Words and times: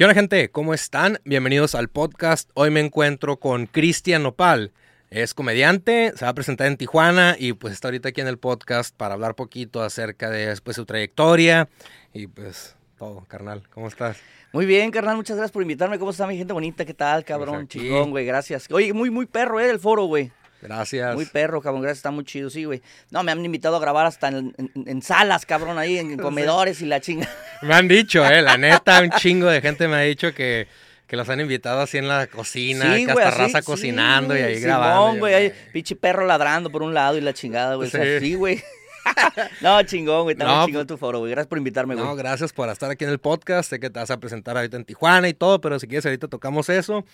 ¿Qué 0.00 0.04
onda 0.04 0.14
gente? 0.14 0.50
¿Cómo 0.50 0.72
están? 0.72 1.18
Bienvenidos 1.26 1.74
al 1.74 1.88
podcast. 1.88 2.48
Hoy 2.54 2.70
me 2.70 2.80
encuentro 2.80 3.36
con 3.36 3.66
Cristian 3.66 4.22
Nopal. 4.22 4.72
Es 5.10 5.34
comediante, 5.34 6.14
se 6.16 6.24
va 6.24 6.30
a 6.30 6.34
presentar 6.34 6.68
en 6.68 6.78
Tijuana 6.78 7.36
y 7.38 7.52
pues 7.52 7.74
está 7.74 7.88
ahorita 7.88 8.08
aquí 8.08 8.22
en 8.22 8.26
el 8.26 8.38
podcast 8.38 8.96
para 8.96 9.12
hablar 9.12 9.34
poquito 9.34 9.82
acerca 9.82 10.30
de 10.30 10.56
pues, 10.64 10.76
su 10.76 10.86
trayectoria 10.86 11.68
y 12.14 12.28
pues 12.28 12.76
todo, 12.96 13.26
carnal. 13.28 13.68
¿Cómo 13.74 13.88
estás? 13.88 14.16
Muy 14.54 14.64
bien, 14.64 14.90
carnal, 14.90 15.16
muchas 15.16 15.36
gracias 15.36 15.52
por 15.52 15.60
invitarme. 15.60 15.98
¿Cómo 15.98 16.12
está 16.12 16.26
mi 16.26 16.38
gente 16.38 16.54
bonita? 16.54 16.86
¿Qué 16.86 16.94
tal, 16.94 17.22
cabrón? 17.22 17.56
Pues 17.56 17.64
aquí. 17.66 17.80
Chingón, 17.80 18.08
güey, 18.08 18.24
gracias. 18.24 18.68
Oye, 18.70 18.94
muy, 18.94 19.10
muy 19.10 19.26
perro, 19.26 19.60
¿eh? 19.60 19.68
El 19.68 19.80
foro, 19.80 20.04
güey. 20.04 20.32
Gracias. 20.62 21.14
Muy 21.14 21.24
perro, 21.26 21.60
cabrón, 21.62 21.82
gracias, 21.82 21.98
está 21.98 22.10
muy 22.10 22.24
chido, 22.24 22.50
sí, 22.50 22.64
güey. 22.64 22.82
No, 23.10 23.22
me 23.22 23.32
han 23.32 23.44
invitado 23.44 23.76
a 23.76 23.80
grabar 23.80 24.06
hasta 24.06 24.28
en, 24.28 24.54
en- 24.58 24.70
en 24.86 25.02
salas, 25.02 25.46
cabrón, 25.46 25.78
ahí, 25.78 25.98
en 25.98 26.16
comedores 26.18 26.82
y 26.82 26.86
la 26.86 27.00
chinga. 27.00 27.28
Me 27.62 27.74
han 27.74 27.88
dicho, 27.88 28.24
eh, 28.24 28.42
la 28.42 28.56
neta, 28.58 29.00
un 29.00 29.10
chingo 29.10 29.46
de 29.48 29.60
gente 29.62 29.88
me 29.88 29.96
ha 29.96 30.00
dicho 30.00 30.34
que, 30.34 30.66
que 31.06 31.16
los 31.16 31.28
han 31.30 31.40
invitado 31.40 31.80
así 31.80 31.98
en 31.98 32.08
la 32.08 32.26
cocina, 32.26 32.94
que 32.96 33.04
güey, 33.12 33.24
hasta 33.26 33.28
así, 33.28 33.38
raza 33.38 33.58
sí, 33.60 33.64
cocinando 33.64 34.36
y 34.36 34.40
ahí 34.42 34.60
grabando. 34.60 35.16
y- 35.16 35.18
güey, 35.20 35.34
ahí, 35.34 35.52
pinche 35.72 35.96
perro 35.96 36.26
ladrando 36.26 36.70
por 36.70 36.82
un 36.82 36.92
lado 36.94 37.16
y 37.16 37.20
la 37.22 37.32
chingada, 37.32 37.76
güey. 37.76 37.88
O 37.88 37.90
sea, 37.90 38.04
Sí. 38.04 38.26
sí, 38.26 38.34
güey. 38.34 38.62
no, 39.60 39.82
chingón, 39.82 40.22
güey, 40.24 40.34
está 40.34 40.44
No, 40.46 40.66
chingón 40.66 40.86
tu 40.86 40.96
foro, 40.96 41.18
güey. 41.20 41.30
Gracias 41.30 41.48
por 41.48 41.58
invitarme, 41.58 41.94
güey. 41.94 42.06
No, 42.06 42.16
gracias 42.16 42.52
por 42.52 42.68
estar 42.68 42.90
aquí 42.90 43.04
en 43.04 43.10
el 43.10 43.18
podcast. 43.18 43.70
Sé 43.70 43.80
que 43.80 43.90
te 43.90 43.98
vas 44.00 44.10
a 44.10 44.18
presentar 44.20 44.56
ahorita 44.56 44.76
en 44.76 44.84
Tijuana 44.84 45.28
y 45.28 45.34
todo, 45.34 45.60
pero 45.60 45.78
si 45.78 45.86
quieres 45.86 46.04
ahorita 46.06 46.28
tocamos 46.28 46.68
eso. 46.68 47.04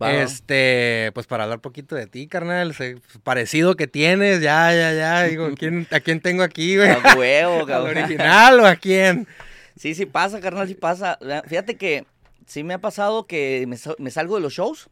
Este, 0.00 1.10
pues 1.14 1.26
para 1.26 1.44
hablar 1.44 1.60
poquito 1.60 1.94
de 1.94 2.06
ti, 2.06 2.26
carnal, 2.28 2.74
pues, 2.76 2.96
parecido 3.22 3.76
que 3.76 3.86
tienes, 3.86 4.40
ya, 4.40 4.72
ya, 4.74 4.92
ya. 4.92 5.22
Digo, 5.24 5.48
¿quién, 5.58 5.86
¿a 5.90 6.00
quién 6.00 6.20
tengo 6.20 6.42
aquí, 6.42 6.76
güey? 6.76 6.90
A 6.90 7.14
huevo, 7.16 7.54
¿Al 7.60 7.66
cabrón. 7.66 7.96
original 7.98 8.60
o 8.60 8.66
a 8.66 8.76
quién? 8.76 9.26
Sí, 9.76 9.94
sí 9.94 10.06
pasa, 10.06 10.40
carnal, 10.40 10.68
sí 10.68 10.74
pasa. 10.74 11.18
Fíjate 11.46 11.76
que 11.76 12.06
sí 12.46 12.62
me 12.64 12.74
ha 12.74 12.78
pasado 12.78 13.26
que 13.26 13.64
me, 13.68 13.76
sa- 13.76 13.94
me 13.98 14.10
salgo 14.10 14.36
de 14.36 14.40
los 14.42 14.52
shows 14.52 14.88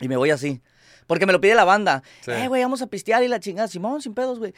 y 0.00 0.08
me 0.08 0.16
voy 0.16 0.30
así. 0.30 0.60
Porque 1.06 1.26
me 1.26 1.32
lo 1.34 1.40
pide 1.40 1.54
la 1.54 1.64
banda. 1.64 2.02
Sí. 2.22 2.30
Eh, 2.30 2.48
güey, 2.48 2.62
vamos 2.62 2.80
a 2.80 2.86
pistear 2.86 3.22
y 3.22 3.28
la 3.28 3.38
chingada. 3.38 3.68
Simón, 3.68 4.00
sin 4.00 4.14
pedos, 4.14 4.38
güey. 4.38 4.54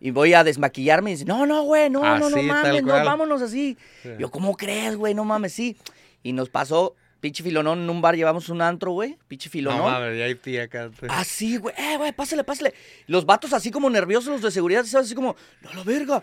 Y 0.00 0.10
voy 0.12 0.32
a 0.32 0.42
desmaquillarme 0.42 1.10
y 1.10 1.14
dice, 1.14 1.24
no, 1.26 1.44
no, 1.44 1.62
güey, 1.62 1.90
no, 1.90 2.00
no, 2.00 2.30
no 2.30 2.42
mames, 2.42 2.82
no, 2.82 2.92
vámonos 3.04 3.42
así. 3.42 3.76
Sí. 4.02 4.08
Yo, 4.18 4.30
¿cómo 4.30 4.56
crees, 4.56 4.96
güey? 4.96 5.12
No 5.12 5.24
mames, 5.24 5.52
sí. 5.52 5.76
Y 6.22 6.32
nos 6.32 6.48
pasó, 6.48 6.96
pinche 7.20 7.42
filonón 7.42 7.80
en 7.80 7.90
un 7.90 8.00
bar, 8.00 8.16
llevamos 8.16 8.48
un 8.48 8.62
antro, 8.62 8.92
güey. 8.92 9.18
Pinche 9.28 9.48
No 9.48 9.52
filonón. 9.52 9.80
mames, 9.92 10.18
ya 10.18 10.24
hay 10.24 10.34
pie 10.36 10.62
acá. 10.62 10.90
Así, 11.10 11.58
güey, 11.58 11.74
eh, 11.76 11.98
güey, 11.98 12.12
pásale, 12.12 12.44
pásale. 12.44 12.72
Los 13.06 13.26
vatos 13.26 13.52
así 13.52 13.70
como 13.70 13.90
nerviosos, 13.90 14.28
los 14.32 14.42
de 14.42 14.50
seguridad, 14.50 14.84
¿sabes? 14.84 15.06
Así 15.08 15.14
como, 15.14 15.36
no, 15.60 15.72
la 15.74 15.82
verga. 15.84 16.22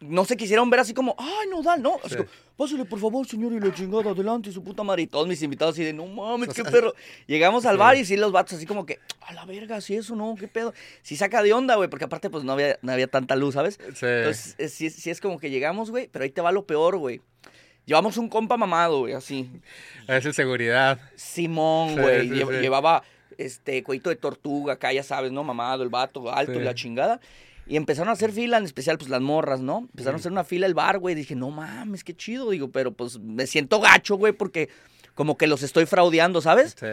No 0.00 0.24
se 0.24 0.36
quisieron 0.36 0.70
ver 0.70 0.78
así 0.80 0.94
como, 0.94 1.16
ay, 1.18 1.48
no, 1.50 1.60
Dal, 1.62 1.82
no. 1.82 1.96
Así 2.04 2.10
Sí. 2.10 2.16
como, 2.16 2.28
pásale, 2.56 2.84
por 2.84 3.00
favor, 3.00 3.26
señor, 3.26 3.52
y 3.52 3.58
la 3.58 3.74
chingada, 3.74 4.10
adelante, 4.12 4.52
su 4.52 4.62
puta 4.62 4.84
madre. 4.84 5.02
Y 5.02 5.06
todos 5.08 5.26
mis 5.26 5.42
invitados 5.42 5.74
así 5.74 5.82
de, 5.82 5.92
no 5.92 6.06
mames, 6.06 6.50
O 6.50 6.52
qué 6.52 6.62
perro. 6.62 6.94
Llegamos 7.26 7.66
al 7.66 7.74
sí. 7.74 7.78
bar 7.80 7.96
y 7.96 8.04
sí, 8.04 8.16
los 8.16 8.30
vatos 8.30 8.54
así 8.54 8.64
como 8.66 8.86
que, 8.86 9.00
a 9.22 9.32
la 9.32 9.44
verga, 9.44 9.80
sí, 9.80 9.96
eso 9.96 10.14
no, 10.14 10.36
qué 10.38 10.46
pedo. 10.46 10.72
Sí 11.02 11.16
saca 11.16 11.42
de 11.42 11.52
onda, 11.52 11.74
güey, 11.74 11.88
porque 11.90 12.04
aparte, 12.04 12.30
pues 12.30 12.44
no 12.44 12.52
había, 12.52 12.78
no 12.82 12.92
había 12.92 13.08
tanta 13.08 13.34
luz, 13.34 13.54
¿sabes? 13.54 13.80
Sí. 13.94 14.06
Entonces, 14.06 14.72
sí, 14.72 14.88
sí 14.90 15.10
es 15.10 15.20
como 15.20 15.38
que 15.40 15.50
llegamos, 15.50 15.90
güey, 15.90 16.06
pero 16.12 16.22
ahí 16.24 16.30
te 16.30 16.40
va 16.42 16.52
lo 16.52 16.64
peor, 16.64 16.96
güey. 16.96 17.20
Llevamos 17.84 18.18
un 18.18 18.28
compa 18.28 18.56
mamado, 18.56 19.00
güey, 19.00 19.14
así. 19.14 19.50
Esa 20.06 20.28
es 20.28 20.36
seguridad. 20.36 21.00
Simón, 21.16 21.96
güey. 22.00 22.28
sí, 22.28 22.34
lle- 22.34 22.46
sí. 22.56 22.60
Llevaba 22.60 23.02
este 23.36 23.82
cuellito 23.82 24.10
de 24.10 24.16
tortuga 24.16 24.74
acá, 24.74 24.92
ya 24.92 25.02
sabes, 25.02 25.32
¿no? 25.32 25.42
Mamado, 25.42 25.82
el 25.82 25.88
vato, 25.88 26.30
alto 26.30 26.52
y 26.52 26.62
la 26.62 26.74
chingada. 26.74 27.18
Y 27.68 27.76
empezaron 27.76 28.08
a 28.08 28.12
hacer 28.12 28.32
fila, 28.32 28.56
en 28.56 28.64
especial, 28.64 28.96
pues 28.98 29.10
las 29.10 29.20
morras, 29.20 29.60
¿no? 29.60 29.80
Empezaron 29.90 30.16
a 30.16 30.18
hacer 30.20 30.32
una 30.32 30.44
fila 30.44 30.66
el 30.66 30.74
bar, 30.74 30.98
güey. 30.98 31.14
Dije, 31.14 31.34
no 31.34 31.50
mames, 31.50 32.02
qué 32.02 32.14
chido. 32.16 32.50
Digo, 32.50 32.70
pero 32.70 32.92
pues 32.92 33.18
me 33.18 33.46
siento 33.46 33.80
gacho, 33.80 34.16
güey, 34.16 34.32
porque 34.32 34.70
como 35.14 35.36
que 35.36 35.46
los 35.46 35.62
estoy 35.62 35.84
fraudeando, 35.84 36.40
¿sabes? 36.40 36.76
Sí. 36.78 36.86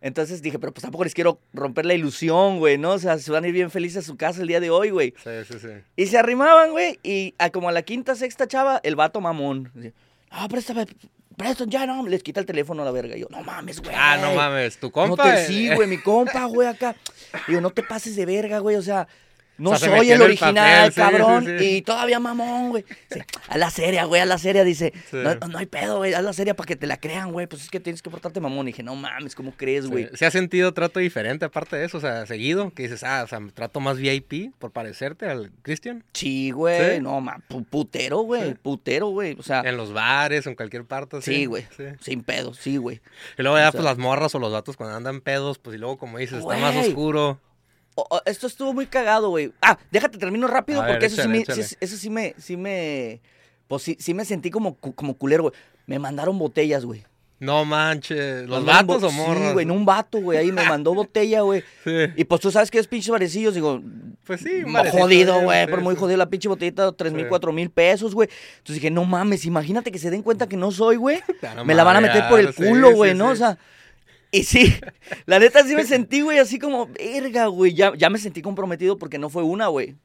Entonces 0.00 0.42
dije, 0.42 0.58
pero 0.58 0.72
pues 0.72 0.82
tampoco 0.82 1.04
les 1.04 1.14
quiero 1.14 1.40
romper 1.54 1.86
la 1.86 1.94
ilusión, 1.94 2.58
güey, 2.58 2.76
¿no? 2.76 2.92
O 2.92 2.98
sea, 2.98 3.18
se 3.18 3.30
van 3.32 3.44
a 3.44 3.48
ir 3.48 3.54
bien 3.54 3.70
felices 3.70 4.04
a 4.04 4.06
su 4.06 4.16
casa 4.16 4.42
el 4.42 4.48
día 4.48 4.60
de 4.60 4.68
hoy, 4.70 4.90
güey. 4.90 5.14
Sí, 5.24 5.30
sí, 5.50 5.58
sí. 5.58 5.68
Y 5.96 6.06
se 6.06 6.18
arrimaban, 6.18 6.72
güey, 6.72 6.98
y 7.02 7.34
a 7.38 7.48
como 7.48 7.70
a 7.70 7.72
la 7.72 7.80
quinta, 7.82 8.14
sexta 8.14 8.46
chava, 8.46 8.80
el 8.82 8.96
vato 8.96 9.22
mamón. 9.22 9.72
Ah, 10.30 10.46
préstame, 10.48 10.84
préstame, 11.38 11.70
ya 11.70 11.86
no, 11.86 12.06
les 12.06 12.22
quita 12.22 12.40
el 12.40 12.44
teléfono 12.44 12.82
a 12.82 12.84
la 12.84 12.90
verga. 12.90 13.16
Y 13.16 13.20
yo, 13.20 13.28
no 13.30 13.42
mames, 13.42 13.80
güey. 13.80 13.94
Ah, 13.98 14.18
no 14.20 14.34
mames, 14.34 14.76
tu 14.76 14.88
No 14.88 14.92
compa. 14.92 15.22
te, 15.22 15.42
eh, 15.42 15.46
sí, 15.46 15.74
güey, 15.74 15.88
mi 15.88 15.96
compa, 15.98 16.44
güey, 16.44 16.68
acá. 16.68 16.94
Digo, 17.48 17.62
no 17.62 17.70
te 17.70 17.82
pases 17.82 18.14
de 18.14 18.26
verga, 18.26 18.58
güey, 18.58 18.76
o 18.76 18.82
sea, 18.82 19.08
no 19.58 19.70
O 19.70 19.76
sea, 19.76 19.88
se 19.90 19.96
soy 19.96 20.08
el 20.10 20.14
el 20.16 20.22
original, 20.22 20.54
papel, 20.54 20.92
sí, 20.92 21.00
cabrón. 21.00 21.44
sí, 21.46 21.58
sí. 21.58 21.76
Y 21.76 21.82
todavía 21.82 22.18
mamón, 22.20 22.70
güey. 22.70 22.84
A 23.48 23.56
la 23.58 23.70
seria, 23.70 24.04
güey, 24.04 24.20
a 24.20 24.26
la 24.26 24.38
seria, 24.38 24.64
dice. 24.64 24.92
No, 25.12 25.34
no 25.34 25.58
hay 25.58 25.66
pedo, 25.66 25.98
güey, 25.98 26.12
haz 26.14 26.24
la 26.24 26.32
seria 26.32 26.54
para 26.54 26.66
que 26.66 26.76
te 26.76 26.86
la 26.86 26.96
crean, 26.96 27.32
güey. 27.32 27.46
Pues 27.46 27.62
es 27.62 27.70
que 27.70 27.80
tienes 27.80 28.02
que 28.02 28.10
portarte 28.10 28.40
mamón. 28.40 28.66
Y 28.68 28.72
dije, 28.72 28.82
no 28.82 28.96
mames, 28.96 29.34
¿cómo 29.34 29.52
crees, 29.56 29.86
güey? 29.86 30.08
¿Se 30.14 30.26
ha 30.26 30.30
sentido 30.30 30.72
trato 30.74 30.98
diferente 31.00 31.44
aparte 31.44 31.76
de 31.76 31.84
eso? 31.84 31.98
O 31.98 32.00
sea, 32.00 32.26
seguido, 32.26 32.72
que 32.74 32.84
dices, 32.84 33.04
ah, 33.04 33.22
o 33.24 33.28
sea, 33.28 33.40
trato 33.54 33.80
más 33.80 33.98
VIP 33.98 34.52
por 34.58 34.72
parecerte 34.72 35.26
al 35.28 35.52
Cristian. 35.62 36.04
Sí, 36.12 36.50
güey, 36.50 37.00
no, 37.00 37.20
ma, 37.20 37.38
pu- 37.48 37.64
putero, 37.64 38.18
güey, 38.20 38.54
putero, 38.54 39.08
güey. 39.08 39.36
O 39.38 39.42
sea, 39.42 39.60
En 39.64 39.76
los 39.76 39.92
bares, 39.92 40.46
en 40.46 40.54
cualquier 40.54 40.84
parte. 40.84 41.22
sí, 41.22 41.46
güey, 41.46 41.66
sin 42.00 42.22
pedo, 42.22 42.54
sí, 42.54 42.76
güey. 42.76 43.00
Y 43.38 43.42
luego 43.42 43.56
ya, 43.58 43.68
O 43.68 43.72
sea- 43.72 43.72
pues 43.72 43.84
las 43.84 43.98
morras 43.98 44.34
o 44.34 44.38
los 44.38 44.52
datos 44.52 44.76
cuando 44.76 44.96
andan 44.96 45.20
pedos, 45.20 45.58
pues 45.58 45.76
y 45.76 45.78
luego, 45.78 45.98
como 45.98 46.18
dices, 46.18 46.38
está 46.40 46.56
más 46.56 46.74
oscuro. 46.76 47.38
Esto 48.24 48.46
estuvo 48.46 48.72
muy 48.72 48.86
cagado, 48.86 49.30
güey. 49.30 49.52
Ah, 49.62 49.78
déjate, 49.90 50.18
termino 50.18 50.46
rápido 50.48 50.80
A 50.82 50.86
ver, 50.86 50.94
porque 50.94 51.06
eso, 51.06 51.20
échale, 51.22 51.44
sí 51.44 51.52
me, 51.56 51.62
sí- 51.62 51.76
eso 51.80 51.96
sí 51.96 52.10
me, 52.10 52.34
sí 52.38 52.56
me, 52.56 53.20
pues 53.68 53.82
sí, 53.82 53.96
sí 54.00 54.14
me 54.14 54.24
sentí 54.24 54.50
como, 54.50 54.76
como 54.76 55.14
culero, 55.14 55.44
güey. 55.44 55.54
Me 55.86 55.98
mandaron 55.98 56.38
botellas, 56.38 56.84
güey. 56.84 57.04
No 57.40 57.64
manches, 57.64 58.48
¿los 58.48 58.64
vatos 58.64 59.02
o? 59.02 59.10
Sí, 59.10 59.52
güey, 59.52 59.64
en 59.64 59.70
un 59.70 59.84
vato, 59.84 60.18
güey, 60.18 60.38
ahí 60.38 60.50
me 60.52 60.64
mandó 60.68 60.94
botella, 60.94 61.42
güey. 61.42 61.62
Sí. 61.82 61.90
Y 62.16 62.24
pues 62.24 62.40
tú 62.40 62.50
sabes 62.50 62.70
que 62.70 62.78
es 62.78 62.86
pinches 62.86 63.10
varecillos, 63.10 63.54
digo, 63.54 63.82
Pues 64.24 64.40
sí, 64.40 64.62
jodido, 64.92 65.40
güey, 65.42 65.66
pero 65.66 65.82
muy 65.82 65.94
jodido 65.94 66.16
la 66.16 66.30
pinche 66.30 66.48
botellita, 66.48 66.92
tres 66.92 67.12
mil, 67.12 67.28
cuatro 67.28 67.52
mil 67.52 67.70
pesos, 67.70 68.14
güey. 68.14 68.28
Entonces 68.58 68.76
dije, 68.76 68.90
no 68.90 69.04
mames, 69.04 69.44
imagínate 69.44 69.92
que 69.92 69.98
se 69.98 70.10
den 70.10 70.22
cuenta 70.22 70.48
que 70.48 70.56
no 70.56 70.70
soy, 70.70 70.96
güey. 70.96 71.20
Me 71.64 71.74
la 71.74 71.84
van 71.84 71.96
a 71.96 72.00
meter 72.00 72.28
por 72.28 72.40
el 72.40 72.54
culo, 72.54 72.92
güey, 72.92 73.14
¿no? 73.14 73.30
O 73.30 73.36
sea, 73.36 73.58
y 74.38 74.44
sí, 74.44 74.74
la 75.26 75.38
neta 75.38 75.62
sí 75.64 75.74
me 75.74 75.84
sentí, 75.86 76.20
güey, 76.22 76.38
así 76.38 76.58
como, 76.58 76.86
verga, 76.88 77.46
güey, 77.46 77.74
ya, 77.74 77.92
ya 77.96 78.10
me 78.10 78.18
sentí 78.18 78.42
comprometido 78.42 78.98
porque 78.98 79.18
no 79.18 79.28
fue 79.30 79.42
una, 79.42 79.68
güey. 79.68 79.96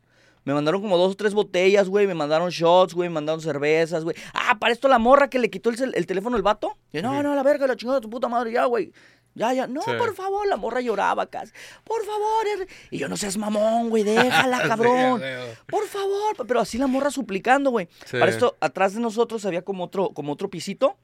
Me 0.46 0.54
mandaron 0.54 0.82
como 0.82 0.98
dos 0.98 1.12
o 1.12 1.16
tres 1.16 1.34
botellas, 1.34 1.90
güey, 1.90 2.08
me 2.08 2.16
mandaron 2.16 2.50
shots, 2.50 2.94
güey, 2.94 3.10
me 3.10 3.16
mandaron 3.16 3.42
cervezas, 3.42 4.04
güey. 4.04 4.16
Ah, 4.34 4.58
para 4.60 4.72
esto 4.74 4.88
la 4.88 4.98
morra 4.98 5.30
que 5.30 5.38
le 5.38 5.50
quitó 5.50 5.70
el, 5.70 5.94
el 5.94 6.06
teléfono 6.08 6.38
al 6.38 6.42
vato. 6.42 6.78
Y, 6.94 7.02
no, 7.02 7.22
no, 7.22 7.36
la 7.36 7.44
verga, 7.44 7.68
la 7.68 7.76
chingada 7.76 8.00
de 8.00 8.04
tu 8.04 8.10
puta 8.10 8.28
madre, 8.30 8.52
ya, 8.54 8.66
güey. 8.66 8.92
Ya, 9.36 9.54
ya, 9.54 9.68
no, 9.68 9.82
Sí. 9.84 9.92
por 9.98 10.16
favor, 10.16 10.48
la 10.48 10.58
morra 10.58 10.82
lloraba 10.82 11.28
casi. 11.28 11.52
Por 11.84 12.04
favor. 12.04 12.46
er- 12.58 12.68
Y 12.90 12.98
yo, 12.98 13.08
no 13.08 13.16
seas 13.16 13.38
mamón, 13.38 13.90
güey, 13.90 14.04
déjala, 14.04 14.62
cabrón. 14.68 15.22
Por 15.68 15.86
favor, 15.88 16.36
pero 16.48 16.62
así 16.62 16.78
la 16.78 16.88
morra 16.88 17.12
suplicando, 17.12 17.70
güey. 17.70 17.88
Sí. 18.06 18.18
Para 18.18 18.32
esto, 18.32 18.58
atrás 18.60 18.96
de 18.96 19.02
nosotros 19.02 19.46
había 19.46 19.62
como 19.62 19.84
otro, 19.84 20.10
como 20.10 20.34
otro 20.34 20.50
pisito. 20.50 20.98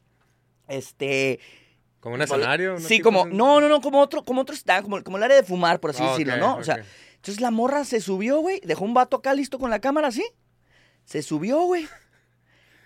Este. 0.67 1.39
¿Como 2.05 2.15
un 2.15 2.21
escenario? 2.21 2.73
¿no? 2.73 2.79
Sí, 2.79 2.99
como. 2.99 3.25
No, 3.25 3.59
no, 3.59 3.67
no, 3.67 3.81
como 3.81 3.99
otro, 3.99 4.23
como 4.23 4.41
otro 4.41 4.55
stand, 4.55 4.83
como, 4.83 5.03
como 5.03 5.17
el 5.17 5.23
área 5.23 5.37
de 5.37 5.41
fumar, 5.43 5.79
por 5.79 5.89
así 5.89 6.03
Ah, 6.05 6.11
decirlo, 6.11 6.37
¿no? 6.37 6.57
O 6.57 6.63
sea, 6.63 6.83
entonces 7.15 7.41
la 7.41 7.49
morra 7.49 7.83
se 7.83 7.99
subió, 7.99 8.37
güey. 8.41 8.61
Dejó 8.63 8.85
un 8.85 8.93
vato 8.93 9.17
acá 9.17 9.33
listo 9.33 9.57
con 9.57 9.71
la 9.71 9.79
cámara 9.79 10.09
así. 10.09 10.23
Se 11.03 11.23
subió, 11.23 11.61
güey. 11.61 11.87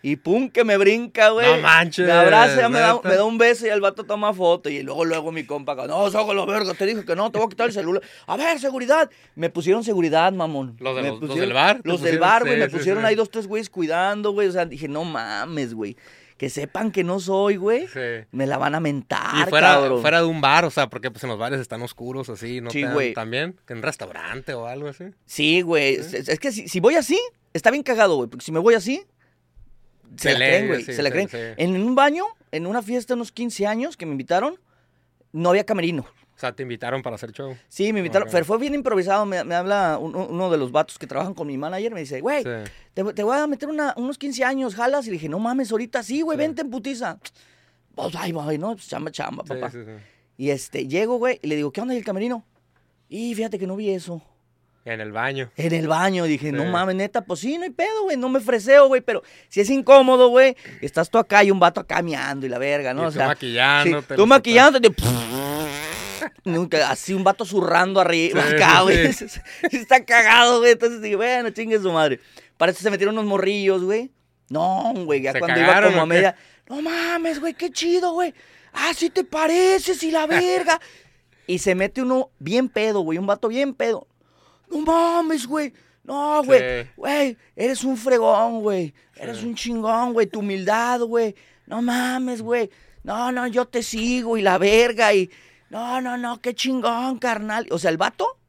Y 0.02 0.16
pum, 0.16 0.50
que 0.50 0.63
me 0.63 0.78
brinca, 0.78 1.31
güey. 1.31 1.46
No 1.57 1.62
manches, 1.62 2.06
Me 2.06 2.13
abraza, 2.13 2.69
me 2.69 2.80
da, 2.80 2.97
me 3.03 3.16
da 3.16 3.25
un 3.25 3.38
beso 3.38 3.66
y 3.68 3.69
el 3.69 3.81
vato 3.81 4.06
toma 4.06 4.34
foto. 4.34 4.69
Y 4.69 4.81
luego, 4.84 5.03
luego 5.03 5.34
mi 5.34 5.44
compa, 5.46 5.75
no, 5.86 6.09
saco 6.09 6.34
la 6.34 6.46
verga, 6.46 6.74
te 6.74 6.86
dije 6.86 7.03
que 7.03 7.18
no, 7.18 7.30
te 7.30 7.38
voy 7.40 7.47
a 7.47 7.50
quitar 7.50 7.68
el 7.68 7.74
celular. 7.74 8.01
A 8.25 8.38
ver, 8.38 8.57
seguridad. 8.62 9.09
Me 9.36 9.50
pusieron 9.50 9.84
seguridad, 9.84 10.31
mamón. 10.31 10.78
¿Los 10.80 10.96
de 10.96 11.01
Me 11.01 11.09
los- 11.09 11.19
los 11.19 11.30
pusieron- 11.31 11.40
del 11.50 11.53
bar? 11.53 11.81
¿Te 11.81 11.90
Los 11.90 12.01
del 12.01 12.19
bar, 12.19 12.44
güey. 12.44 12.53
Sí, 12.53 12.59
me 12.62 12.69
sí, 12.69 12.78
pusieron 12.78 13.03
sí. 13.03 13.07
ahí 13.09 13.16
dos, 13.16 13.30
tres 13.30 13.46
güeyes 13.47 13.69
cuidando, 13.69 14.31
güey. 14.31 14.47
O 14.47 14.51
sea, 14.53 14.66
dije, 14.66 14.88
no 14.88 15.03
mames, 15.03 15.74
güey. 15.74 15.97
Que 16.39 16.50
sepan 16.50 16.91
que 16.91 17.03
no 17.03 17.19
soy, 17.19 17.57
güey. 17.57 17.88
Sí. 17.89 18.25
Me 18.31 18.47
la 18.47 18.57
van 18.57 18.73
a 18.73 18.79
mentar, 18.79 19.45
Y 19.45 19.50
fuera, 19.50 19.74
cabrón. 19.74 20.01
fuera 20.01 20.19
de 20.21 20.25
un 20.25 20.39
bar, 20.39 20.63
o 20.65 20.71
sea, 20.71 20.89
porque 20.89 21.12
pues 21.12 21.21
en 21.25 21.30
los 21.30 21.38
bares 21.38 21.59
están 21.59 21.81
oscuros 21.81 22.30
así, 22.30 22.62
¿no? 22.62 22.71
Sí, 22.71 22.81
güey. 22.83 23.13
También, 23.13 23.59
en 23.68 23.77
un 23.77 23.83
restaurante 23.83 24.53
o 24.53 24.65
algo 24.65 24.88
así. 24.88 25.03
Sí, 25.25 25.59
güey. 25.62 25.95
Es, 25.95 26.13
es 26.13 26.39
que 26.39 26.51
si, 26.53 26.68
si 26.69 26.80
voy 26.80 26.95
así, 26.95 27.19
está 27.53 27.69
bien 27.71 27.83
cagado, 27.83 28.15
güey. 28.15 28.30
Porque 28.30 28.45
si 28.45 28.53
me 28.53 28.59
voy 28.59 28.74
así, 28.74 29.03
se, 30.15 30.30
Se 30.30 30.31
la 30.31 30.38
creen, 30.38 30.68
güey. 30.69 30.83
sí, 30.83 30.94
se 30.94 31.03
la 31.03 31.12
creen. 31.12 31.30
En 31.57 31.75
un 31.75 31.94
baño, 31.94 32.24
en 32.51 32.65
una 32.68 32.81
fiesta 32.81 33.13
de 33.13 33.18
unos 33.18 33.31
15 33.33 33.68
años 33.68 33.97
que 33.97 34.06
me 34.06 34.13
invitaron, 34.13 34.57
no 35.33 35.50
había 35.50 35.65
camerino. 35.65 36.06
O 36.39 36.41
sea, 36.41 36.53
te 36.53 36.63
invitaron 36.63 37.01
para 37.01 37.18
hacer 37.18 37.33
show. 37.33 37.53
Sí, 37.68 37.91
me 37.91 38.00
invitaron. 38.00 38.30
Pero 38.31 38.45
fue 38.45 38.57
bien 38.57 38.74
improvisado. 38.74 39.25
Me, 39.25 39.44
me 39.44 39.56
habla 39.56 39.97
un- 40.00 40.15
uno 40.15 40.50
de 40.50 40.57
los 40.57 40.71
vatos 40.71 40.97
que 40.97 41.06
trabajan 41.06 41.33
con 41.33 41.47
mi 41.47 41.57
manager. 41.57 41.94
Me 41.94 42.00
dice, 42.00 42.21
güey, 42.21 42.44
Sí. 42.44 42.50
te, 42.94 43.03
te 43.13 43.24
voy 43.24 43.38
a 43.38 43.45
meter 43.45 43.68
una- 43.68 43.94
unos 43.97 44.18
15 44.18 44.45
años, 44.45 44.74
jalas. 44.74 45.06
Y 45.06 45.09
le 45.09 45.13
dije, 45.15 45.27
no 45.27 45.38
mames, 45.39 45.69
ahorita 45.69 46.01
sí, 46.01 46.21
güey, 46.21 46.38
Sí. 46.38 46.39
vente 46.39 46.62
en 46.62 46.69
putiza. 46.69 47.18
Pues 47.94 48.15
ahí 48.15 48.31
voy, 48.31 48.57
¿no? 48.57 48.71
Pues 48.75 48.88
chamba, 48.88 49.12
chamba, 49.12 49.44
papá. 49.44 49.69
sí. 49.69 49.80
Y 50.38 50.51
este, 50.51 50.88
llego, 50.88 51.18
güey, 51.18 51.39
y 51.41 51.47
le 51.47 51.57
digo, 51.57 51.74
¿qué 51.74 51.81
onda 51.81 51.94
el 51.94 52.06
camerino? 52.06 52.45
Y 53.09 53.36
fíjate 53.36 53.59
que 53.59 53.68
no 53.68 53.75
vi 53.75 53.89
eso. 53.89 54.21
En 54.86 55.01
el 55.01 55.12
baño. 55.12 55.51
En 55.57 55.74
el 55.74 55.89
baño, 55.89 56.24
dije, 56.24 56.53
no 56.53 56.63
mames, 56.65 56.95
neta, 56.95 57.21
pues 57.21 57.41
sí, 57.41 57.57
no 57.57 57.65
hay 57.65 57.69
pedo, 57.69 58.03
güey, 58.03 58.15
no 58.15 58.30
me 58.30 58.39
freseo, 58.39 58.88
güey, 58.88 59.01
pero 59.01 59.21
si 59.50 59.59
es 59.59 59.69
incómodo, 59.69 60.30
güey, 60.30 60.56
estás 60.81 61.09
tú 61.09 61.18
acá 61.18 61.44
y 61.44 61.51
un 61.51 61.59
vato 61.59 61.81
acá 61.81 62.01
meando 62.01 62.45
y 62.45 62.50
la 62.50 62.57
verga, 62.57 62.94
¿no? 62.94 63.03
Y 63.03 63.06
o 63.06 63.09
tú 63.09 63.15
sea, 63.18 63.27
maquillándote, 63.27 64.07
sí, 64.07 64.15
tú 64.15 64.25
maquillándote, 64.25 64.89
nunca, 66.43 66.89
así 66.89 67.13
un 67.13 67.23
vato 67.23 67.45
zurrando 67.45 67.99
arriba, 67.99 68.43
Sí, 68.47 68.55
acá, 68.55 68.81
güey, 68.81 69.13
sí. 69.13 69.25
está 69.71 70.03
cagado, 70.03 70.59
güey, 70.59 70.73
entonces 70.73 71.01
dije, 71.01 71.15
bueno, 71.15 71.49
chingue 71.51 71.79
su 71.79 71.91
madre. 71.91 72.19
Para 72.57 72.71
eso 72.71 72.81
se 72.81 72.91
metieron 72.91 73.15
unos 73.17 73.25
morrillos, 73.25 73.83
güey, 73.83 74.11
no, 74.49 74.93
güey, 75.05 75.21
ya 75.21 75.33
¿Se 75.33 75.39
cuando 75.39 75.59
iba 75.59 75.67
cagaron 75.67 75.91
como 75.91 76.01
o 76.01 76.03
a 76.03 76.07
media, 76.07 76.35
no 76.67 76.81
mames, 76.81 77.39
güey, 77.39 77.53
qué 77.53 77.71
chido, 77.71 78.13
güey, 78.13 78.33
ah, 78.73 78.91
sí 78.95 79.09
te 79.09 79.23
pareces 79.23 80.01
y 80.03 80.11
la 80.11 80.25
verga. 80.27 80.79
Y 81.47 81.57
se 81.59 81.73
mete 81.73 82.01
uno 82.01 82.29
bien 82.39 82.69
pedo, 82.69 83.01
güey, 83.01 83.17
un 83.17 83.25
vato 83.25 83.47
bien 83.47 83.73
pedo. 83.73 84.07
No 84.69 84.79
mames, 84.81 85.47
güey. 85.47 85.73
No, 86.03 86.43
güey. 86.43 86.59
Sí. 86.59 86.89
Güey, 86.95 87.37
eres 87.55 87.83
un 87.83 87.97
fregón, 87.97 88.61
güey. 88.61 88.93
Eres 89.15 89.43
un 89.43 89.55
chingón, 89.55 90.13
güey. 90.13 90.27
Tu 90.27 90.39
humildad, 90.39 91.01
güey. 91.01 91.35
No 91.65 91.81
mames, 91.81 92.41
güey. 92.41 92.69
No, 93.03 93.31
no, 93.31 93.47
yo 93.47 93.65
te 93.65 93.83
sigo 93.83 94.37
y 94.37 94.41
la 94.41 94.57
verga 94.57 95.13
y... 95.13 95.29
No, 95.69 96.01
no, 96.01 96.18
no, 96.18 96.42
qué 96.42 96.54
chingón, 96.54 97.19
carnal. 97.19 97.68
O 97.71 97.80
sea, 97.80 97.92
el 97.92 97.98
vato 97.98 98.39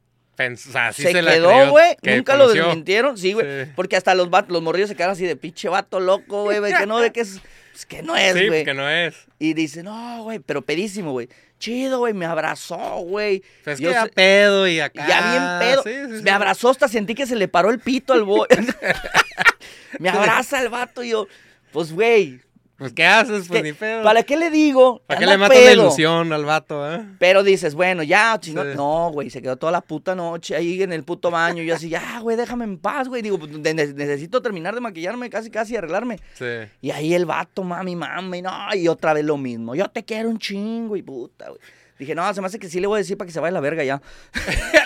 o 0.48 0.56
sea, 0.56 0.92
sí 0.92 1.02
se, 1.02 1.12
quedó, 1.12 1.70
güey. 1.70 1.96
que 2.02 2.16
Nunca 2.16 2.36
lo 2.36 2.48
desmintieron. 2.48 3.18
Sí, 3.18 3.32
güey. 3.32 3.64
Sí. 3.64 3.72
Porque 3.76 3.96
hasta 3.96 4.14
los 4.14 4.30
vatos, 4.30 4.52
los 4.52 4.62
morrillos 4.62 4.88
se 4.88 4.96
quedaron 4.96 5.12
así 5.12 5.26
de 5.26 5.36
pinche 5.36 5.68
vato 5.68 6.00
loco, 6.00 6.44
güey. 6.44 6.60
Que 6.72 6.86
no 6.86 6.96
ve 6.96 7.12
que 7.12 7.20
es... 7.20 7.40
pues, 7.72 7.86
que 7.86 8.02
no 8.02 8.16
es, 8.16 8.34
Sí, 8.34 8.48
güey. 8.48 8.64
que 8.64 8.74
no 8.74 8.88
es. 8.88 9.14
Y 9.38 9.54
dice, 9.54 9.82
no, 9.82 10.22
güey, 10.22 10.38
pero 10.38 10.62
pedísimo, 10.62 11.12
güey. 11.12 11.28
Chido, 11.58 11.98
güey, 11.98 12.14
me 12.14 12.24
abrazó, 12.24 13.00
güey. 13.00 13.42
Pues 13.64 13.74
es 13.74 13.80
Yo 13.80 13.90
que 13.90 13.94
ya 13.94 14.06
pedo 14.06 14.66
y 14.66 14.80
acá. 14.80 15.06
ya 15.06 15.30
bien 15.30 15.72
pedo. 15.72 15.82
Sí, 15.82 16.10
sí, 16.10 16.18
sí. 16.18 16.22
Me 16.22 16.30
abrazó 16.30 16.70
hasta 16.70 16.88
sentí 16.88 17.14
que 17.14 17.26
se 17.26 17.36
le 17.36 17.48
paró 17.48 17.70
el 17.70 17.78
pito 17.78 18.14
al 18.14 18.24
boy. 18.24 18.48
me 19.98 20.08
abraza 20.08 20.62
el 20.62 20.70
vato 20.70 21.02
y 21.02 21.10
yo, 21.10 21.28
pues, 21.70 21.92
güey, 21.92 22.40
Pues, 22.80 22.92
¿qué 22.94 23.04
haces? 23.04 23.46
Pues 23.46 23.60
¿qué- 23.60 23.62
ni 23.62 23.72
pedo. 23.72 24.02
¿para 24.02 24.22
qué 24.22 24.36
le 24.36 24.50
digo? 24.50 25.02
¿Para 25.06 25.20
qué 25.20 25.26
le 25.26 25.36
matas 25.38 25.56
la 25.56 25.72
ilusión 25.72 26.32
al 26.32 26.44
vato, 26.44 26.92
eh? 26.92 27.04
Pero 27.18 27.42
dices, 27.42 27.74
bueno, 27.74 28.02
ya, 28.02 28.36
chingón. 28.40 28.70
Sí. 28.72 28.76
No, 28.76 29.10
güey, 29.12 29.30
se 29.30 29.42
quedó 29.42 29.56
toda 29.56 29.70
la 29.70 29.82
puta 29.82 30.14
noche 30.14 30.56
ahí 30.56 30.82
en 30.82 30.92
el 30.92 31.04
puto 31.04 31.30
baño. 31.30 31.62
Yo 31.62 31.74
así, 31.74 31.88
ya, 31.90 32.20
güey, 32.20 32.36
déjame 32.38 32.64
en 32.64 32.78
paz, 32.78 33.06
güey. 33.08 33.20
Digo, 33.22 33.38
pues, 33.38 33.52
ne- 33.52 33.74
necesito 33.74 34.40
terminar 34.42 34.74
de 34.74 34.80
maquillarme, 34.80 35.28
casi, 35.30 35.50
casi 35.50 35.76
arreglarme. 35.76 36.18
Sí. 36.34 36.46
Y 36.80 36.90
ahí 36.90 37.12
el 37.14 37.26
vato, 37.26 37.62
mami, 37.62 37.94
mami, 37.96 38.42
no, 38.42 38.50
y 38.74 38.88
otra 38.88 39.12
vez 39.12 39.24
lo 39.24 39.36
mismo. 39.36 39.74
Yo 39.74 39.86
te 39.88 40.02
quiero 40.04 40.30
un 40.30 40.38
chingo 40.38 40.96
y 40.96 41.02
puta, 41.02 41.48
güey. 41.50 41.60
Dije, 42.00 42.14
no, 42.14 42.32
se 42.32 42.40
me 42.40 42.46
hace 42.46 42.58
que 42.58 42.70
sí 42.70 42.80
le 42.80 42.86
voy 42.86 42.96
a 42.96 42.98
decir 43.02 43.18
para 43.18 43.26
que 43.26 43.32
se 43.32 43.40
vaya 43.40 43.50
a 43.50 43.52
la 43.52 43.60
verga 43.60 43.84
ya. 43.84 44.00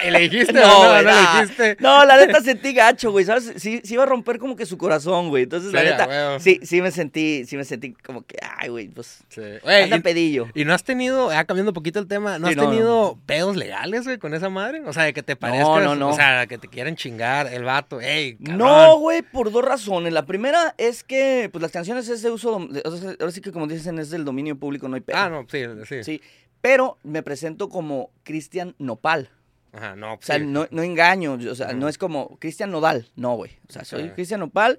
¿Y 0.05 0.11
le 0.11 0.19
dijiste 0.19 0.53
No, 0.53 0.63
no? 0.63 0.79
güey, 0.79 0.91
¿No 0.91 0.99
le 0.99 1.05
nah. 1.05 1.41
dijiste? 1.43 1.77
No, 1.79 2.05
la 2.05 2.17
neta 2.17 2.41
sentí 2.43 2.75
gacho, 2.75 3.13
güey, 3.13 3.25
¿sabes? 3.25 3.53
Sí, 3.57 3.81
sí 3.85 3.95
iba 3.95 4.03
a 4.03 4.07
romper 4.07 4.41
como 4.41 4.57
que 4.57 4.67
su 4.67 4.77
corazón, 4.77 5.29
güey. 5.29 5.45
Entonces, 5.45 5.73
la 5.73 5.85
neta, 5.85 6.41
sí, 6.41 6.59
sí 6.65 6.83
me 6.83 6.91
sentí, 6.91 7.45
sí 7.47 7.57
me 7.57 7.65
sentí 7.65 7.93
como 7.93 8.23
que, 8.27 8.37
ay, 8.59 8.69
güey, 8.69 8.89
pues, 8.89 9.21
Sí. 9.29 9.41
Oye, 9.63 9.85
anda 9.85 9.97
y- 9.99 10.01
pedillo. 10.01 10.49
¿Y 10.55 10.65
no 10.65 10.75
has 10.75 10.83
tenido, 10.83 11.31
ya 11.31 11.45
cambiando 11.45 11.71
un 11.71 11.75
poquito 11.75 12.01
el 12.01 12.09
tema, 12.09 12.41
no 12.41 12.49
Sí, 12.49 12.55
has 12.59 12.61
tenido 12.69 13.17
pedos 13.27 13.57
legales, 13.57 14.03
güey, 14.05 14.19
con 14.19 14.35
esa 14.35 14.49
madre? 14.49 14.83
O 14.85 14.93
sea, 14.93 15.05
de 15.05 15.13
que 15.13 15.23
te 15.23 15.37
no. 15.41 16.09
o 16.09 16.13
sea, 16.15 16.49
que 16.49 16.59
te 16.59 16.67
quieran 16.67 16.97
chingar 16.97 17.47
el 17.47 17.63
vato, 17.63 18.01
ey, 18.01 18.35
cabrón. 18.39 18.59
No, 18.59 18.99
güey, 18.99 19.23
por 19.23 19.53
dos 19.53 19.65
razones. 19.65 20.13
La 20.13 20.27
primera 20.27 20.75
es 20.79 21.05
que, 21.05 21.49
pues, 21.53 21.63
las 21.63 21.71
canciones 21.71 22.09
es 22.09 22.23
de 22.23 22.31
uso, 22.31 22.69
ahora 22.85 23.31
sí 23.31 23.41
que 23.41 23.53
como 23.53 23.67
dicen, 23.69 23.99
es 24.01 24.11
del 24.11 24.25
dominio 24.25 24.57
público, 24.57 24.89
no 24.89 24.97
hay 24.97 25.01
pedo. 25.03 25.17
Ah, 25.17 25.29
no, 25.29 25.47
sí, 25.49 25.63
sí. 25.89 26.03
Sí, 26.03 26.23
pero 26.65 26.97
me 27.03 27.23
presento 27.23 27.69
como 27.69 28.11
Cristian 28.23 28.75
Nopal. 28.79 29.29
Ajá, 29.75 29.97
no, 29.97 30.15
O 30.15 30.19
sea, 30.23 30.39
sí. 30.39 30.47
no, 30.47 30.67
no 30.71 30.83
engaño, 30.83 31.35
o 31.35 31.55
sea, 31.55 31.75
no 31.75 31.91
es 31.91 31.99
como 31.99 32.39
Cristian 32.39 32.71
Nodal, 32.71 33.11
no, 33.17 33.35
güey. 33.37 33.59
O 33.69 33.73
sea, 33.73 33.85
soy. 33.85 34.09
Cristian 34.13 34.41
Nopal. 34.41 34.79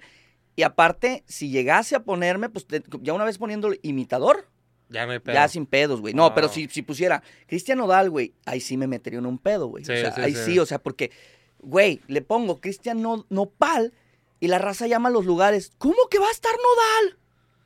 Y 0.56 0.64
aparte, 0.64 1.24
si 1.28 1.52
llegase 1.52 1.96
a 1.96 2.00
ponerme, 2.04 2.50
pues 2.50 2.66
te- 2.66 2.82
ya 3.02 3.14
una 3.14 3.24
vez 3.24 3.38
poniéndole 3.38 3.80
imitador, 3.84 4.48
Ya 4.90 5.06
me 5.06 5.20
pedo. 5.20 5.36
ya 5.36 5.48
sin 5.48 5.68
pedos, 5.68 6.02
güey. 6.02 6.16
No, 6.16 6.34
pero 6.34 6.50
si, 6.50 6.68
si 6.70 6.82
pusiera 6.82 7.22
Cristian 7.46 7.78
Nodal, 7.78 8.10
güey, 8.10 8.34
ahí 8.48 8.62
sí 8.62 8.78
me 8.78 8.88
metería 8.88 9.20
en 9.20 9.28
un 9.28 9.38
pedo, 9.38 9.68
güey. 9.68 9.86
Sí, 9.86 9.92
o 9.92 9.96
sea, 9.96 10.12
sí, 10.16 10.22
ahí 10.22 10.34
sí. 10.34 10.58
o 10.58 10.66
sea, 10.66 10.80
porque, 10.80 11.12
güey, 11.60 12.02
le 12.08 12.24
pongo 12.24 12.60
Cristian 12.62 13.00
No- 13.04 13.28
Nopal 13.30 13.94
y 14.40 14.48
la 14.48 14.58
raza 14.58 14.88
llama 14.88 15.10
a 15.10 15.12
los 15.12 15.26
lugares, 15.26 15.72
¿cómo 15.78 16.08
que 16.10 16.18
va 16.18 16.30
a 16.30 16.32
estar 16.32 16.52
Nodal? 16.54 17.20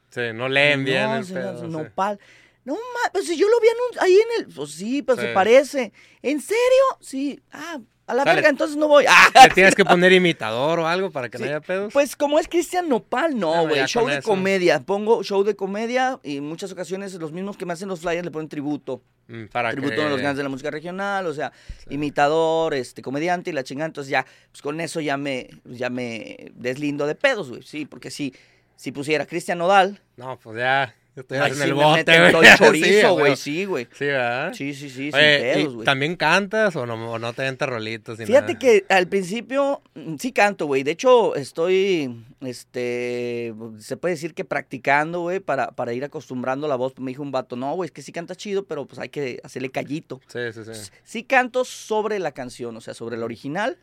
Sí, 0.09 0.33
no 0.37 0.49
leen 0.49 0.83
bien 0.83 1.03
no, 1.05 1.15
el 1.15 1.25
pedo. 1.25 1.67
Nopal. 1.69 2.19
No 2.65 2.73
mames, 2.73 3.11
pues 3.13 3.25
si 3.27 3.37
yo 3.37 3.47
lo 3.47 3.59
vi 3.61 3.67
ahí 3.99 4.13
en 4.15 4.43
el. 4.47 4.53
Pues 4.53 4.71
sí, 4.71 5.01
pues 5.01 5.19
Sí. 5.19 5.25
se 5.25 5.33
parece. 5.33 5.91
¿En 6.21 6.41
serio? 6.41 6.59
Sí. 7.01 7.39
Ah, 7.51 7.79
a 8.05 8.13
la 8.15 8.23
verga, 8.25 8.49
entonces 8.49 8.75
no 8.75 8.87
voy. 8.87 9.05
Ah, 9.09 9.29
¿Le 9.47 9.53
tienes 9.53 9.75
que 9.75 9.85
poner 9.85 10.11
imitador 10.13 10.79
o 10.79 10.87
algo 10.87 11.11
para 11.11 11.29
que 11.29 11.37
no 11.37 11.45
haya 11.45 11.61
pedos? 11.61 11.93
Pues 11.93 12.15
como 12.15 12.39
es 12.39 12.47
Cristian 12.47 12.89
Nopal, 12.89 13.31
Ah, 13.33 13.35
no, 13.35 13.61
güey. 13.63 13.75
ya 13.77 13.87
show 13.87 14.07
de 14.07 14.17
eso. 14.17 14.27
comedia. 14.29 14.79
Pongo 14.81 15.23
show 15.23 15.43
de 15.43 15.55
comedia 15.55 16.19
y 16.23 16.37
en 16.37 16.43
muchas 16.45 16.71
ocasiones 16.71 17.13
los 17.15 17.31
mismos 17.31 17.55
que 17.57 17.65
me 17.65 17.73
hacen 17.73 17.87
los 17.87 17.99
flyers 18.01 18.25
le 18.25 18.31
ponen 18.31 18.49
tributo. 18.49 19.01
Mm, 19.27 19.45
para 19.45 19.69
tributo 19.71 19.95
que... 19.95 20.01
a 20.01 20.09
los 20.09 20.19
grandes 20.19 20.37
de 20.37 20.43
la 20.43 20.49
música 20.49 20.71
regional, 20.71 21.27
o 21.27 21.33
sea, 21.35 21.51
imitador, 21.99 22.73
este, 22.73 23.01
comediante 23.03 23.51
y 23.51 23.53
la 23.53 23.63
chingada. 23.63 23.85
Entonces 23.87 24.09
ya, 24.09 24.25
pues 24.51 24.61
con 24.61 24.81
eso 24.81 25.01
ya 25.01 25.17
me, 25.17 25.49
ya 25.65 25.89
me 25.91 26.51
deslindo 26.55 27.05
de 27.05 27.13
pedos, 27.15 27.49
güey. 27.49 27.61
Sí, 27.61 27.85
porque 27.85 28.09
si, 28.09 28.33
si 28.75 28.91
pusiera 28.91 29.25
Cristian 29.27 29.57
Nodal, 29.59 30.01
No, 30.17 30.39
pues 30.39 30.57
ya, 30.57 30.95
ahí 31.29 31.51
en 31.51 31.55
sí 31.55 31.63
el 31.63 31.75
me 31.75 31.83
bote, 31.83 31.97
meten 31.97 32.31
güey. 32.31 32.49
Sí, 32.49 32.57
chorizo, 32.57 33.13
güey. 33.13 33.35
Sí, 33.35 33.65
güey. 33.65 33.87
Sí, 33.93 34.05
¿verdad? 34.05 34.53
Sí, 34.53 34.73
sí, 34.73 34.89
sí, 34.89 35.11
sin 35.11 35.15
Oye, 35.15 35.37
¿y 35.37 35.41
pedos, 35.55 35.75
güey. 35.75 35.85
¿también 35.85 36.15
cantas 36.15 36.75
o 36.75 36.85
no, 36.85 37.11
o 37.11 37.19
no 37.19 37.33
te 37.33 37.41
aventas 37.43 37.69
rolitos? 37.69 38.17
Fíjate 38.17 38.53
nada? 38.53 38.59
que 38.59 38.85
al 38.89 39.07
principio 39.07 39.81
mm, 39.95 40.15
sí 40.17 40.31
canto, 40.31 40.65
güey. 40.65 40.83
De 40.83 40.91
hecho, 40.91 41.35
estoy, 41.35 42.23
este, 42.41 43.53
se 43.79 43.97
puede 43.97 44.15
decir 44.15 44.33
que 44.33 44.45
practicando, 44.45 45.21
güey, 45.21 45.39
para, 45.39 45.71
para 45.71 45.93
ir 45.93 46.03
acostumbrando 46.03 46.67
la 46.67 46.75
voz. 46.75 46.97
Me 46.99 47.11
dijo 47.11 47.21
un 47.21 47.31
vato, 47.31 47.55
no, 47.55 47.73
güey, 47.75 47.87
es 47.87 47.91
que 47.91 48.01
sí 48.01 48.11
cantas 48.11 48.37
chido, 48.37 48.65
pero 48.65 48.85
pues 48.85 48.99
hay 48.99 49.09
que 49.09 49.39
hacerle 49.43 49.69
callito. 49.71 50.21
Sí, 50.27 50.39
sí, 50.53 50.61
sí. 50.65 50.91
Sí 51.03 51.23
canto 51.23 51.65
sobre 51.65 52.19
la 52.19 52.31
canción, 52.31 52.75
o 52.75 52.81
sea, 52.81 52.93
sobre 52.93 53.17
la 53.17 53.25
original, 53.25 53.77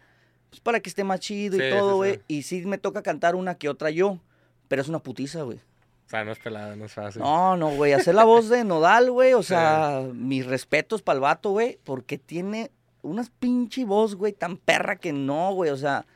pues 0.50 0.60
para 0.60 0.80
que 0.80 0.88
esté 0.88 1.04
más 1.04 1.20
chido 1.20 1.56
Sí, 1.58 1.62
y 1.62 1.70
sí, 1.70 1.76
todo, 1.76 1.90
sí. 1.90 1.96
güey. 1.96 2.20
Y 2.28 2.42
sí 2.42 2.64
me 2.66 2.78
toca 2.78 3.02
cantar 3.02 3.34
una 3.34 3.56
que 3.56 3.68
otra 3.68 3.90
yo, 3.90 4.20
pero 4.68 4.82
es 4.82 4.88
una 4.88 5.00
putiza, 5.00 5.42
güey. 5.42 5.60
O 6.06 6.08
sea, 6.08 6.24
no 6.24 6.30
es 6.32 6.38
pelada, 6.38 6.76
no 6.76 6.84
es 6.84 6.92
fácil. 6.92 7.20
No, 7.20 7.56
no, 7.56 7.70
güey. 7.70 7.92
Hacer 7.92 8.14
la 8.14 8.24
voz 8.24 8.48
de 8.48 8.62
Nodal, 8.62 9.10
güey. 9.10 9.32
O 9.32 9.42
sea, 9.42 10.02
mis 10.14 10.46
respetos 10.46 11.02
para 11.02 11.16
el 11.16 11.20
vato, 11.20 11.50
güey. 11.50 11.78
Porque 11.82 12.16
tiene 12.16 12.70
unas 13.02 13.30
pinche 13.30 13.84
voz, 13.84 14.14
güey, 14.14 14.32
tan 14.32 14.56
perra 14.56 14.96
que 14.96 15.12
no, 15.12 15.52
güey. 15.54 15.70
O 15.70 15.76
sea, 15.76 16.06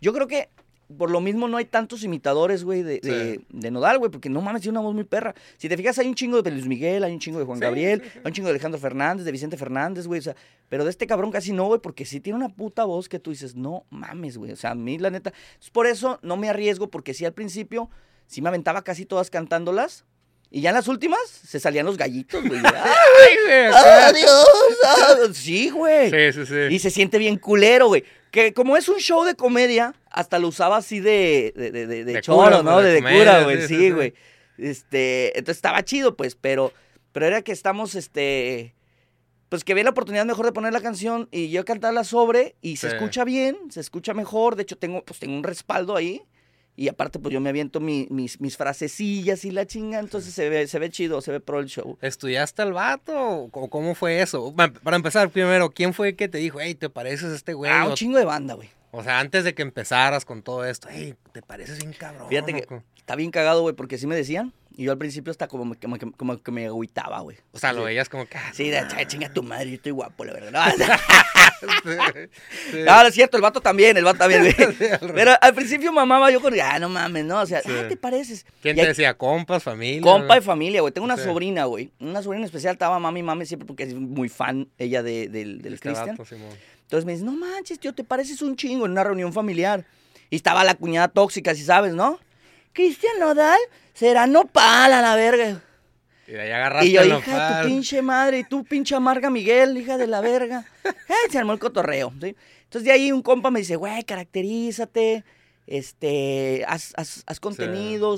yo 0.00 0.12
creo 0.14 0.26
que 0.26 0.48
por 0.96 1.10
lo 1.10 1.20
mismo 1.20 1.48
no 1.48 1.56
hay 1.56 1.64
tantos 1.64 2.04
imitadores, 2.04 2.62
güey, 2.62 2.82
de, 2.82 3.00
de, 3.00 3.34
Sí. 3.40 3.46
de 3.50 3.70
Nodal, 3.70 3.98
güey. 3.98 4.10
Porque 4.10 4.30
no 4.30 4.40
mames, 4.40 4.62
tiene 4.62 4.78
una 4.78 4.86
voz 4.86 4.94
muy 4.94 5.04
perra. 5.04 5.34
Si 5.58 5.68
te 5.68 5.76
fijas, 5.76 5.98
hay 5.98 6.06
un 6.08 6.14
chingo 6.14 6.40
de 6.40 6.50
Luis 6.52 6.66
Miguel, 6.66 7.04
hay 7.04 7.12
un 7.12 7.18
chingo 7.18 7.38
de 7.38 7.44
Juan 7.44 7.58
Sí, 7.58 7.62
Gabriel, 7.64 8.00
sí, 8.04 8.10
sí. 8.10 8.18
hay 8.20 8.28
un 8.28 8.32
chingo 8.32 8.46
de 8.46 8.52
Alejandro 8.52 8.80
Fernández, 8.80 9.26
de 9.26 9.32
Vicente 9.32 9.58
Fernández, 9.58 10.06
güey. 10.06 10.20
O 10.20 10.22
sea, 10.22 10.36
pero 10.70 10.84
de 10.84 10.90
este 10.90 11.06
cabrón 11.06 11.30
casi 11.30 11.52
no, 11.52 11.66
güey, 11.66 11.80
porque 11.80 12.06
sí 12.06 12.20
tiene 12.20 12.38
una 12.38 12.48
puta 12.48 12.84
voz 12.84 13.08
que 13.10 13.18
tú 13.18 13.32
dices, 13.32 13.54
no 13.54 13.84
mames, 13.90 14.38
güey. 14.38 14.52
O 14.52 14.56
sea, 14.56 14.70
a 14.70 14.74
mí, 14.74 14.96
la 14.96 15.10
neta. 15.10 15.30
Entonces, 15.30 15.70
por 15.70 15.86
eso 15.86 16.20
no 16.22 16.38
me 16.38 16.48
arriesgo, 16.48 16.88
porque 16.88 17.12
sí 17.12 17.24
al 17.26 17.34
principio 17.34 17.90
sí 18.26 18.42
me 18.42 18.48
aventaba 18.48 18.82
casi 18.82 19.06
todas 19.06 19.30
cantándolas. 19.30 20.04
Y 20.50 20.60
ya 20.60 20.70
en 20.70 20.76
las 20.76 20.88
últimas 20.88 21.20
se 21.28 21.58
salían 21.58 21.86
los 21.86 21.96
gallitos, 21.96 22.42
güey. 22.46 22.60
¡Ah, 22.64 22.94
Ay. 23.26 23.72
¡Adiós! 23.72 25.36
Sí, 25.36 25.70
güey. 25.70 26.10
Sí, 26.10 26.32
sí, 26.32 26.46
sí. 26.46 26.74
Y 26.74 26.78
se 26.78 26.90
siente 26.90 27.18
bien 27.18 27.36
culero, 27.36 27.88
güey. 27.88 28.04
Que 28.30 28.52
como 28.52 28.76
es 28.76 28.88
un 28.88 28.98
show 28.98 29.24
de 29.24 29.34
comedia, 29.34 29.94
hasta 30.10 30.38
lo 30.38 30.48
usaba 30.48 30.76
así 30.76 31.00
de, 31.00 31.52
de, 31.56 31.70
de, 31.70 32.04
de, 32.04 32.20
choro, 32.20 32.44
cura, 32.44 32.62
¿no? 32.62 32.80
De, 32.80 32.92
de 32.92 32.98
comedia, 32.98 33.18
cura, 33.18 33.44
güey. 33.44 33.66
sí, 33.66 33.90
güey. 33.90 34.14
Este, 34.58 35.36
entonces 35.38 35.58
estaba 35.58 35.84
chido, 35.84 36.16
pues, 36.16 36.36
pero, 36.36 36.72
pero 37.12 37.26
era 37.26 37.42
que 37.42 37.52
estamos, 37.52 37.94
este, 37.94 38.74
pues 39.48 39.64
que 39.64 39.72
había 39.72 39.84
la 39.84 39.90
oportunidad 39.90 40.24
mejor 40.26 40.46
de 40.46 40.52
poner 40.52 40.72
la 40.72 40.80
canción 40.80 41.28
y 41.30 41.50
yo 41.50 41.64
cantarla 41.64 42.04
sobre 42.04 42.56
y 42.60 42.76
se 42.76 42.88
escucha 42.88 43.24
bien, 43.24 43.56
se 43.70 43.80
escucha 43.80 44.14
mejor. 44.14 44.56
De 44.56 44.62
hecho, 44.62 44.76
tengo, 44.76 45.04
pues 45.04 45.18
tengo 45.18 45.36
un 45.36 45.42
respaldo 45.42 45.96
ahí. 45.96 46.22
Y 46.76 46.88
aparte, 46.88 47.18
pues 47.18 47.32
yo 47.32 47.40
me 47.40 47.48
aviento 47.48 47.80
mi- 47.80 48.06
mis, 48.10 48.38
mis 48.40 48.56
frasecillas 48.56 49.44
y 49.46 49.50
la 49.50 49.66
chinga, 49.66 49.98
entonces 49.98 50.34
se 50.34 50.48
ve, 50.50 50.66
se 50.68 50.78
ve 50.78 50.90
chido, 50.90 51.20
se 51.22 51.32
ve 51.32 51.40
pro 51.40 51.60
el 51.60 51.66
show. 51.66 51.96
¿Estudiaste 52.02 52.60
al 52.62 52.72
vato 52.74 53.14
o 53.50 53.68
cómo 53.70 53.94
fue 53.94 54.20
eso? 54.20 54.54
Para 54.54 54.96
empezar, 54.96 55.30
primero, 55.30 55.70
¿quién 55.70 55.94
fue 55.94 56.14
que 56.16 56.28
te 56.28 56.38
dijo, 56.38 56.58
hey, 56.60 56.74
te 56.74 56.90
pareces 56.90 57.32
a 57.32 57.34
este 57.34 57.54
güey? 57.54 57.70
Ah, 57.72 57.86
un 57.88 57.94
chingo 57.94 58.18
de 58.18 58.24
banda, 58.26 58.54
güey. 58.54 58.68
o 58.90 59.02
sea, 59.02 59.20
antes 59.20 59.44
de 59.44 59.54
que 59.54 59.62
empezaras 59.62 60.24
con 60.24 60.42
todo 60.42 60.64
esto, 60.66 60.88
hey, 60.90 61.14
te 61.32 61.40
pareces 61.42 61.78
bien 61.78 61.92
cabrón. 61.92 62.28
Fíjate 62.28 62.52
que 62.52 62.66
está 62.96 63.16
bien 63.16 63.30
cagado, 63.30 63.62
güey, 63.62 63.74
porque 63.74 63.96
sí 63.98 64.06
me 64.06 64.14
decían. 64.16 64.52
Y 64.78 64.84
yo 64.84 64.92
al 64.92 64.98
principio 64.98 65.30
hasta 65.30 65.48
como, 65.48 65.74
como, 65.80 65.96
como 66.18 66.42
que 66.42 66.50
me 66.52 66.66
agüitaba, 66.66 67.20
güey. 67.20 67.38
O 67.52 67.58
sea, 67.58 67.72
lo 67.72 67.84
veías 67.84 68.08
como 68.10 68.26
que. 68.26 68.36
ah, 68.36 68.50
Sí, 68.52 68.68
de 68.68 68.78
"Ay, 68.78 69.06
chinga 69.06 69.32
tu 69.32 69.42
madre, 69.42 69.70
yo 69.70 69.76
estoy 69.76 69.92
guapo, 69.92 70.22
la 70.24 70.34
verdad. 70.34 70.70
sí. 72.70 72.78
No, 72.84 73.02
no 73.02 73.08
es 73.08 73.14
cierto, 73.14 73.36
el 73.36 73.42
vato 73.42 73.60
también, 73.60 73.96
el 73.96 74.04
vato 74.04 74.18
también, 74.18 74.42
güey. 74.42 74.52
Sí, 74.54 74.84
al 74.84 75.00
revés. 75.00 75.12
Pero 75.14 75.32
al 75.40 75.54
principio 75.54 75.92
mamaba 75.92 76.30
yo 76.30 76.40
con, 76.40 76.52
ah, 76.60 76.78
no 76.78 76.88
mames, 76.88 77.24
¿no? 77.24 77.40
O 77.40 77.46
sea, 77.46 77.62
Sí. 77.62 77.70
ah, 77.72 77.88
¿te 77.88 77.96
pareces? 77.96 78.44
¿Quién 78.60 78.74
Y 78.74 78.76
te 78.76 78.82
hay- 78.82 78.88
decía? 78.88 79.14
¿Compas, 79.14 79.62
familia? 79.62 80.02
Compa 80.02 80.38
y 80.38 80.40
familia, 80.40 80.80
güey. 80.82 80.92
Tengo 80.92 81.04
una 81.06 81.16
Sí. 81.16 81.24
sobrina, 81.24 81.64
güey. 81.64 81.90
Una 82.00 82.22
sobrina 82.22 82.44
especial, 82.44 82.72
estaba 82.74 82.98
mami, 82.98 83.22
mami 83.22 83.46
siempre 83.46 83.66
porque 83.66 83.84
es 83.84 83.94
muy 83.94 84.28
fan 84.28 84.68
ella 84.78 85.02
de, 85.02 85.28
del, 85.28 85.62
del 85.62 85.74
Este 85.74 85.88
Cristian. 85.88 86.10
Entonces 86.82 87.04
me 87.04 87.12
dice, 87.12 87.24
no 87.24 87.32
manches, 87.32 87.78
tío, 87.80 87.94
te 87.94 88.04
pareces 88.04 88.42
un 88.42 88.56
chingo 88.56 88.86
en 88.86 88.92
una 88.92 89.02
reunión 89.04 89.32
familiar. 89.32 89.84
Y 90.30 90.36
estaba 90.36 90.64
la 90.64 90.74
cuñada 90.74 91.08
tóxica, 91.08 91.54
si 91.54 91.62
sabes, 91.64 91.94
¿no? 91.94 92.18
Cristian 92.72 93.18
Nodal 93.18 93.58
será 93.96 94.26
nopal 94.26 94.92
a 94.92 95.02
la 95.02 95.16
verga. 95.16 95.62
Y 96.28 96.32
de 96.32 96.40
ahí 96.40 96.50
agarraste 96.50 96.86
Y 96.88 96.92
yo, 96.92 97.02
el 97.02 97.08
hija 97.18 97.48
de 97.58 97.62
tu 97.62 97.68
pinche 97.68 98.02
madre, 98.02 98.38
y 98.40 98.44
tú 98.44 98.64
pinche 98.64 98.94
amarga 98.94 99.30
Miguel, 99.30 99.76
hija 99.78 99.96
de 99.96 100.06
la 100.06 100.20
verga. 100.20 100.64
Se 101.30 101.38
armó 101.38 101.52
el 101.52 101.58
cotorreo, 101.58 102.12
¿sí? 102.20 102.36
Entonces 102.64 102.84
de 102.84 102.92
ahí 102.92 103.12
un 103.12 103.22
compa 103.22 103.50
me 103.50 103.60
dice, 103.60 103.76
güey, 103.76 104.02
caracterízate, 104.02 105.24
este, 105.68 106.64
haz, 106.66 106.92
haz- 106.96 107.22
haz 107.26 107.40
contenido, 107.40 108.16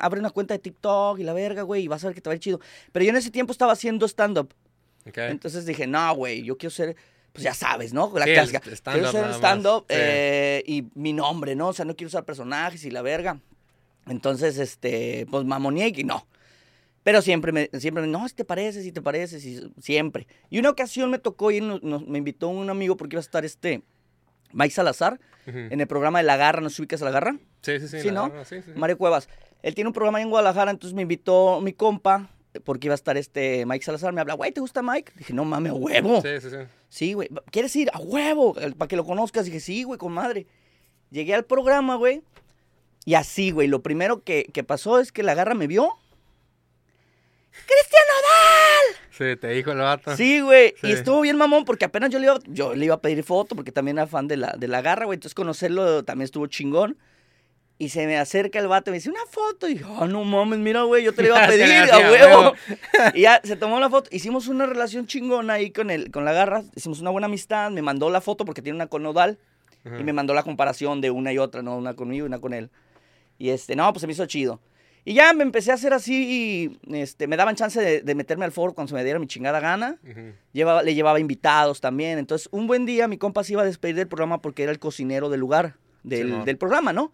abre 0.00 0.20
una 0.20 0.30
cuenta 0.30 0.54
de 0.54 0.58
TikTok 0.58 1.18
y 1.20 1.22
la 1.24 1.32
verga, 1.32 1.62
güey, 1.62 1.84
y 1.84 1.88
vas 1.88 2.02
a 2.04 2.08
ver 2.08 2.14
que 2.14 2.20
te 2.20 2.28
va 2.28 2.32
a 2.32 2.36
ir 2.36 2.40
chido. 2.40 2.60
Pero 2.92 3.04
yo 3.04 3.10
en 3.10 3.16
ese 3.16 3.30
tiempo 3.30 3.52
estaba 3.52 3.72
haciendo 3.72 4.06
stand-up. 4.06 4.52
Entonces 5.30 5.66
dije, 5.66 5.86
no, 5.86 6.14
güey, 6.16 6.42
yo 6.42 6.56
quiero 6.56 6.70
ser, 6.74 6.96
pues 7.32 7.44
ya 7.44 7.54
sabes, 7.54 7.92
¿no? 7.92 8.10
La 8.16 8.24
Sí, 8.24 8.32
clásica. 8.32 8.60
Quiero 8.60 9.10
ser 9.12 9.32
stand-up 9.34 9.84
sí. 9.88 9.94
eh, 9.96 10.62
y 10.66 10.84
mi 10.94 11.12
nombre, 11.12 11.54
¿no? 11.54 11.68
O 11.68 11.72
sea, 11.72 11.84
no 11.84 11.94
quiero 11.94 12.08
usar 12.08 12.24
personajes 12.24 12.84
y 12.84 12.90
la 12.90 13.02
verga. 13.02 13.38
Entonces, 14.08 14.58
este, 14.58 15.26
pues 15.30 15.44
mamoneé 15.44 15.92
y 15.96 16.04
no. 16.04 16.26
Pero 17.02 17.20
siempre 17.20 17.52
me, 17.52 17.68
siempre 17.78 18.02
me, 18.02 18.08
no, 18.08 18.26
si 18.28 18.34
te 18.34 18.44
pareces, 18.44 18.82
si 18.84 18.92
te 18.92 19.02
pareces, 19.02 19.44
y 19.44 19.70
siempre. 19.80 20.26
Y 20.50 20.58
una 20.58 20.70
ocasión 20.70 21.10
me 21.10 21.18
tocó 21.18 21.50
ir, 21.50 21.62
nos- 21.62 21.82
nos- 21.82 22.06
me 22.06 22.18
invitó 22.18 22.48
un 22.48 22.70
amigo 22.70 22.96
porque 22.96 23.16
iba 23.16 23.20
a 23.20 23.22
estar 23.22 23.44
este, 23.44 23.82
Mike 24.52 24.72
Salazar, 24.74 25.20
en 25.46 25.78
el 25.78 25.86
programa 25.86 26.20
de 26.20 26.24
La 26.24 26.38
Garra, 26.38 26.62
¿no 26.62 26.70
se 26.70 26.80
ubicas 26.80 27.02
a 27.02 27.04
La 27.04 27.10
Garra? 27.10 27.36
Sí, 27.60 27.78
sí, 27.78 27.88
sí. 27.88 28.00
Sí, 28.00 28.10
¿no? 28.10 28.30
verdad, 28.30 28.46
sí, 28.48 28.56
sí, 28.62 28.70
sí. 28.72 28.78
Mario 28.78 28.96
Cuevas. 28.96 29.28
Él 29.62 29.74
tiene 29.74 29.88
un 29.88 29.94
programa 29.94 30.22
en 30.22 30.30
Guadalajara, 30.30 30.70
entonces 30.70 30.94
me 30.94 31.02
invitó 31.02 31.60
mi 31.60 31.74
compa, 31.74 32.30
porque 32.64 32.86
iba 32.86 32.94
a 32.94 32.96
estar 32.96 33.18
este 33.18 33.66
Mike 33.66 33.84
Salazar. 33.84 34.12
Me 34.14 34.22
habla, 34.22 34.34
güey, 34.34 34.52
¿te 34.52 34.60
gusta 34.62 34.80
Mike? 34.82 35.12
Dije, 35.16 35.34
no 35.34 35.44
mames, 35.44 35.72
a 35.72 35.74
huevo. 35.74 36.22
Sí, 36.22 36.28
sí, 36.40 36.48
sí. 36.48 36.56
Sí, 36.88 37.12
güey. 37.12 37.28
¿Quieres 37.50 37.74
ir? 37.76 37.90
A 37.92 37.98
huevo. 37.98 38.54
Para 38.78 38.88
que 38.88 38.96
lo 38.96 39.04
conozcas. 39.04 39.44
Dije, 39.44 39.60
sí, 39.60 39.82
güey, 39.82 39.98
con 39.98 40.12
madre. 40.14 40.46
Llegué 41.10 41.34
al 41.34 41.44
programa, 41.44 41.96
güey. 41.96 42.22
Y 43.04 43.14
así, 43.14 43.50
güey. 43.50 43.68
Lo 43.68 43.82
primero 43.82 44.22
que, 44.22 44.44
que 44.52 44.64
pasó 44.64 44.98
es 44.98 45.12
que 45.12 45.22
la 45.22 45.34
garra 45.34 45.54
me 45.54 45.66
vio. 45.66 45.90
¡Cristian 47.50 48.02
Nodal! 48.08 49.00
Sí, 49.10 49.40
te 49.40 49.48
dijo 49.48 49.72
el 49.72 49.78
vato. 49.78 50.16
Sí, 50.16 50.40
güey. 50.40 50.74
Sí. 50.80 50.88
Y 50.88 50.92
estuvo 50.92 51.20
bien 51.20 51.36
mamón 51.36 51.64
porque 51.64 51.84
apenas 51.84 52.10
yo 52.10 52.18
le 52.18 52.26
iba, 52.26 52.38
yo 52.46 52.74
le 52.74 52.84
iba 52.86 52.96
a 52.96 53.00
pedir 53.00 53.22
foto 53.22 53.54
porque 53.54 53.70
también 53.70 53.98
era 53.98 54.06
fan 54.06 54.26
de 54.26 54.36
la, 54.36 54.54
de 54.58 54.66
la 54.66 54.82
garra, 54.82 55.04
güey. 55.04 55.16
Entonces 55.16 55.34
conocerlo 55.34 56.04
también 56.04 56.24
estuvo 56.24 56.46
chingón. 56.46 56.98
Y 57.76 57.88
se 57.88 58.06
me 58.06 58.16
acerca 58.16 58.60
el 58.60 58.68
vato 58.68 58.90
y 58.90 58.92
me 58.92 58.98
dice, 58.98 59.10
una 59.10 59.26
foto. 59.28 59.68
Y 59.68 59.78
yo, 59.78 59.86
ah, 60.00 60.06
no 60.06 60.22
mames, 60.24 60.60
mira, 60.60 60.82
güey, 60.82 61.04
yo 61.04 61.12
te 61.12 61.22
la 61.22 61.28
iba 61.28 61.44
a 61.44 61.46
pedir, 61.48 61.92
a 61.92 61.98
huevo. 61.98 62.54
y 63.14 63.22
ya 63.22 63.40
se 63.42 63.56
tomó 63.56 63.80
la 63.80 63.90
foto. 63.90 64.08
Hicimos 64.12 64.48
una 64.48 64.66
relación 64.66 65.06
chingona 65.06 65.54
ahí 65.54 65.70
con, 65.70 65.90
el, 65.90 66.10
con 66.10 66.24
la 66.24 66.32
garra. 66.32 66.62
Hicimos 66.74 67.00
una 67.00 67.10
buena 67.10 67.26
amistad. 67.26 67.70
Me 67.70 67.82
mandó 67.82 68.10
la 68.10 68.20
foto 68.20 68.44
porque 68.44 68.62
tiene 68.62 68.76
una 68.76 68.86
con 68.86 69.02
Nodal. 69.02 69.38
Y 69.98 70.02
me 70.02 70.14
mandó 70.14 70.32
la 70.32 70.42
comparación 70.42 71.02
de 71.02 71.10
una 71.10 71.30
y 71.32 71.36
otra, 71.38 71.60
¿no? 71.60 71.76
Una 71.76 71.94
conmigo 71.94 72.24
y 72.24 72.28
una 72.28 72.38
con 72.38 72.54
él. 72.54 72.70
Y 73.38 73.50
este, 73.50 73.76
no, 73.76 73.92
pues 73.92 74.00
se 74.00 74.06
me 74.06 74.12
hizo 74.12 74.26
chido. 74.26 74.60
Y 75.06 75.12
ya 75.14 75.34
me 75.34 75.42
empecé 75.42 75.70
a 75.70 75.74
hacer 75.74 75.92
así 75.92 76.78
y 76.88 76.96
este, 76.96 77.26
me 77.26 77.36
daban 77.36 77.56
chance 77.56 77.78
de, 77.78 78.00
de 78.00 78.14
meterme 78.14 78.46
al 78.46 78.52
foro 78.52 78.72
cuando 78.72 78.88
se 78.88 78.94
me 78.94 79.04
diera 79.04 79.18
mi 79.18 79.26
chingada 79.26 79.60
gana. 79.60 79.98
Llevaba, 80.52 80.82
le 80.82 80.94
llevaba 80.94 81.20
invitados 81.20 81.82
también. 81.82 82.18
Entonces, 82.18 82.48
un 82.52 82.66
buen 82.66 82.86
día 82.86 83.06
mi 83.06 83.18
compa 83.18 83.44
se 83.44 83.52
iba 83.52 83.62
a 83.62 83.66
despedir 83.66 83.96
del 83.96 84.08
programa 84.08 84.40
porque 84.40 84.62
era 84.62 84.72
el 84.72 84.78
cocinero 84.78 85.28
del 85.28 85.40
lugar, 85.40 85.76
del, 86.02 86.56
programa, 86.56 86.94
¿no? 86.94 87.12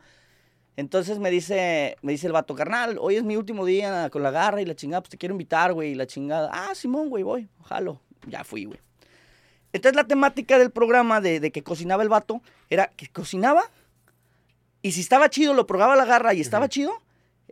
Entonces 0.77 1.19
me 1.19 1.31
dice, 1.31 1.97
me 2.03 2.13
dice 2.13 2.29
el 2.29 2.33
vato, 2.33 2.55
carnal, 2.55 2.97
hoy 3.01 3.17
es 3.17 3.25
mi 3.25 3.37
último 3.37 3.67
día 3.67 4.09
con 4.11 4.23
la 4.23 4.31
garra 4.31 4.63
y 4.63 4.67
la 4.67 4.77
chingada, 4.77 5.03
pues 5.03 5.11
te 5.11 5.19
quiero 5.19 5.35
invitar, 5.35 5.73
güey, 5.73 5.91
y 5.91 5.95
la 5.97 6.07
chingada. 6.07 6.49
Ah, 6.53 6.75
Simón, 6.77 7.11
güey, 7.11 7.25
voy, 7.25 7.49
jalo. 7.65 8.01
Ya 8.29 8.45
fui, 8.45 8.67
güey. 8.67 8.79
Entonces 9.73 9.97
la 9.97 10.05
temática 10.05 10.59
del 10.59 10.71
programa 10.71 11.21
de, 11.21 11.41
de 11.41 11.51
que 11.51 11.63
cocinaba 11.63 12.05
el 12.05 12.09
vato 12.09 12.41
era 12.69 12.87
que 12.97 13.09
cocinaba 13.09 13.65
y 14.83 14.93
si 14.93 15.01
estaba 15.01 15.29
chido 15.31 15.55
lo 15.55 15.67
probaba 15.67 15.97
la 15.97 16.05
garra 16.05 16.35
y 16.35 16.41
estaba 16.41 16.69
chido, 16.69 16.93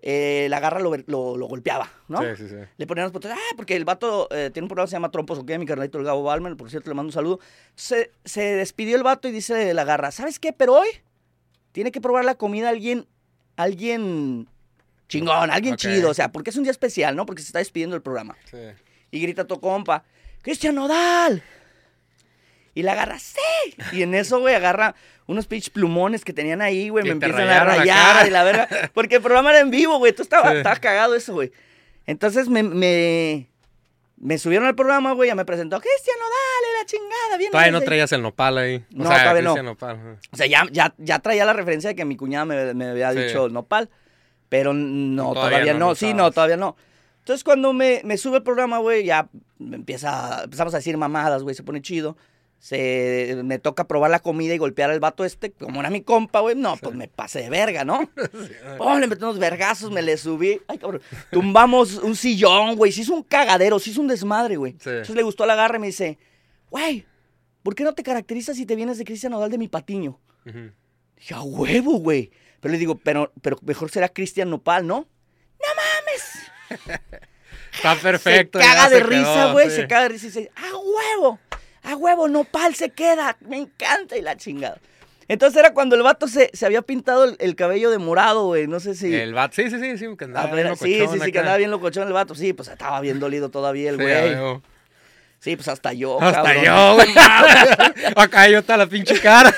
eh, 0.00 0.46
la 0.50 0.60
garra 0.60 0.78
lo, 0.80 0.96
lo- 1.06 1.36
lo 1.36 1.46
golpeaba, 1.46 1.90
¿no? 2.08 2.20
Sí, 2.20 2.26
sí, 2.36 2.48
sí. 2.48 2.54
Le 2.76 2.86
ponían 2.86 3.04
los 3.04 3.12
potes, 3.12 3.32
ah, 3.32 3.54
porque 3.56 3.74
el 3.76 3.84
vato 3.84 4.28
eh, 4.30 4.50
tiene 4.52 4.64
un 4.64 4.68
programa 4.68 4.86
que 4.86 4.90
se 4.90 4.96
llama 4.96 5.10
Trompos, 5.10 5.38
ok, 5.40 5.50
mi 5.58 5.66
carnalito 5.66 5.98
el 5.98 6.04
Gabo 6.04 6.22
Balmer, 6.22 6.56
por 6.56 6.70
cierto, 6.70 6.88
le 6.90 6.94
mando 6.94 7.08
un 7.08 7.12
saludo. 7.12 7.40
Se, 7.74 8.12
se 8.24 8.40
despidió 8.42 8.96
el 8.96 9.02
vato 9.02 9.26
y 9.28 9.32
dice 9.32 9.74
la 9.74 9.84
garra, 9.84 10.10
¿sabes 10.12 10.38
qué? 10.38 10.52
Pero 10.52 10.74
hoy 10.74 10.88
tiene 11.72 11.90
que 11.90 12.00
probar 12.00 12.24
la 12.24 12.36
comida 12.36 12.68
alguien, 12.68 13.06
alguien 13.56 14.48
chingón, 15.08 15.50
alguien 15.50 15.74
Ok. 15.74 15.80
chido, 15.80 16.10
o 16.10 16.14
sea, 16.14 16.30
porque 16.30 16.50
es 16.50 16.56
un 16.56 16.62
día 16.62 16.70
especial, 16.72 17.16
¿no? 17.16 17.26
Porque 17.26 17.42
se 17.42 17.46
está 17.48 17.58
despidiendo 17.58 17.96
el 17.96 18.02
programa. 18.02 18.36
Sí. 18.50 18.56
Y 19.10 19.20
grita 19.20 19.46
tu 19.46 19.58
compa, 19.60 20.04
¡Cristian 20.42 20.74
Nodal! 20.76 21.42
Y 22.78 22.82
la 22.84 22.92
agarra, 22.92 23.18
¡sí! 23.18 23.40
Y 23.90 24.02
en 24.02 24.14
eso, 24.14 24.38
güey, 24.38 24.54
agarra 24.54 24.94
unos 25.26 25.46
pinches 25.48 25.70
plumones 25.70 26.24
que 26.24 26.32
tenían 26.32 26.62
ahí, 26.62 26.90
güey, 26.90 27.02
me 27.04 27.10
empiezan 27.10 27.40
a 27.42 27.44
la 27.46 27.64
rayar 27.64 27.96
cara. 28.14 28.26
y 28.28 28.30
la 28.30 28.44
verga. 28.44 28.68
Porque 28.94 29.16
el 29.16 29.22
programa 29.22 29.50
era 29.50 29.60
en 29.60 29.70
vivo, 29.70 29.98
güey. 29.98 30.12
Tú 30.12 30.22
estaba, 30.22 30.50
Sí. 30.52 30.58
estaba 30.58 30.76
cagado 30.76 31.16
eso, 31.16 31.32
güey. 31.34 31.50
Entonces 32.06 32.48
me, 32.48 32.62
me, 32.62 33.48
me 34.16 34.38
subieron 34.38 34.68
al 34.68 34.76
programa, 34.76 35.10
güey, 35.12 35.26
ya 35.28 35.34
me 35.34 35.44
presentó, 35.44 35.80
Cristian 35.80 36.16
Nodal, 36.20 36.80
la 36.80 36.86
chingada, 36.86 37.36
bien. 37.36 37.50
Todavía 37.50 37.72
no 37.72 37.78
ahí". 37.78 37.84
traías 37.84 38.12
el 38.12 38.22
nopal 38.22 38.58
ahí. 38.58 38.76
O 38.76 39.02
No, 39.02 39.08
sea, 39.08 39.22
todavía 39.22 39.42
no. 39.42 39.62
Nopal. 39.62 40.18
O 40.30 40.36
sea, 40.36 40.46
ya, 40.46 40.64
ya, 40.70 40.94
ya 40.98 41.18
traía 41.18 41.44
la 41.44 41.52
referencia 41.54 41.88
de 41.90 41.96
que 41.96 42.04
mi 42.04 42.16
cuñada 42.16 42.44
me, 42.44 42.74
me 42.74 42.90
había 42.90 43.12
Sí. 43.12 43.18
dicho 43.18 43.48
nopal. 43.48 43.90
Pero 44.48 44.72
no, 44.72 45.32
Todavía 45.34 45.58
todavía, 45.58 45.72
no 45.74 45.78
no. 45.88 45.94
Sí, 45.96 46.14
no, 46.14 46.30
todavía 46.30 46.56
no. 46.56 46.76
Entonces 47.18 47.42
cuando 47.42 47.72
me, 47.72 48.00
me 48.04 48.16
sube 48.16 48.36
el 48.36 48.42
programa, 48.44 48.78
güey, 48.78 49.04
ya 49.04 49.28
empieza, 49.60 50.44
empezamos 50.44 50.72
a 50.74 50.78
decir 50.78 50.96
mamadas, 50.96 51.42
güey, 51.42 51.54
se 51.56 51.64
pone 51.64 51.82
chido. 51.82 52.16
Se, 52.58 53.40
me 53.44 53.58
toca 53.58 53.86
probar 53.86 54.10
la 54.10 54.18
comida 54.18 54.52
y 54.52 54.58
golpear 54.58 54.90
al 54.90 54.98
vato 54.98 55.24
este, 55.24 55.52
como 55.52 55.80
era 55.80 55.90
mi 55.90 56.02
compa, 56.02 56.40
güey, 56.40 56.56
no, 56.56 56.76
pues 56.76 56.94
me 56.94 57.06
pasé 57.06 57.42
de 57.42 57.50
verga, 57.50 57.84
¿no? 57.84 58.10
Oh, 58.78 58.98
le 58.98 59.06
metí 59.06 59.22
unos 59.22 59.38
vergazos, 59.38 59.90
me 59.90 60.02
le 60.02 60.16
subí. 60.16 60.60
Ay, 60.66 60.78
cabrón. 60.78 61.00
Tumbamos 61.30 61.94
un 61.94 62.16
sillón, 62.16 62.76
güey. 62.76 62.92
Se 62.92 63.02
hizo 63.02 63.14
un 63.14 63.22
cagadero, 63.22 63.78
se 63.78 63.90
hizo 63.90 64.00
un 64.00 64.08
desmadre, 64.08 64.56
güey. 64.56 64.72
Sí. 64.72 64.90
Entonces 64.90 65.16
le 65.16 65.22
gustó 65.22 65.46
la 65.46 65.54
garra 65.54 65.76
y 65.76 65.80
me 65.80 65.86
dice, 65.88 66.18
güey, 66.70 67.06
¿por 67.62 67.74
qué 67.74 67.84
no 67.84 67.94
te 67.94 68.02
caracterizas 68.02 68.56
si 68.56 68.66
te 68.66 68.76
vienes 68.76 68.98
de 68.98 69.04
Cristian 69.04 69.32
Nodal 69.32 69.50
de 69.50 69.58
mi 69.58 69.68
patiño? 69.68 70.18
Ujú. 70.46 70.72
Dije, 71.16 71.34
a 71.34 71.42
huevo, 71.42 71.98
güey. 71.98 72.30
Pero 72.60 72.72
le 72.72 72.78
digo, 72.78 72.98
pero, 72.98 73.32
pero 73.40 73.58
mejor 73.62 73.90
será 73.90 74.08
Cristian 74.08 74.50
Nopal, 74.50 74.86
¿no? 74.86 75.06
Está 77.72 77.94
perfecto. 77.96 78.58
se 78.58 78.64
caga 78.64 78.88
de 78.88 79.00
risa, 79.00 79.52
güey. 79.52 79.70
Se 79.70 79.86
caga 79.86 80.02
de 80.02 80.08
risa 80.10 80.26
y 80.26 80.28
dice, 80.28 80.50
a 80.56 80.76
huevo, 80.76 81.38
a 81.82 81.96
huevo, 81.96 82.28
Nopal 82.28 82.74
se 82.74 82.90
queda. 82.90 83.36
Me 83.40 83.56
encanta 83.58 84.16
y 84.16 84.22
la 84.22 84.36
chingada. 84.36 84.78
Entonces 85.28 85.58
era 85.60 85.74
cuando 85.74 85.94
el 85.94 86.02
vato 86.02 86.26
se, 86.26 86.50
se 86.54 86.64
había 86.64 86.80
pintado 86.82 87.24
el, 87.24 87.36
el 87.38 87.54
cabello 87.54 87.90
de 87.90 87.98
morado, 87.98 88.46
güey. 88.46 88.66
No 88.66 88.80
sé 88.80 88.94
si... 88.94 89.14
El 89.14 89.34
vato, 89.34 89.54
sí, 89.56 89.68
sí, 89.70 89.78
sí, 89.78 89.98
sí, 89.98 90.06
que 90.16 90.24
Ah, 90.24 90.28
andaba 90.28 90.50
pero- 90.50 90.62
bien 90.70 90.76
sí, 90.76 90.84
sí, 90.94 90.98
locochón 91.00 91.20
sí, 91.26 91.32
que 91.32 91.38
andaba 91.38 91.56
bien 91.58 91.70
locochón 91.70 92.06
el 92.08 92.14
vato. 92.14 92.34
Sí, 92.34 92.52
pues 92.54 92.68
estaba 92.68 93.00
bien 93.00 93.20
dolido 93.20 93.50
todavía 93.50 93.90
el 93.90 93.96
Sí, 93.98 94.02
güey. 94.02 94.60
Sí, 95.40 95.54
pues 95.54 95.68
hasta 95.68 95.92
yo, 95.92 96.20
Hasta 96.20 96.42
cabrón. 96.42 96.64
yo, 96.64 96.94
güey. 96.96 97.08
Acá 98.16 98.48
yo 98.48 98.58
está 98.58 98.76
la 98.76 98.86
pinche 98.88 99.20
cara. 99.20 99.54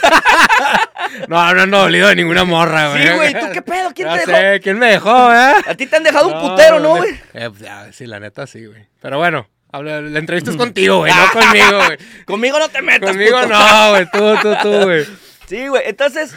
no, 1.28 1.54
no 1.54 1.62
ando 1.62 1.78
dolido 1.78 2.08
de 2.08 2.16
ninguna 2.16 2.44
morra, 2.44 2.90
güey. 2.90 3.02
Sí, 3.06 3.14
güey, 3.14 3.32
¿tú 3.32 3.46
qué 3.52 3.62
pedo? 3.62 3.90
¿Quién 3.94 4.08
No 4.08 4.14
te 4.14 4.24
sé, 4.26 4.32
dejó? 4.32 4.62
¿quién 4.62 4.78
me 4.78 4.86
dejó, 4.90 5.32
eh? 5.32 5.52
A 5.66 5.74
ti 5.76 5.86
te 5.86 5.96
han 5.96 6.02
dejado 6.02 6.28
un 6.28 6.50
putero, 6.50 6.80
¿no, 6.80 6.96
güey? 6.96 7.10
Eh, 7.32 7.48
pues, 7.56 7.96
sí, 7.96 8.06
la 8.06 8.20
neta 8.20 8.46
sí, 8.46 8.66
güey. 8.66 8.86
Pero 9.00 9.18
bueno, 9.18 9.48
habla- 9.72 10.00
la 10.00 10.18
entrevista 10.18 10.50
es 10.50 10.56
contigo, 10.56 10.98
güey, 10.98 11.12
no 11.12 11.32
conmigo, 11.40 11.84
güey. 11.86 11.98
Conmigo 12.26 12.58
no 12.58 12.68
te 12.68 12.82
metas, 12.82 13.10
Conmigo 13.10 13.38
puto. 13.40 13.48
no, 13.48 13.90
güey, 13.90 14.06
tú, 14.10 14.34
tú, 14.42 14.54
tú, 14.62 14.82
güey. 14.84 15.04
Sí, 15.46 15.68
güey, 15.68 15.82
entonces... 15.86 16.34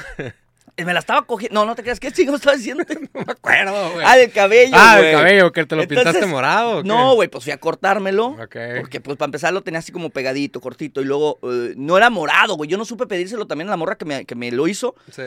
Me 0.75 0.91
la 0.91 1.01
estaba 1.01 1.21
cogiendo. 1.27 1.53
No, 1.59 1.67
no 1.67 1.75
te 1.75 1.83
creas. 1.83 1.99
¿Qué 1.99 2.11
chingo 2.11 2.35
estaba 2.35 2.55
diciendo? 2.57 2.83
No 3.13 3.21
me 3.23 3.31
acuerdo, 3.31 3.91
güey. 3.91 4.03
Ah, 4.09 4.17
del 4.17 4.31
cabello, 4.31 4.71
Ah, 4.75 4.95
güey. 4.97 5.09
el 5.11 5.15
cabello, 5.15 5.51
que 5.51 5.65
te 5.67 5.75
lo 5.75 5.87
pintaste 5.87 6.25
morado. 6.25 6.79
¿o 6.79 6.81
qué? 6.81 6.87
No, 6.87 7.13
güey, 7.13 7.29
pues 7.29 7.43
fui 7.43 7.53
a 7.53 7.59
cortármelo. 7.59 8.29
Ok. 8.29 8.55
Porque, 8.79 8.99
pues, 8.99 9.15
para 9.15 9.27
empezar 9.27 9.53
lo 9.53 9.61
tenía 9.61 9.77
así 9.81 9.91
como 9.91 10.09
pegadito, 10.09 10.59
cortito. 10.61 10.99
Y 10.99 11.05
luego, 11.05 11.37
eh, 11.43 11.75
no 11.77 11.95
era 11.95 12.09
morado, 12.09 12.55
güey. 12.55 12.67
Yo 12.71 12.77
no 12.79 12.85
supe 12.85 13.05
pedírselo 13.05 13.45
también 13.45 13.67
a 13.67 13.71
la 13.71 13.77
morra 13.77 13.97
que 13.99 14.05
me, 14.05 14.25
que 14.25 14.33
me 14.33 14.51
lo 14.51 14.67
hizo. 14.67 14.95
Sí. 15.11 15.21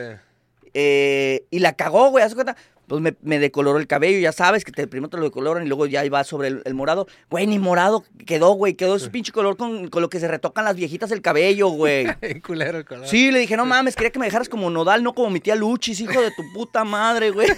eh, 0.73 1.45
y 1.49 1.59
la 1.59 1.71
cagó, 1.73 2.09
güey. 2.09 2.25
¿haz 2.25 2.33
cuenta? 2.35 2.57
Pues 2.87 3.01
me, 3.01 3.15
me 3.21 3.37
decoloró 3.37 3.79
el 3.79 3.87
cabello, 3.87 4.17
ya 4.19 4.31
sabes, 4.31 4.63
que 4.63 4.71
te, 4.71 4.87
primero 4.87 5.09
te 5.09 5.17
lo 5.17 5.23
decoloran 5.23 5.63
y 5.65 5.67
luego 5.67 5.87
ya 5.87 6.09
va 6.09 6.23
sobre 6.23 6.47
el, 6.47 6.61
el 6.63 6.73
morado. 6.73 7.05
Güey, 7.29 7.45
ni 7.45 7.59
morado 7.59 8.05
quedó, 8.25 8.51
güey. 8.53 8.75
Quedó 8.75 8.95
ese 8.95 9.09
pinche 9.09 9.33
color 9.33 9.57
con, 9.57 9.89
con 9.89 10.01
lo 10.01 10.09
que 10.09 10.21
se 10.21 10.27
retocan 10.29 10.63
las 10.63 10.77
viejitas 10.77 11.11
el 11.11 11.21
cabello, 11.21 11.67
güey. 11.67 12.07
Culero 12.45 12.77
el 12.77 12.85
color. 12.85 13.05
Sí, 13.07 13.29
le 13.31 13.39
dije, 13.39 13.57
no 13.57 13.65
mames, 13.65 13.95
quería 13.97 14.11
que 14.11 14.19
me 14.19 14.25
dejaras 14.27 14.47
como 14.47 14.69
nodal, 14.69 15.03
no 15.03 15.13
como 15.13 15.29
mi 15.29 15.41
tía 15.41 15.55
Luchis, 15.55 15.99
hijo 15.99 16.21
de 16.21 16.31
tu 16.31 16.43
puta 16.53 16.83
madre, 16.85 17.31
güey. 17.31 17.49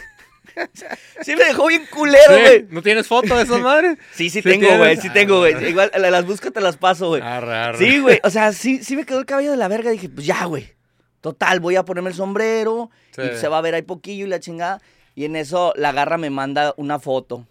Sí 1.22 1.36
me 1.36 1.44
dejó 1.46 1.68
bien 1.68 1.84
culero, 1.94 2.36
Sí, 2.36 2.42
güey. 2.42 2.66
¿No 2.70 2.82
tienes 2.82 3.08
foto 3.08 3.36
de 3.38 3.44
esas 3.44 3.62
madres? 3.62 3.98
Sí, 4.14 4.30
sí 4.30 4.42
¿Sí 4.42 4.42
tengo, 4.42 4.78
güey, 4.78 4.98
sí 4.98 5.10
tengo, 5.12 5.40
güey. 5.40 5.54
Ah. 5.54 5.62
Igual, 5.70 5.92
la- 5.96 6.10
las 6.12 6.26
busco, 6.26 6.52
te 6.52 6.60
las 6.60 6.76
paso, 6.76 7.10
güey. 7.10 7.22
Sí, 7.78 8.00
güey, 8.00 8.20
o 8.24 8.30
sea, 8.30 8.52
sí, 8.52 8.84
sí 8.84 8.96
me 8.96 9.06
quedó 9.06 9.20
el 9.20 9.26
cabello 9.26 9.52
de 9.52 9.58
la 9.58 9.68
verga. 9.68 9.92
Dije, 9.92 10.10
pues 10.10 10.26
ya, 10.26 10.44
güey. 10.46 10.74
Total, 11.22 11.60
voy 11.60 11.76
a 11.76 11.84
ponerme 11.86 12.10
el 12.10 12.16
sombrero 12.16 12.90
Sí. 13.12 13.22
y 13.34 13.38
se 13.38 13.48
va 13.48 13.58
a 13.60 13.62
ver 13.62 13.76
ahí 13.76 13.84
poquillo 13.84 14.26
y 14.26 14.30
la 14.30 14.40
chingada. 14.40 14.82
Y 15.20 15.26
en 15.26 15.36
eso 15.36 15.74
la 15.76 15.92
garra 15.92 16.18
me 16.18 16.30
manda 16.30 16.74
una 16.78 16.98
foto. 16.98 17.46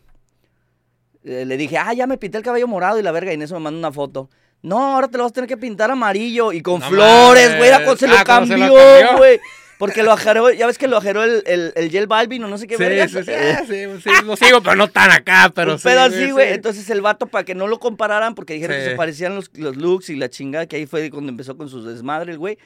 Eh, 1.23 1.45
le 1.45 1.59
dije, 1.59 1.77
ah, 1.77 1.93
ya 1.93 2.07
me 2.07 2.17
pinté 2.17 2.39
el 2.39 2.43
cabello 2.43 2.67
morado 2.67 2.99
y 2.99 3.03
la 3.03 3.13
verga. 3.13 3.31
Y 3.31 3.35
en 3.35 3.43
eso 3.43 3.53
me 3.57 3.61
manda 3.61 3.79
una 3.79 3.93
foto. 3.93 4.31
No, 4.63 4.95
ahora 4.95 5.09
te 5.09 5.19
lo 5.19 5.25
vas 5.25 5.33
a 5.33 5.35
tener 5.35 5.49
que 5.49 5.59
pintar 5.59 5.91
amarillo 5.91 6.51
y 6.55 6.63
con 6.63 6.81
No 6.81 6.89
flores, 6.89 7.59
güey. 7.59 7.69
Era 7.69 7.85
cuando 7.85 7.97
se 7.99 8.07
Ah, 8.07 8.25
¿cómo 8.25 8.47
se 8.47 8.57
lo 8.57 8.75
cambió, 8.75 9.19
güey. 9.19 9.39
Porque 9.77 10.03
lo 10.03 10.13
ajeró, 10.19 10.51
ya 10.51 10.67
ves 10.67 10.79
que 10.79 10.89
lo 10.89 10.97
ajeró 10.97 11.23
el, 11.25 11.43
el, 11.45 11.75
el 11.77 11.91
Gel 11.91 12.07
Balvin 12.07 12.43
o 12.45 12.49
no 12.49 12.57
sé 12.57 12.67
qué 12.67 12.79
Sí, 12.79 12.83
verga. 12.83 13.07
sí, 13.07 13.23
sí, 13.23 13.33
ah, 13.33 13.63
sí, 13.69 13.85
sí, 14.03 14.11
lo 14.25 14.35
sigo, 14.37 14.63
pero 14.63 14.75
no 14.75 14.89
tan 14.89 15.11
acá, 15.11 15.53
pero 15.55 15.73
un 15.75 15.79
sí. 15.79 15.85
pedo 15.89 16.01
así, 16.01 16.31
güey. 16.31 16.49
sí. 16.49 16.55
Entonces 16.55 16.89
el 16.89 17.03
vato, 17.03 17.27
para 17.27 17.45
que 17.45 17.55
no 17.55 17.67
lo 17.67 17.79
compararan, 17.79 18.35
porque 18.35 18.55
dijeron 18.55 18.79
que 18.79 18.85
Sí. 18.85 18.91
se 18.93 18.97
parecían 18.97 19.35
los, 19.35 19.51
los 19.59 19.77
looks 19.77 20.09
y 20.09 20.17
la 20.17 20.31
chingada, 20.31 20.65
que 20.67 20.77
ahí 20.77 20.87
fue 20.87 21.11
cuando 21.11 21.29
empezó 21.29 21.55
con 21.59 21.69
sus 21.69 21.85
desmadres, 21.85 22.39
güey. 22.39 22.57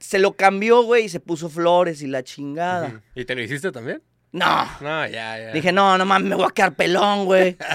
Se 0.00 0.18
lo 0.18 0.32
cambió, 0.32 0.82
güey, 0.82 1.04
y 1.04 1.08
se 1.08 1.20
puso 1.20 1.48
flores 1.48 2.02
y 2.02 2.08
la 2.08 2.24
chingada. 2.24 3.00
¿Y 3.14 3.24
te 3.26 3.36
lo 3.36 3.42
hiciste 3.42 3.70
también? 3.70 4.02
No. 4.32 4.68
No, 4.80 5.06
ya, 5.06 5.38
ya. 5.38 5.52
Dije, 5.52 5.72
no, 5.72 5.98
no 5.98 6.04
mames, 6.04 6.28
me 6.28 6.36
voy 6.36 6.46
a 6.46 6.50
quedar 6.50 6.74
pelón, 6.74 7.24
güey. 7.24 7.56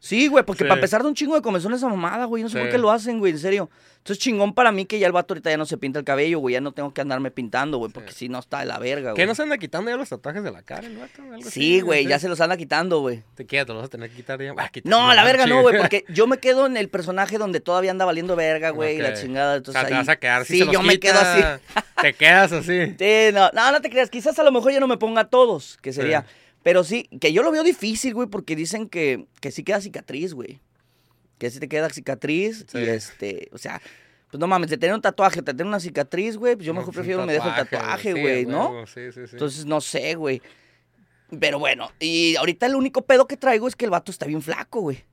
Sí, 0.00 0.28
güey, 0.28 0.44
porque 0.44 0.64
Sí. 0.64 0.68
para 0.68 0.78
empezar 0.78 1.02
de 1.02 1.08
un 1.08 1.14
chingo 1.14 1.34
de 1.34 1.42
comezón 1.42 1.74
esa 1.74 1.86
mamada, 1.86 2.24
güey. 2.24 2.42
No 2.42 2.48
sé 2.48 2.58
por 2.58 2.70
qué 2.70 2.78
lo 2.78 2.90
hacen, 2.90 3.18
güey, 3.18 3.32
en 3.32 3.38
serio. 3.38 3.70
Entonces 3.98 4.18
chingón 4.24 4.54
para 4.54 4.72
mí 4.72 4.86
que 4.86 4.98
ya 4.98 5.06
el 5.06 5.12
vato 5.12 5.34
ahorita 5.34 5.50
ya 5.50 5.58
no 5.58 5.66
se 5.66 5.76
pinta 5.76 5.98
el 5.98 6.06
cabello, 6.06 6.38
güey. 6.38 6.54
Ya 6.54 6.62
no 6.62 6.72
tengo 6.72 6.94
que 6.94 7.02
andarme 7.02 7.30
pintando, 7.30 7.76
güey, 7.76 7.92
porque 7.92 8.12
si 8.12 8.30
no 8.30 8.38
está 8.38 8.60
de 8.60 8.64
la 8.64 8.78
verga, 8.78 9.10
güey. 9.10 9.16
¿Qué 9.16 9.26
no 9.26 9.34
se 9.34 9.42
anda 9.42 9.58
quitando 9.58 9.90
ya 9.90 9.98
los 9.98 10.08
tatuajes 10.08 10.42
de 10.42 10.50
la 10.50 10.62
cara, 10.62 10.86
el 10.86 10.96
vato? 10.96 11.20
Algo 11.22 11.50
Sí, 11.50 11.82
güey, 11.82 12.06
ya 12.06 12.18
se 12.18 12.26
los 12.30 12.40
anda 12.40 12.56
quitando, 12.56 13.00
güey. 13.00 13.22
Te 13.34 13.44
queda, 13.46 13.66
te 13.66 13.72
lo 13.74 13.80
vas 13.80 13.88
a 13.88 13.90
tener 13.90 14.08
que 14.08 14.16
quitar 14.16 14.40
ya. 14.40 14.54
Ah, 14.56 14.70
No, 14.84 15.12
la 15.12 15.22
verga 15.22 15.44
no, 15.46 15.60
güey, 15.60 15.76
porque 15.76 16.06
yo 16.08 16.26
me 16.26 16.38
quedo 16.38 16.64
en 16.66 16.78
el 16.78 16.88
personaje 16.88 17.36
donde 17.36 17.60
todavía 17.60 17.90
anda 17.90 18.06
valiendo 18.06 18.36
verga, 18.36 18.70
güey, 18.70 18.96
y 18.96 19.02
la 19.02 19.12
chingada. 19.12 19.52
O 19.52 19.56
Entonces 19.58 19.86
te 19.86 19.92
vas 19.92 20.08
a 20.08 20.16
quedar. 20.16 20.46
Si 20.46 20.54
Sí, 20.54 20.58
se 20.60 20.64
los 20.64 20.72
yo 20.72 20.82
me 20.82 20.98
quedo 20.98 21.20
así. 21.20 21.42
Te 22.00 22.14
quedas 22.14 22.52
así. 22.52 22.96
Sí, 22.98 23.34
no, 23.34 23.50
no, 23.52 23.70
no 23.72 23.80
te 23.82 23.90
creas. 23.90 24.08
Quizás 24.08 24.38
a 24.38 24.42
lo 24.44 24.50
mejor 24.50 24.72
ya 24.72 24.80
no 24.80 24.88
me 24.88 24.96
ponga 24.96 25.24
todos, 25.24 25.76
que 25.82 25.92
sería. 25.92 26.24
Pero 26.62 26.84
sí, 26.84 27.08
que 27.20 27.32
yo 27.32 27.42
lo 27.42 27.50
veo 27.50 27.62
difícil, 27.62 28.14
güey, 28.14 28.28
porque 28.28 28.54
dicen 28.54 28.88
que, 28.88 29.26
que 29.40 29.50
sí 29.50 29.64
queda 29.64 29.80
cicatriz, 29.80 30.34
güey. 30.34 30.60
Que 31.38 31.50
sí 31.50 31.58
te 31.58 31.68
queda 31.68 31.88
cicatriz. 31.88 32.66
Sí. 32.70 32.78
Y 32.78 32.82
este, 32.82 33.48
o 33.52 33.58
sea, 33.58 33.80
pues 34.30 34.38
no 34.38 34.46
mames, 34.46 34.70
de 34.70 34.78
tener 34.78 34.94
un 34.94 35.00
tatuaje, 35.00 35.40
de 35.40 35.52
tener 35.52 35.66
una 35.66 35.80
cicatriz, 35.80 36.36
güey, 36.36 36.54
pues 36.54 36.66
yo 36.66 36.72
mejor 36.72 36.92
pues, 36.92 36.98
prefiero 36.98 37.26
me 37.26 37.32
dejo 37.32 37.48
el 37.48 37.54
tatuaje, 37.54 38.12
güey, 38.12 38.46
¿no? 38.46 38.86
Sí, 38.86 39.10
sí, 39.12 39.26
sí. 39.26 39.32
Entonces, 39.32 39.64
no 39.64 39.80
sé, 39.80 40.14
güey. 40.14 40.40
Pero 41.38 41.58
bueno, 41.58 41.90
y 41.98 42.36
ahorita 42.36 42.66
el 42.66 42.74
único 42.74 43.02
pedo 43.02 43.26
que 43.26 43.36
traigo 43.36 43.68
es 43.68 43.76
que 43.76 43.84
el 43.84 43.90
vato 43.90 44.10
está 44.10 44.26
bien 44.26 44.42
flaco, 44.42 44.80
güey. 44.80 45.04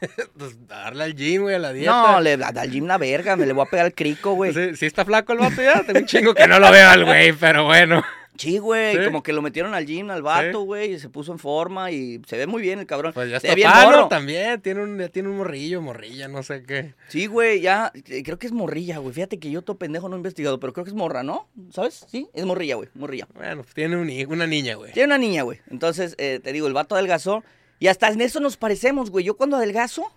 Pues, 0.36 0.66
darle 0.66 1.04
al 1.04 1.14
gym, 1.14 1.42
güey, 1.42 1.54
a 1.54 1.60
la 1.60 1.72
dieta. 1.72 1.92
No, 1.92 2.20
le 2.20 2.36
da 2.36 2.48
al 2.48 2.70
gym 2.72 2.86
la 2.86 2.98
verga, 2.98 3.36
me 3.36 3.46
le 3.46 3.52
voy 3.52 3.64
a 3.64 3.70
pegar 3.70 3.86
el 3.86 3.94
crico, 3.94 4.32
güey. 4.32 4.52
Sí, 4.54 4.74
sí 4.74 4.86
está 4.86 5.04
flaco 5.04 5.32
el 5.32 5.38
vato 5.38 5.62
ya. 5.62 5.84
Tengo 5.84 6.00
un 6.00 6.06
chingo 6.06 6.34
que 6.34 6.48
no 6.48 6.58
lo 6.58 6.72
veo 6.72 6.88
al 6.88 7.04
güey, 7.04 7.32
pero 7.32 7.66
bueno. 7.66 8.02
Sí, 8.36 8.58
güey, 8.58 8.96
¿Sí? 8.96 9.04
como 9.04 9.22
que 9.22 9.32
lo 9.34 9.42
metieron 9.42 9.74
al 9.74 9.84
gym 9.84 10.10
al 10.10 10.22
vato, 10.22 10.60
Sí. 10.60 10.64
güey, 10.64 10.92
y 10.94 10.98
se 10.98 11.08
puso 11.10 11.32
en 11.32 11.38
forma 11.38 11.90
y 11.90 12.20
se 12.26 12.36
ve 12.38 12.46
muy 12.46 12.62
bien 12.62 12.78
el 12.78 12.86
cabrón. 12.86 13.12
Pues 13.12 13.30
ya 13.30 13.38
se 13.38 13.46
está 13.46 13.50
ve 13.50 13.56
bien 13.56 13.70
palo 13.70 13.90
morro. 13.90 14.08
también. 14.08 14.60
Tiene 14.62 14.82
un, 14.82 14.98
ya 14.98 15.08
tiene 15.10 15.28
un 15.28 15.36
morrillo, 15.36 15.82
morrilla, 15.82 16.28
no 16.28 16.42
sé 16.42 16.62
qué. 16.62 16.94
Sí, 17.08 17.26
güey, 17.26 17.60
ya, 17.60 17.92
eh, 18.08 18.22
creo 18.22 18.38
que 18.38 18.46
es 18.46 18.52
morrilla, 18.52 18.98
güey. 18.98 19.12
Fíjate 19.14 19.38
que 19.38 19.50
yo 19.50 19.60
todo 19.62 19.76
pendejo 19.76 20.08
no 20.08 20.16
he 20.16 20.18
investigado, 20.18 20.58
pero 20.60 20.72
creo 20.72 20.84
que 20.84 20.90
es 20.90 20.96
morra, 20.96 21.22
¿no? 21.22 21.46
¿Sabes? 21.70 22.06
Sí, 22.08 22.28
es 22.32 22.44
morrilla, 22.46 22.76
güey, 22.76 22.88
morrilla. 22.94 23.28
Bueno, 23.34 23.62
pues 23.62 23.74
tiene 23.74 23.96
un 23.96 24.10
una 24.32 24.46
niña, 24.46 24.76
güey. 24.76 24.92
Tiene 24.92 25.06
una 25.08 25.18
niña, 25.18 25.42
güey. 25.42 25.60
Entonces, 25.70 26.14
eh, 26.18 26.40
te 26.42 26.52
digo, 26.52 26.66
el 26.66 26.72
vato 26.72 26.94
adelgazó 26.94 27.44
y 27.78 27.88
hasta 27.88 28.08
en 28.08 28.20
eso 28.22 28.40
nos 28.40 28.56
parecemos, 28.56 29.10
güey. 29.10 29.24
Yo 29.26 29.36
cuando 29.36 29.56
adelgazo, 29.56 30.10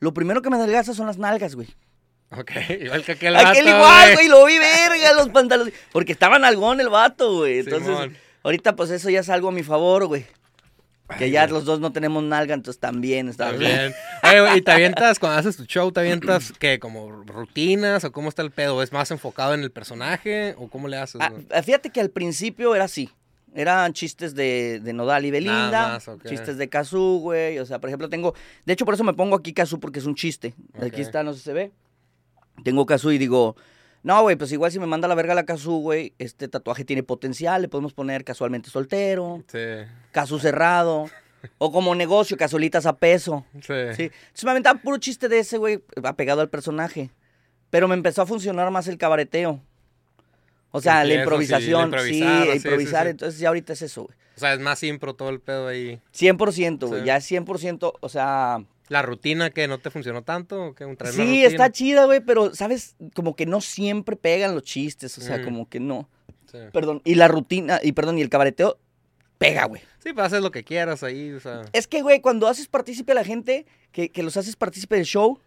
lo 0.00 0.12
primero 0.12 0.42
que 0.42 0.50
me 0.50 0.56
adelgaza 0.56 0.92
son 0.92 1.06
las 1.06 1.16
nalgas, 1.16 1.54
güey. 1.54 1.68
Ok, 2.30 2.50
igual 2.80 3.04
que 3.04 3.12
aquel 3.12 3.34
vato, 3.34 3.48
Aquel 3.48 3.68
igual, 3.68 4.14
güey, 4.14 4.28
lo 4.28 4.44
vi 4.44 4.58
verga, 4.58 5.12
los 5.14 5.28
pantalones. 5.28 5.74
Porque 5.92 6.12
estaba 6.12 6.38
nalgón 6.38 6.80
el 6.80 6.88
vato, 6.88 7.36
güey. 7.38 7.60
Entonces, 7.60 7.86
Simón. 7.86 8.16
ahorita 8.42 8.74
pues 8.76 8.90
eso 8.90 9.10
ya 9.10 9.20
es 9.20 9.28
algo 9.28 9.48
a 9.48 9.52
mi 9.52 9.62
favor, 9.62 10.06
güey. 10.06 10.26
Que 11.18 11.26
Ay, 11.26 11.30
ya 11.30 11.42
güey. 11.42 11.52
los 11.54 11.64
dos 11.64 11.78
no 11.78 11.92
tenemos 11.92 12.24
nalga, 12.24 12.52
entonces 12.54 12.80
también 12.80 13.28
está 13.28 13.52
bien. 13.52 13.94
Oye, 14.24 14.40
güey, 14.40 14.58
¿y 14.58 14.60
te 14.60 14.72
avientas, 14.72 15.20
cuando 15.20 15.38
haces 15.38 15.56
tu 15.56 15.64
show, 15.64 15.92
te 15.92 16.00
avientas, 16.00 16.52
qué, 16.58 16.80
como 16.80 17.08
rutinas 17.22 18.02
o 18.02 18.10
cómo 18.10 18.28
está 18.28 18.42
el 18.42 18.50
pedo? 18.50 18.82
¿Es 18.82 18.92
más 18.92 19.12
enfocado 19.12 19.54
en 19.54 19.60
el 19.60 19.70
personaje 19.70 20.56
o 20.58 20.68
cómo 20.68 20.88
le 20.88 20.96
haces? 20.96 21.20
Ah, 21.20 21.28
güey? 21.30 21.46
ah, 21.52 21.62
fíjate 21.62 21.90
que 21.90 22.00
al 22.00 22.10
principio 22.10 22.74
era 22.74 22.84
así. 22.84 23.08
Eran 23.54 23.92
chistes 23.92 24.34
de, 24.34 24.80
de 24.82 24.92
Nodal 24.92 25.24
y 25.24 25.30
Belinda, 25.30 25.70
Nada 25.70 25.88
más, 25.94 26.08
ok. 26.08 26.26
chistes 26.26 26.58
de 26.58 26.68
Kazú, 26.68 27.20
güey. 27.22 27.58
O 27.60 27.64
sea, 27.64 27.78
por 27.78 27.88
ejemplo, 27.88 28.08
tengo. 28.10 28.34
De 28.66 28.72
hecho, 28.72 28.84
por 28.84 28.92
eso 28.92 29.04
me 29.04 29.14
pongo 29.14 29.36
aquí 29.36 29.54
Kazú, 29.54 29.78
porque 29.80 30.00
es 30.00 30.04
un 30.04 30.14
chiste. 30.14 30.54
Ok. 30.74 30.82
Aquí 30.82 31.00
está, 31.00 31.22
no 31.22 31.32
sé 31.32 31.38
si 31.38 31.44
se 31.44 31.52
ve. 31.54 31.72
Tengo 32.64 32.86
Kazú 32.86 33.10
y 33.12 33.18
digo. 33.18 33.56
No, 34.02 34.22
güey, 34.22 34.36
pues 34.36 34.52
igual 34.52 34.70
si 34.70 34.78
me 34.78 34.86
manda 34.86 35.08
la 35.08 35.16
verga 35.16 35.34
la 35.34 35.44
Kazú, 35.44 35.80
güey, 35.80 36.14
este 36.18 36.46
tatuaje 36.46 36.84
tiene 36.84 37.02
potencial, 37.02 37.62
le 37.62 37.68
podemos 37.68 37.92
poner 37.92 38.22
casualmente 38.22 38.70
soltero, 38.70 39.42
Sí, 39.50 39.58
Kazú 40.12 40.38
cerrado, 40.38 41.06
o 41.58 41.72
como 41.72 41.92
negocio, 41.96 42.36
casualitas 42.36 42.86
a 42.86 42.96
peso. 42.96 43.44
sí. 43.54 43.72
Sí. 43.96 44.02
Entonces 44.04 44.44
me 44.44 44.50
aventaba 44.52 44.80
puro 44.80 44.98
chiste 44.98 45.28
de 45.28 45.40
ese, 45.40 45.58
güey, 45.58 45.82
apegado 46.04 46.40
al 46.40 46.48
personaje. 46.48 47.10
Pero 47.68 47.88
me 47.88 47.94
empezó 47.94 48.22
a 48.22 48.26
funcionar 48.26 48.70
más 48.70 48.86
el 48.86 48.96
cabareteo. 48.96 49.60
O 50.70 50.80
sea, 50.80 51.02
la 51.04 51.14
sí, 51.14 51.18
improvisación, 51.20 51.80
sí, 51.80 51.84
improvisar, 51.86 52.44
sí, 52.44 52.50
sí, 52.50 52.56
improvisar. 52.58 53.04
sí. 53.06 53.10
Entonces 53.10 53.40
ya 53.40 53.48
ahorita 53.48 53.72
es 53.72 53.82
eso, 53.82 54.04
güey. 54.04 54.16
O 54.36 54.38
sea, 54.38 54.52
es 54.54 54.60
más 54.60 54.82
impro 54.84 55.14
todo 55.14 55.30
el 55.30 55.40
pedo 55.40 55.66
ahí. 55.66 56.00
100%, 56.14 56.86
güey. 56.86 57.04
Ya 57.04 57.16
es 57.16 57.28
100%, 57.30 57.92
o 57.98 58.08
sea... 58.08 58.58
¿La 58.88 59.02
rutina 59.02 59.50
que 59.50 59.66
no 59.68 59.78
te 59.78 59.90
funcionó 59.90 60.22
tanto? 60.22 60.66
¿O 60.66 60.74
qué? 60.74 60.84
¿Un- 60.84 60.96
Sí, 61.12 61.44
está 61.44 61.70
chida, 61.72 62.04
güey, 62.06 62.20
pero, 62.20 62.54
¿sabes? 62.54 62.94
Como 63.14 63.34
que 63.34 63.44
no 63.46 63.60
siempre 63.60 64.16
pegan 64.16 64.54
los 64.54 64.62
chistes, 64.62 65.16
o 65.18 65.20
sea, 65.20 65.38
Mm. 65.38 65.44
como 65.44 65.68
que 65.68 65.80
no. 65.80 66.08
Sí. 66.50 66.58
Perdón, 66.72 67.02
y 67.04 67.16
la 67.16 67.26
rutina, 67.28 67.80
y 67.82 67.92
perdón, 67.92 68.18
y 68.18 68.22
el 68.22 68.28
cabareteo 68.28 68.78
pega, 69.38 69.64
güey. 69.66 69.82
Sí, 70.02 70.12
pues 70.12 70.26
haces 70.26 70.40
lo 70.40 70.50
que 70.52 70.62
quieras 70.62 71.02
ahí, 71.02 71.32
o 71.32 71.40
sea. 71.40 71.62
Es 71.72 71.88
que, 71.88 72.00
güey, 72.02 72.20
cuando 72.20 72.46
haces 72.46 72.68
partícipe 72.68 73.12
a 73.12 73.16
la 73.16 73.24
gente, 73.24 73.66
que, 73.90 74.10
que 74.10 74.22
los 74.22 74.36
haces 74.36 74.54
partícipe 74.54 74.94
del 74.94 75.04
show, 75.04 75.40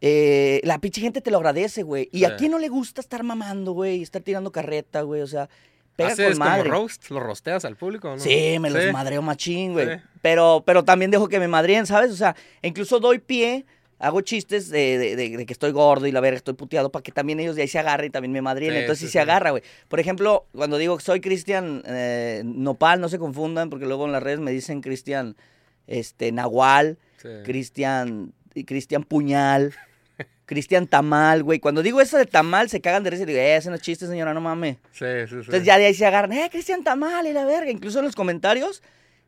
eh, 0.00 0.60
la 0.64 0.78
pinche 0.80 1.00
gente 1.02 1.20
te 1.20 1.30
lo 1.30 1.36
agradece, 1.36 1.82
güey. 1.82 2.08
¿Y 2.12 2.20
Sí. 2.20 2.24
a 2.24 2.36
quién 2.36 2.50
no 2.52 2.58
le 2.58 2.68
gusta 2.68 3.00
estar 3.02 3.22
mamando, 3.22 3.72
güey? 3.72 4.00
Estar 4.02 4.22
tirando 4.22 4.50
carreta, 4.50 5.02
güey, 5.02 5.20
o 5.20 5.26
sea, 5.26 5.50
pega 6.02 6.12
¿Haces 6.12 6.28
con 6.30 6.38
madre. 6.38 6.62
como 6.70 6.74
roast? 6.82 7.10
¿Lo 7.10 7.20
rosteas 7.20 7.64
al 7.64 7.76
público 7.76 8.08
no? 8.10 8.18
Sí, 8.18 8.58
me 8.58 8.70
los 8.70 8.92
madreo 8.92 9.22
machín, 9.22 9.72
güey. 9.74 9.86
Sí. 9.86 10.02
Pero, 10.22 10.62
pero 10.66 10.84
también 10.84 11.10
dejo 11.10 11.28
que 11.28 11.38
me 11.38 11.48
madreen, 11.48 11.86
¿sabes? 11.86 12.10
O 12.10 12.16
sea, 12.16 12.34
incluso 12.62 13.00
doy 13.00 13.18
pie, 13.18 13.64
hago 13.98 14.20
chistes 14.22 14.70
de, 14.70 14.96
de- 14.98 15.16
de- 15.16 15.36
de 15.36 15.46
que 15.46 15.52
estoy 15.52 15.72
gordo 15.72 16.06
y 16.06 16.12
la 16.12 16.20
verga, 16.20 16.36
estoy 16.38 16.54
puteado, 16.54 16.90
para 16.90 17.02
que 17.02 17.12
también 17.12 17.38
ellos 17.40 17.54
de 17.56 17.62
ahí 17.62 17.68
se 17.68 17.78
agarren 17.78 18.06
y 18.08 18.10
también 18.10 18.32
me 18.32 18.40
madrien. 18.42 18.72
Sí, 18.72 18.78
Entonces 18.78 19.06
sí, 19.08 19.12
se 19.12 19.20
agarra, 19.20 19.50
güey. 19.50 19.62
Por 19.88 20.00
ejemplo, 20.00 20.46
cuando 20.54 20.78
digo 20.78 20.96
que 20.96 21.04
soy 21.04 21.20
Cristian 21.20 21.82
eh, 21.86 22.42
Nopal, 22.44 23.00
no 23.00 23.08
se 23.08 23.18
confundan, 23.18 23.68
porque 23.70 23.86
luego 23.86 24.06
en 24.06 24.12
las 24.12 24.22
redes 24.22 24.40
me 24.40 24.50
dicen 24.50 24.80
Cristian 24.80 25.36
este, 25.86 26.32
Nahual. 26.32 26.98
Cristian 27.44 28.32
Cristian 28.66 29.02
Puñal. 29.04 29.74
Cristian 30.50 30.88
Tamal, 30.88 31.44
güey. 31.44 31.60
Cuando 31.60 31.80
digo 31.80 32.00
eso 32.00 32.18
de 32.18 32.26
Tamal, 32.26 32.68
se 32.68 32.80
cagan 32.80 33.04
de 33.04 33.10
risa 33.10 33.22
y 33.22 33.26
digo, 33.26 33.38
eh, 33.38 33.54
ese 33.54 33.70
no 33.70 33.76
es 33.76 33.82
chiste, 33.82 34.08
señora, 34.08 34.34
no 34.34 34.40
mames. 34.40 34.78
Sí, 34.90 35.04
sí, 35.04 35.28
sí. 35.28 35.34
Entonces 35.36 35.62
ya 35.64 35.78
de 35.78 35.86
ahí 35.86 35.94
se 35.94 36.04
agarran, 36.04 36.32
eh, 36.32 36.48
Cristian 36.50 36.82
Tamal 36.82 37.24
y 37.28 37.32
la 37.32 37.44
verga. 37.44 37.70
Incluso 37.70 38.00
en 38.00 38.06
los 38.06 38.16
comentarios 38.16 38.82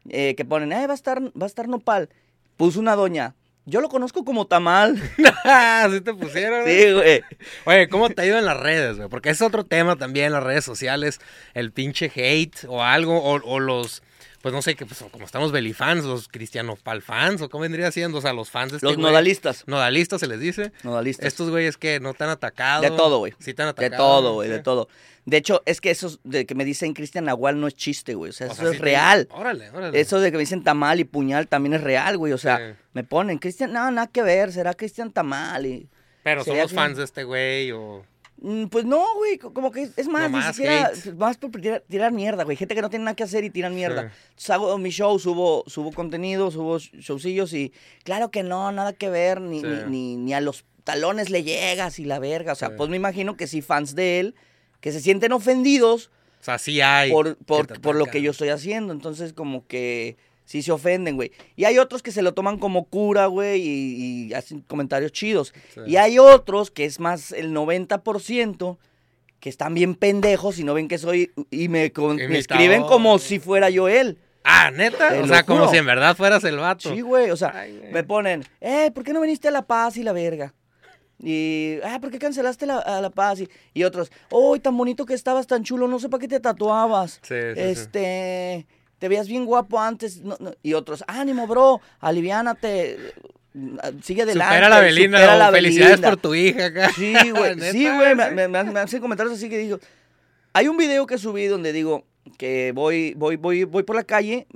eh, 0.09 0.35
que 0.35 0.45
ponen, 0.45 0.73
eh, 0.73 0.85
va 0.85 0.95
a 0.95 0.97
estar, 0.97 1.23
va 1.23 1.45
a 1.45 1.47
estar 1.47 1.69
Nopal. 1.69 2.09
Puso 2.57 2.81
una 2.81 2.97
doña. 2.97 3.37
Yo 3.67 3.81
lo 3.81 3.89
conozco 3.89 4.25
como 4.25 4.49
Tamal. 4.49 5.01
Así 5.45 6.01
te 6.01 6.13
pusieron. 6.13 6.63
güey? 6.63 6.83
sí, 6.83 6.93
güey. 6.93 7.23
Oye, 7.67 7.89
¿cómo 7.89 8.11
te 8.11 8.23
ha 8.23 8.27
ido 8.27 8.37
en 8.37 8.45
las 8.45 8.59
redes, 8.59 8.97
güey? 8.97 9.09
Porque 9.09 9.31
es 9.31 9.43
otro 9.43 9.63
tema 9.63 9.95
también, 9.95 10.33
las 10.33 10.43
redes 10.43 10.65
sociales, 10.65 11.21
el 11.55 11.71
pinche 11.71 12.11
hate 12.13 12.65
o 12.67 12.83
algo, 12.83 13.23
o, 13.23 13.41
o 13.45 13.61
los, 13.61 14.03
pues 14.43 14.53
no 14.53 14.61
sé, 14.61 14.75
que 14.75 14.85
pues, 14.85 15.03
como 15.11 15.25
estamos 15.25 15.53
belifans, 15.53 16.05
los 16.05 16.29
cristiano 16.29 16.77
pal 16.77 17.01
fans, 17.01 17.41
o 17.41 17.49
cómo 17.49 17.63
vendría 17.63 17.91
siendo, 17.93 18.19
o 18.19 18.21
sea, 18.21 18.33
los 18.33 18.51
fans 18.51 18.73
de 18.73 18.77
este 18.79 18.87
Los 18.87 18.97
güey. 18.97 19.07
nodalistas. 19.07 19.65
Nodalistas 19.67 20.21
se 20.21 20.27
les 20.27 20.41
dice. 20.41 20.73
Nodalistas. 20.83 21.27
Estos 21.27 21.49
güeyes 21.49 21.77
que 21.79 22.01
no 22.01 22.13
te 22.13 22.25
han 22.25 22.31
atacado. 22.31 22.83
De 22.83 22.91
todo, 22.91 23.19
güey. 23.19 23.33
Sí 23.39 23.55
te 23.55 23.63
han 23.63 23.75
de 23.75 23.91
todo, 23.91 24.35
güey, 24.35 24.49
sí. 24.49 24.53
de 24.55 24.61
todo. 24.61 24.89
De 25.25 25.37
hecho, 25.37 25.63
es 25.67 25.81
que 25.81 25.91
eso 25.93 26.19
de 26.25 26.45
que 26.47 26.57
me 26.57 26.65
dicen 26.65 26.95
Cristian 26.95 27.27
Nahual 27.27 27.61
no 27.61 27.69
es 27.69 27.75
chiste, 27.77 28.15
güey. 28.15 28.31
O 28.31 28.33
sea, 28.33 28.49
O 28.49 28.53
eso 28.53 28.61
sea, 28.63 28.67
es 28.71 28.73
sí 28.73 28.79
te- 28.79 28.85
real. 28.85 29.29
Órale, 29.31 29.71
órale. 29.71 30.01
Eso 30.01 30.19
de 30.19 30.33
que 30.33 30.37
me 30.37 30.41
dicen 30.43 30.65
tamal 30.65 30.99
y 30.99 31.05
puñal 31.05 31.47
también 31.47 31.75
es 31.75 31.81
real, 31.81 32.19
güey. 32.19 32.33
O 32.33 32.39
sea, 32.39 32.59
Sí. 32.59 32.77
me 32.93 33.05
ponen, 33.05 33.39
Cristian, 33.39 33.73
no, 33.73 33.89
nada 33.93 34.09
que 34.09 34.23
ver, 34.23 34.53
será 34.53 34.75
Cristian 34.75 35.13
Tamal. 35.13 35.65
Y... 35.67 35.89
Pero 36.25 36.43
somos 36.43 36.73
fans 36.73 36.97
de 36.99 37.05
este 37.05 37.23
güey 37.23 37.71
o... 37.71 38.05
Mm, 38.45 38.67
Pues 38.67 38.85
no, 38.85 39.05
güey, 39.17 39.39
co- 39.39 39.55
como 39.55 39.71
que 39.71 39.89
es- 39.97 40.09
más, 40.09 40.23
No 40.23 40.29
ni 40.39 40.45
más 40.45 40.57
siquiera, 40.57 40.87
hate. 40.89 41.15
más 41.15 41.37
por 41.37 41.51
tirar, 41.53 41.85
tirar 41.89 42.11
mierda, 42.13 42.43
güey. 42.43 42.57
Gente 42.57 42.75
que 42.75 42.83
no 42.83 42.91
tiene 42.91 43.05
nada 43.05 43.15
que 43.15 43.23
hacer 43.23 43.45
y 43.45 43.51
tiran 43.51 43.75
mierda. 43.75 44.03
Sí. 44.11 44.17
Entonces 44.31 44.51
hago 44.51 44.79
mi 44.79 44.91
show, 44.91 45.17
subo, 45.19 45.63
subo 45.69 45.93
contenido, 45.93 46.51
subo 46.51 46.79
sh- 46.79 46.91
showcillos 46.99 47.53
y 47.53 47.73
claro 48.03 48.31
que 48.33 48.43
no, 48.43 48.73
nada 48.73 48.93
que 48.95 49.09
ver, 49.11 49.41
ni, 49.41 49.61
Sí. 49.61 49.67
ni, 49.67 49.91
ni, 49.91 50.17
ni 50.17 50.35
a 50.35 50.41
los 50.41 50.65
talones 50.83 51.31
le 51.31 51.45
llegas 51.45 52.01
y 52.01 52.05
la 52.05 52.19
verga. 52.19 52.53
O 52.53 52.57
sea, 52.57 52.69
Sí. 52.71 52.75
pues 52.77 52.91
me 52.91 52.97
imagino 52.97 53.37
que 53.37 53.47
sí, 53.47 53.63
fans 53.63 53.95
de 53.95 54.19
él, 54.19 54.35
que 54.81 54.91
se 54.91 55.01
sienten 55.01 55.31
ofendidos 55.31 56.11
O 56.41 56.45
sea, 56.45 56.59
sí 56.59 56.81
hay. 56.81 57.13
por, 57.13 57.37
por, 57.37 57.81
por 57.81 57.95
lo 57.95 58.07
que 58.07 58.21
yo 58.23 58.33
estoy 58.33 58.49
haciendo. 58.49 58.93
Entonces, 58.93 59.33
como 59.33 59.65
que 59.69 60.17
sí 60.45 60.63
se 60.63 60.73
ofenden, 60.73 61.17
güey. 61.17 61.33
Y 61.57 61.65
hay 61.65 61.79
otros 61.79 62.03
que 62.03 62.11
se 62.13 62.23
lo 62.23 62.35
toman 62.35 62.59
como 62.59 62.85
cura, 62.85 63.27
güey, 63.27 63.61
y, 63.63 64.27
y 64.29 64.35
hacen 64.35 64.61
comentarios 64.61 65.13
chidos. 65.13 65.53
Sí. 65.75 65.81
Y 65.87 65.97
hay 65.97 66.19
otros 66.19 66.71
que 66.71 66.85
es 66.85 67.01
más 67.01 67.33
el 67.33 67.53
90% 67.55 68.79
que 69.41 69.49
están 69.49 69.75
bien 69.75 69.95
pendejos 69.95 70.59
y 70.59 70.65
no 70.65 70.75
ven 70.75 70.87
que 70.89 70.99
soy 70.99 71.33
y 71.51 71.69
me, 71.69 71.91
con- 71.93 72.17
me 72.17 72.25
Imitador. 72.25 72.39
escriben 72.63 72.83
como 72.85 73.19
si 73.19 73.39
fuera 73.41 73.71
yo 73.71 73.89
él. 73.89 74.19
Ah, 74.45 74.71
neta. 74.73 75.09
Te 75.11 75.21
O 75.21 75.27
sea, 75.27 75.45
como 75.45 75.69
si 75.71 75.77
en 75.77 75.87
verdad 75.87 76.17
fueras 76.17 76.43
el 76.45 76.57
vato. 76.57 76.93
Sí, 76.95 77.01
güey, 77.01 77.31
o 77.31 77.37
sea, 77.37 77.53
Ay, 77.55 77.81
me 77.93 78.03
ponen, 78.05 78.45
eh, 78.61 78.91
¿por 78.93 79.05
qué 79.05 79.13
no 79.13 79.21
viniste 79.21 79.49
a 79.49 79.51
La 79.53 79.63
Paz 79.63 79.97
y 79.97 80.03
la 80.03 80.13
verga? 80.13 80.53
Y, 81.25 81.77
ah, 81.85 81.99
¿por 82.01 82.11
qué 82.11 82.19
cancelaste 82.19 82.67
la, 82.67 82.79
a 82.79 83.01
La 83.01 83.11
Paz? 83.11 83.41
Y, 83.41 83.49
y 83.75 83.85
otros, 83.85 84.11
oh, 84.31 84.59
tan 84.59 84.77
bonito 84.77 85.07
que 85.07 85.15
estabas, 85.15 85.47
tan 85.47 85.63
chulo, 85.63 85.87
no 85.87 86.01
sé 86.01 86.09
para 86.09 86.21
qué 86.21 86.27
te 86.29 86.41
tatuabas. 86.41 87.21
Sí, 87.23 87.35
sí, 87.55 87.75
sí. 87.77 88.67
Te 89.03 89.09
veías 89.09 89.27
bien 89.27 89.45
guapo 89.47 89.81
antes. 89.81 90.21
no, 90.23 90.37
no". 90.39 90.53
Y 90.63 90.75
otros, 90.75 91.03
ánimo, 91.09 91.49
bro, 91.49 91.81
aliviánate, 91.99 92.97
sigue 94.01 94.23
adelante. 94.23 94.55
Supera 94.55 94.69
la 94.69 94.79
Belinda. 94.79 95.19
supera 95.19 95.37
la 95.37 95.51
Felicidades 95.51 95.91
Belinda". 96.01 96.11
por 96.11 96.19
tu 96.21 96.35
hija 96.37 96.67
acá. 96.67 96.91
Sí, 96.95 97.13
güey. 97.33 97.59
Sí, 97.73 97.85
güey. 97.93 98.15
Me, 98.15 98.47
me- 98.47 98.63
me- 98.63 98.79
hacen 98.79 99.01
comentarios 99.01 99.35
así 99.35 99.49
que 99.49 99.59
digo. 99.59 99.81
Hay 100.53 100.69
un 100.69 100.77
video 100.77 101.05
que 101.07 101.19
subí 101.19 101.47
donde 101.47 101.73
digo 101.73 102.05
que 102.39 102.71
voy, 102.73 103.15
voy, 103.17 103.35
voy, 103.35 103.65
voy 103.65 103.83
por 103.83 103.97
la 103.97 104.05
calle. 104.05 104.47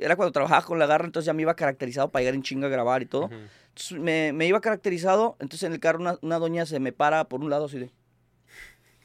era 0.00 0.16
cuando 0.16 0.32
trabajaba 0.32 0.64
con 0.64 0.78
la 0.78 0.86
garra, 0.86 1.04
entonces 1.04 1.26
ya 1.26 1.34
me 1.34 1.42
iba 1.42 1.54
caracterizado 1.54 2.10
para 2.10 2.22
llegar 2.22 2.34
en 2.36 2.42
chinga 2.42 2.68
a 2.68 2.70
grabar 2.70 3.02
y 3.02 3.06
todo. 3.06 3.26
Ujú. 3.26 3.34
Entonces, 3.68 3.98
me, 3.98 4.32
me 4.32 4.46
iba 4.46 4.62
caracterizado. 4.62 5.36
Entonces 5.40 5.64
en 5.66 5.74
el 5.74 5.80
carro 5.80 5.98
una, 6.00 6.16
una 6.22 6.38
doña 6.38 6.64
se 6.64 6.80
me 6.80 6.92
para 6.92 7.24
por 7.24 7.42
un 7.42 7.50
lado 7.50 7.66
así 7.66 7.78
de. 7.78 7.90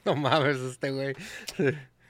No 0.05 0.15
mames, 0.15 0.55
este 0.57 0.91
güey. 0.91 1.13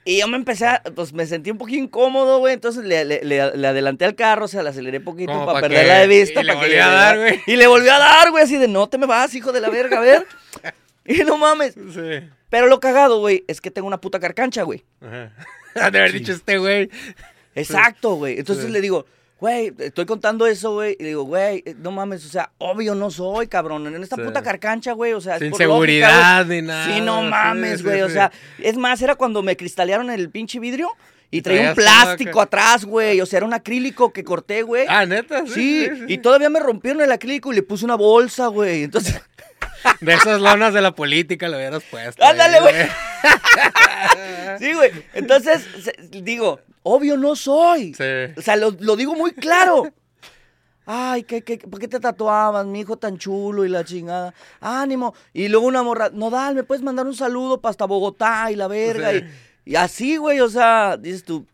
Y 0.06 0.20
yo 0.20 0.28
me 0.28 0.38
empecé 0.38 0.66
a, 0.66 0.82
pues 0.96 1.14
me 1.14 1.26
sentí 1.28 1.52
un 1.52 1.58
poquito 1.58 1.84
incómodo, 1.84 2.40
güey. 2.40 2.54
Entonces 2.54 2.84
le, 2.86 3.06
le- 3.06 3.24
le- 3.24 3.56
le 3.58 3.68
adelanté 3.68 4.06
al 4.06 4.16
carro, 4.16 4.46
o 4.46 4.48
sea, 4.48 4.64
le 4.64 4.70
aceleré 4.70 5.00
poquito 5.00 5.34
para 5.46 5.46
pa' 5.54 5.62
perderla 5.62 6.00
de 6.00 6.08
vista. 6.08 6.42
y 6.42 6.46
le 6.46 6.56
volví 6.56 6.76
a 6.76 6.88
dar, 6.88 7.18
güey. 7.18 7.42
Y 7.46 7.56
le 7.58 7.68
volvió 7.68 7.94
a 7.94 8.00
dar, 8.00 8.32
güey, 8.32 8.44
así 8.44 8.58
de 8.58 8.68
no 8.68 8.88
te 8.90 8.98
me 8.98 9.06
vas, 9.06 9.36
hijo 9.36 9.52
de 9.52 9.62
la 9.62 9.70
verga, 9.70 9.98
a 10.00 10.02
ver. 10.02 10.26
y 11.06 11.20
no 11.24 11.38
mames. 11.38 11.74
Sí. 11.76 12.28
Pero 12.50 12.68
lo 12.68 12.80
cagado, 12.80 13.20
güey, 13.20 13.44
es 13.48 13.62
que 13.62 13.70
tengo 13.72 13.88
una 13.88 14.02
puta 14.02 14.20
carcancha, 14.20 14.64
güey. 14.64 14.84
Ajá. 15.02 15.32
De 15.92 16.00
haber 16.00 16.14
dicho 16.14 16.32
este 16.32 16.58
güey. 16.58 16.90
Exacto, 17.56 18.16
güey. 18.16 18.40
Entonces 18.40 18.66
Sí. 18.66 18.72
le 18.72 18.82
digo, 18.82 19.06
güey, 19.40 19.74
estoy 19.80 20.06
contando 20.06 20.46
eso, 20.48 20.74
güey. 20.74 20.96
Y 21.00 21.04
digo, 21.04 21.24
güey, 21.24 21.64
eh, 21.66 21.76
no 21.78 21.92
mames, 21.92 22.26
o 22.26 22.30
sea, 22.30 22.52
obvio 22.58 22.96
no 22.96 23.10
soy, 23.12 23.48
cabrón. 23.48 23.88
En 23.88 24.02
esta 24.04 24.16
Sí. 24.16 24.22
puta 24.24 24.42
carcancha, 24.42 24.94
güey, 24.94 25.14
o 25.14 25.22
sea, 25.22 25.36
es 25.36 25.40
Sin 25.42 25.52
por 25.52 25.60
lógica, 25.62 25.74
seguridad 25.74 26.46
ni 26.46 26.62
nada. 26.62 26.86
Sí, 26.86 27.02
no 27.02 27.22
mames, 27.24 27.80
sí, 27.80 27.84
güey. 27.86 28.02
O 28.02 28.10
sea, 28.10 28.32
es 28.60 28.78
más, 28.78 29.02
era 29.02 29.16
cuando 29.16 29.42
me 29.44 29.56
cristalearon 29.58 30.10
el 30.10 30.30
pinche 30.30 30.60
vidrio 30.60 30.90
y 31.32 31.42
traía 31.42 31.70
un 31.70 31.76
plástico 31.76 32.42
atrás, 32.42 32.86
güey. 32.86 33.22
O 33.22 33.26
sea, 33.26 33.38
era 33.38 33.46
un 33.46 33.54
acrílico 33.54 34.12
que 34.12 34.24
corté, 34.24 34.64
güey. 34.64 34.86
Ah, 34.90 35.06
neta. 35.06 35.44
sí, 35.48 35.88
y 36.08 36.18
todavía 36.18 36.50
me 36.50 36.60
rompieron 36.60 37.02
el 37.02 37.12
acrílico 37.12 37.52
y 37.52 37.56
le 37.56 37.64
puse 37.64 37.86
una 37.86 37.96
bolsa, 37.96 38.48
güey. 38.48 38.84
Entonces, 38.84 39.22
De 40.02 40.14
esas 40.14 40.42
lonas 40.42 40.74
de 40.74 40.82
la 40.82 40.92
política 40.94 41.48
lo 41.48 41.56
hubieras 41.58 41.84
puesto. 41.90 42.24
Ándale, 42.26 42.60
güey. 42.60 42.76
sí, 44.60 44.74
güey. 44.74 44.92
Entonces, 45.14 45.66
digo, 46.10 46.60
obvio 46.84 47.18
no 47.18 47.36
soy. 47.36 47.94
Sí. 47.94 48.34
O 48.38 48.42
sea, 48.42 48.56
lo, 48.56 48.72
lo 48.80 48.96
digo 48.96 49.16
muy 49.16 49.32
claro. 49.32 49.92
Ay, 50.92 51.22
¿qué, 51.24 51.44
qué, 51.44 51.60
¿por 51.60 51.80
qué 51.80 51.88
te 51.88 52.00
tatuabas, 52.00 52.66
mi 52.66 52.80
hijo 52.80 52.98
tan 52.98 53.20
chulo 53.20 53.64
y 53.64 53.70
la 53.70 53.84
chingada? 53.86 54.34
Ánimo. 54.60 55.14
Y 55.34 55.48
luego 55.48 55.68
una 55.68 55.84
morra, 55.84 56.10
no, 56.12 56.32
dale, 56.32 56.56
me 56.56 56.64
puedes 56.64 56.84
mandar 56.84 57.06
un 57.06 57.14
saludo 57.16 57.62
para 57.62 57.70
hasta 57.72 57.86
Bogotá 57.86 58.52
y 58.52 58.56
la 58.56 58.68
verga. 58.68 59.12
Sí. 59.12 59.22
Y, 59.66 59.74
y 59.74 59.76
así, 59.76 60.18
güey, 60.18 60.40
o 60.40 60.50
sea, 60.50 60.98
dices 60.98 61.24
tú, 61.24 61.46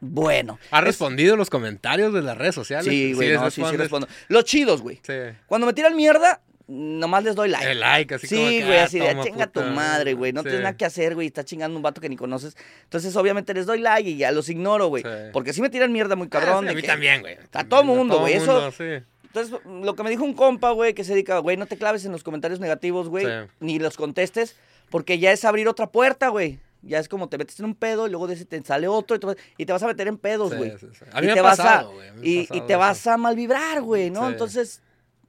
bueno. 0.00 0.58
¿Ha 0.72 0.78
Es- 0.80 0.84
respondido 0.84 1.36
los 1.36 1.48
comentarios 1.48 2.12
de 2.12 2.22
las 2.22 2.36
redes 2.36 2.56
sociales? 2.56 2.86
Sí, 2.92 3.12
güey, 3.12 3.32
no, 3.34 3.44
sí, 3.50 3.50
sí 3.50 3.60
respondes? 3.62 3.78
respondo. 3.78 4.08
Los 4.26 4.44
chidos, 4.46 4.82
güey. 4.82 4.98
Sí. 5.06 5.12
Cuando 5.46 5.68
me 5.68 5.74
tiran 5.74 5.94
mierda, 5.94 6.40
nomás 6.68 7.24
les 7.24 7.34
doy 7.34 7.48
like. 7.48 7.70
El 7.70 7.80
like, 7.80 8.14
así 8.14 8.26
sí, 8.26 8.36
como 8.36 8.48
que, 8.48 8.64
güey, 8.64 8.78
ah, 8.78 8.84
así 8.84 8.98
de 8.98 9.16
chinga 9.22 9.46
tu 9.46 9.60
puta". 9.60 9.72
madre, 9.72 10.14
güey. 10.14 10.32
No 10.32 10.40
Sí. 10.40 10.44
tienes 10.44 10.62
nada 10.62 10.76
que 10.76 10.84
hacer, 10.84 11.14
güey. 11.14 11.26
Está 11.26 11.44
chingando 11.44 11.76
un 11.76 11.82
vato 11.82 12.00
que 12.00 12.08
ni 12.08 12.16
conoces. 12.16 12.56
Entonces, 12.84 13.14
obviamente, 13.16 13.52
les 13.54 13.66
doy 13.66 13.80
like 13.80 14.08
y 14.10 14.16
ya 14.16 14.30
los 14.32 14.48
ignoro, 14.48 14.86
güey. 14.88 15.02
Sí. 15.02 15.08
Porque 15.32 15.52
sí 15.52 15.60
me 15.62 15.70
tiran 15.70 15.92
mierda 15.92 16.16
muy 16.16 16.26
Ah, 16.28 16.30
cabrón. 16.30 16.64
sí, 16.64 16.70
a 16.70 16.74
mí 16.74 16.80
que- 16.82 16.86
también, 16.86 17.20
güey. 17.20 17.36
A 17.52 17.64
todo 17.64 17.84
mundo, 17.84 18.20
güey, 18.20 18.34
eso-. 18.34 18.70
Entonces, 19.24 19.60
lo 19.82 19.94
que 19.94 20.02
me 20.02 20.10
dijo 20.10 20.24
un 20.24 20.34
compa, 20.34 20.72
güey, 20.72 20.92
que 20.92 21.04
se 21.04 21.12
dedica, 21.12 21.38
güey, 21.38 21.56
no 21.56 21.66
te 21.66 21.76
claves 21.78 22.04
en 22.04 22.12
los 22.12 22.22
comentarios 22.22 22.60
negativos, 22.60 23.08
güey. 23.08 23.24
Sí. 23.24 23.30
Ni 23.60 23.78
los 23.78 23.96
contestes. 23.96 24.56
Porque 24.90 25.18
ya 25.18 25.32
es 25.32 25.44
abrir 25.46 25.68
otra 25.68 25.86
puerta, 25.90 26.28
güey. 26.28 26.58
Ya 26.82 26.98
es 26.98 27.08
como 27.08 27.28
te 27.28 27.38
metes 27.38 27.58
en 27.60 27.64
un 27.64 27.74
pedo 27.74 28.06
y 28.06 28.10
luego 28.10 28.26
de 28.26 28.34
ese 28.34 28.44
te 28.44 28.60
sale 28.62 28.88
otro 28.88 29.16
y 29.16 29.20
te 29.20 29.26
vas, 29.26 29.36
y 29.56 29.64
te 29.64 29.72
vas 29.72 29.82
a 29.82 29.86
meter 29.86 30.08
en 30.08 30.18
pedos, 30.18 30.54
güey. 30.54 30.72
sí, 30.78 30.86
sí. 30.92 31.04
A 31.12 31.20
mí 31.20 31.26
Y 31.26 31.28
me 31.28 31.34
te 31.34 31.38
ha 31.38 31.42
vas 31.44 31.60
a- 31.60 31.62
pasado, 31.62 31.92
güey. 31.92 32.08
a 32.08 32.12
mí 32.12 32.20
me 32.20 32.40
ha 32.50 32.56
Y, 32.56 32.60
te 32.66 32.76
vas 32.76 33.06
a 33.06 33.16
mal 33.16 33.36
vibrar, 33.36 33.80
güey, 33.82 34.10
¿no? 34.10 34.28
Entonces, 34.28 34.82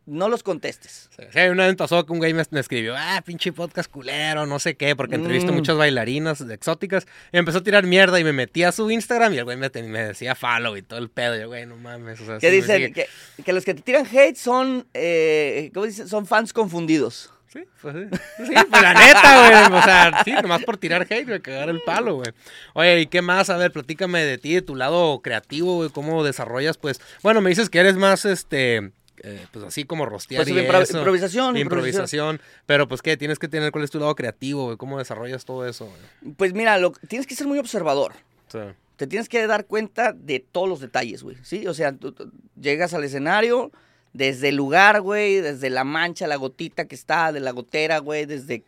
no 0.06 0.28
los 0.30 0.44
contestes. 0.44 1.10
Sí, 1.32 1.39
una 1.50 1.66
vez 1.66 1.76
pasó 1.76 2.06
que 2.06 2.12
un 2.12 2.20
güey 2.20 2.34
me, 2.34 2.44
me 2.52 2.60
escribió, 2.60 2.96
ah, 2.98 3.22
pinche 3.26 3.54
podcast 3.54 3.89
culero, 3.89 4.46
no 4.46 4.60
sé 4.60 4.76
qué, 4.76 4.96
porque 4.96 5.16
entrevisto 5.16 5.52
Mm. 5.52 5.56
muchas 5.56 5.78
bailarinas 5.78 6.42
exóticas. 6.42 7.06
Y 7.32 7.38
empezó 7.38 7.60
a 7.60 7.63
tirar 7.63 7.86
mierda 7.86 8.20
y 8.20 8.24
me 8.24 8.34
metí 8.34 8.63
a 8.63 8.72
su 8.72 8.89
Instagram 8.92 9.34
y 9.34 9.38
el 9.38 9.44
güey 9.46 9.58
me, 9.58 9.70
decía 9.70 10.36
follow 10.36 10.76
y 10.76 10.82
todo 10.82 11.00
el 11.00 11.10
pedo. 11.10 11.36
Y 11.38 11.42
yo, 11.42 11.48
güey, 11.48 11.66
no 11.66 11.78
mames. 11.78 12.20
O 12.22 12.26
sea, 12.26 12.39
me 12.42 12.50
dicen 12.52 12.94
que 12.94 13.54
los 13.54 13.63
que 13.66 13.74
te 13.74 13.82
tiran 13.82 14.06
hate 14.06 14.36
son, 14.36 14.88
eh, 14.94 15.72
¿cómo 15.74 15.86
dicen? 15.86 16.08
Son 16.08 16.26
fans 16.26 16.54
confundidos. 16.54 17.30
Sí, 17.52 17.63
pues 17.84 17.96
sí. 17.96 18.18
Sí, 18.48 18.54
pues 18.68 18.82
la 18.82 18.94
neta, 18.96 19.68
güey. 19.68 19.80
O 19.80 19.84
sea, 19.84 20.22
sí, 20.26 20.32
nomás 20.32 20.63
por 20.63 20.78
tirar 20.78 21.04
hate, 21.04 21.28
güey, 21.28 21.39
cagar 21.39 21.70
el 21.70 21.82
palo, 21.82 22.16
güey. 22.16 22.32
Oye, 22.74 23.02
¿y 23.02 23.06
qué 23.06 23.22
más? 23.22 23.52
A 23.52 23.58
ver, 23.58 23.72
platícame 23.72 24.24
de 24.24 24.39
ti, 24.39 24.56
de 24.56 24.63
tu 24.63 24.76
lado 24.76 25.22
creativo, 25.22 25.76
güey, 25.76 25.89
cómo 25.92 26.24
desarrollas, 26.24 26.78
pues. 26.78 27.00
Bueno, 27.22 27.42
me 27.42 27.52
dices 27.52 27.70
que 27.70 27.78
eres 27.78 27.96
más, 27.96 28.26
este, 28.26 28.92
eh, 29.21 29.45
pues 29.52 29.65
así 29.65 29.84
como 29.84 30.06
rostear 30.06 30.43
Pues, 30.43 30.56
y 30.56 30.60
impro- 30.60 30.82
eso. 30.82 30.97
improvisación, 30.97 31.58
Improvisación. 31.58 32.41
Pero, 32.65 32.88
pues, 32.88 33.02
¿qué? 33.02 33.15
Tienes 33.17 33.39
que 33.39 33.47
tener, 33.47 33.71
¿cuál 33.71 33.84
es 33.84 33.91
tu 33.91 33.99
lado 33.99 34.15
creativo, 34.15 34.65
güey? 34.65 34.78
¿Cómo 34.78 34.97
desarrollas 34.97 35.45
todo 35.45 35.67
eso, 35.67 35.86
güey? 35.86 36.34
Pues 36.36 36.54
mira, 36.54 36.78
lo, 36.78 36.91
tienes 37.08 37.28
que 37.28 37.36
ser 37.36 37.47
muy 37.47 37.60
observador. 37.60 38.13
Sí. 38.52 38.60
Te 38.97 39.08
tienes 39.08 39.30
que 39.30 39.45
dar 39.47 39.65
cuenta 39.65 40.13
de 40.13 40.39
todos 40.39 40.69
los 40.69 40.80
detalles, 40.80 41.23
güey. 41.23 41.38
¿Sí? 41.43 41.67
O 41.67 41.73
sea, 41.73 41.91
tú, 41.93 42.12
tú 42.12 42.32
llegas 42.60 42.93
al 42.93 43.04
escenario, 43.04 43.71
desde 44.13 44.49
el 44.49 44.56
lugar, 44.56 45.02
güey, 45.02 45.41
desde 45.41 45.69
la 45.69 45.84
mancha, 45.84 46.28
la 46.28 46.36
gotita 46.36 46.86
que 46.86 46.95
está, 46.95 47.32
de 47.32 47.39
la 47.39 47.52
gotera, 47.52 47.97
güey, 47.99 48.26
desde 48.26 48.63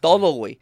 todo, 0.00 0.32
güey. 0.32 0.58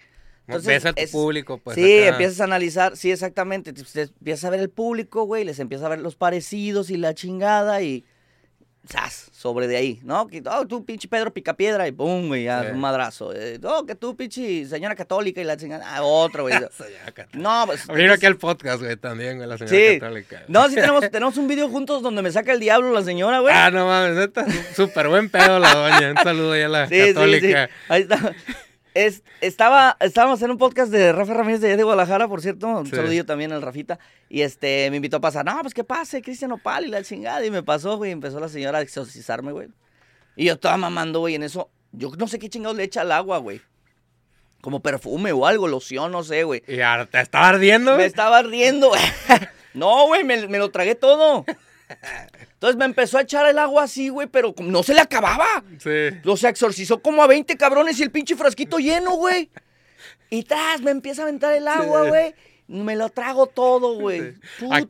Entonces, 0.47 0.69
Ves 0.69 0.87
a 0.87 0.93
tu 0.93 1.03
es- 1.03 1.11
público, 1.11 1.59
pues. 1.59 1.75
sí, 1.75 1.99
acá. 2.03 2.09
empiezas 2.11 2.41
a 2.41 2.45
analizar, 2.45 2.97
sí, 2.97 3.11
exactamente. 3.11 3.73
te- 3.73 3.83
te 3.83 4.03
empiezas 4.03 4.45
a 4.45 4.51
ver 4.51 4.61
el 4.61 4.71
público, 4.71 5.25
güey, 5.25 5.45
les 5.45 5.59
empiezas 5.59 5.87
a 5.87 5.89
ver 5.89 5.99
los 6.01 6.15
parecidos 6.15 6.91
y 6.91 6.97
la 6.97 7.15
chingada 7.15 7.83
y. 7.83 8.05
¡Zas! 8.89 9.29
Sobre 9.33 9.67
de 9.67 9.77
ahí, 9.77 10.01
¿no? 10.05 10.27
Que, 10.29 10.43
oh, 10.49 10.67
tú 10.67 10.85
pinche 10.85 11.09
Pedro 11.09 11.33
Picapiedra 11.33 11.89
y 11.89 11.93
pum, 11.93 12.29
güey, 12.29 12.45
ya, 12.45 12.63
Sí. 12.63 12.69
un 12.73 12.79
madrazo. 12.81 13.33
Eh, 13.35 13.59
oh, 13.65 13.85
que 13.85 13.95
tú 13.95 14.17
pinche 14.17 14.65
señora 14.67 14.95
católica 14.95 15.41
y 15.41 15.45
la 15.45 15.57
chingada. 15.57 15.85
Ah, 15.97 16.03
otro, 16.03 16.45
güey. 16.45 16.55
No, 17.33 17.65
pues. 17.67 17.89
Abrir 17.89 18.11
aquí 18.11 18.27
el 18.27 18.37
podcast, 18.37 18.81
güey, 18.83 18.97
también, 18.97 19.37
güey, 19.39 19.49
la 19.49 19.59
señora 19.59 19.77
Sí. 19.77 19.99
católica. 19.99 20.43
No, 20.49 20.69
sí 20.69 20.75
tenemos, 20.77 21.11
tenemos 21.11 21.37
un 21.37 21.49
video 21.49 21.69
juntos 21.69 22.03
donde 22.03 22.23
me 22.23 22.31
saca 22.31 22.53
el 22.53 22.61
diablo 22.61 22.93
la 22.93 23.03
señora, 23.03 23.41
güey. 23.41 23.55
Ah, 23.55 23.71
no 23.71 23.87
mames, 23.87 24.17
neta. 24.17 24.47
Súper 24.75 25.09
buen 25.09 25.29
pedo 25.31 25.59
la 25.59 25.75
doña. 25.75 26.11
Un 26.13 26.17
saludo 26.19 26.57
ya 26.57 26.67
a 26.67 26.69
la 26.69 26.89
sí, 26.89 26.95
sí, 26.95 27.01
sí. 27.09 27.15
católica. 27.15 27.71
Ahí 27.89 28.03
está. 28.03 28.33
Es, 28.97 29.23
estaba, 29.43 29.97
estábamos 30.01 30.41
en 30.41 30.51
un 30.53 30.57
podcast 30.57 30.91
de 30.91 31.13
Rafa 31.13 31.35
Ramírez 31.35 31.61
de, 31.61 31.67
allá 31.67 31.77
de 31.77 31.83
Guadalajara, 31.83 32.29
por 32.29 32.41
cierto. 32.41 32.67
Un 32.67 32.87
Sí. 32.87 32.97
saludillo 32.97 33.27
también 33.27 33.53
al 33.53 33.61
Rafita. 33.61 33.99
Y 34.31 34.41
este, 34.41 34.89
me 34.91 34.97
invitó 34.97 35.19
a 35.19 35.21
pasar. 35.21 35.45
No, 35.45 35.61
pues 35.61 35.75
que 35.75 35.85
pase, 35.85 36.23
Cristian 36.23 36.53
Opal 36.53 36.87
y 36.87 36.89
la 36.89 37.03
chingada. 37.03 37.45
Y 37.45 37.51
me 37.51 37.63
pasó, 37.63 37.99
güey. 37.99 38.11
Empezó 38.13 38.41
la 38.41 38.49
señora 38.49 38.79
a 38.79 38.81
exorcizarme, 38.81 39.53
güey. 39.53 39.69
Y 40.35 40.47
yo 40.47 40.55
estaba 40.55 40.79
mamando, 40.79 41.21
güey, 41.21 41.35
en 41.35 41.43
eso. 41.43 41.69
Yo 41.93 42.11
no 42.17 42.27
sé 42.27 42.39
qué 42.39 42.49
chingados 42.49 42.77
le 42.77 42.85
echa 42.85 43.03
al 43.03 43.13
agua, 43.13 43.37
güey. 43.39 43.61
Como 44.63 44.81
perfume 44.81 45.31
o 45.33 45.47
algo, 45.47 45.69
loción, 45.69 46.11
no 46.11 46.25
sé, 46.25 46.45
güey. 46.45 46.63
Y 46.67 46.81
ahora 46.81 47.05
te 47.05 47.21
estaba 47.21 47.49
ardiendo, 47.51 47.97
Me 47.99 48.07
estaba 48.07 48.41
riendo, 48.43 48.89
güey. 48.89 49.01
No, 49.75 50.07
güey, 50.07 50.25
me, 50.25 50.49
me 50.49 50.57
lo 50.57 50.71
tragué 50.71 50.95
todo. 50.95 51.45
Entonces 52.53 52.77
me 52.77 52.85
empezó 52.85 53.19
a 53.19 53.23
echar 53.23 53.47
el 53.47 53.59
agua 53.59 53.85
así, 53.85 54.09
güey, 54.09 54.27
pero 54.27 54.55
no 54.59 54.83
se 54.83 54.95
le 54.95 55.01
acababa. 55.01 55.63
Sí. 55.79 56.09
O 56.25 56.37
sea, 56.37 56.51
exorcizó 56.51 57.01
como 57.01 57.23
a 57.23 57.27
20 57.27 57.57
cabrones 57.57 57.99
y 58.01 58.03
el 58.03 58.11
pinche 58.11 58.37
frasquito 58.37 58.79
lleno, 58.79 59.13
güey. 59.13 59.51
Y 60.31 60.43
tras, 60.43 60.81
me 60.81 60.91
empieza 60.91 61.23
a 61.23 61.25
aventar 61.25 61.53
el 61.53 61.69
agua, 61.69 62.11
Sí. 62.11 62.35
Me 62.69 62.97
lo 62.97 63.09
trago 63.11 63.47
todo, 63.47 63.95
güey. 63.99 64.35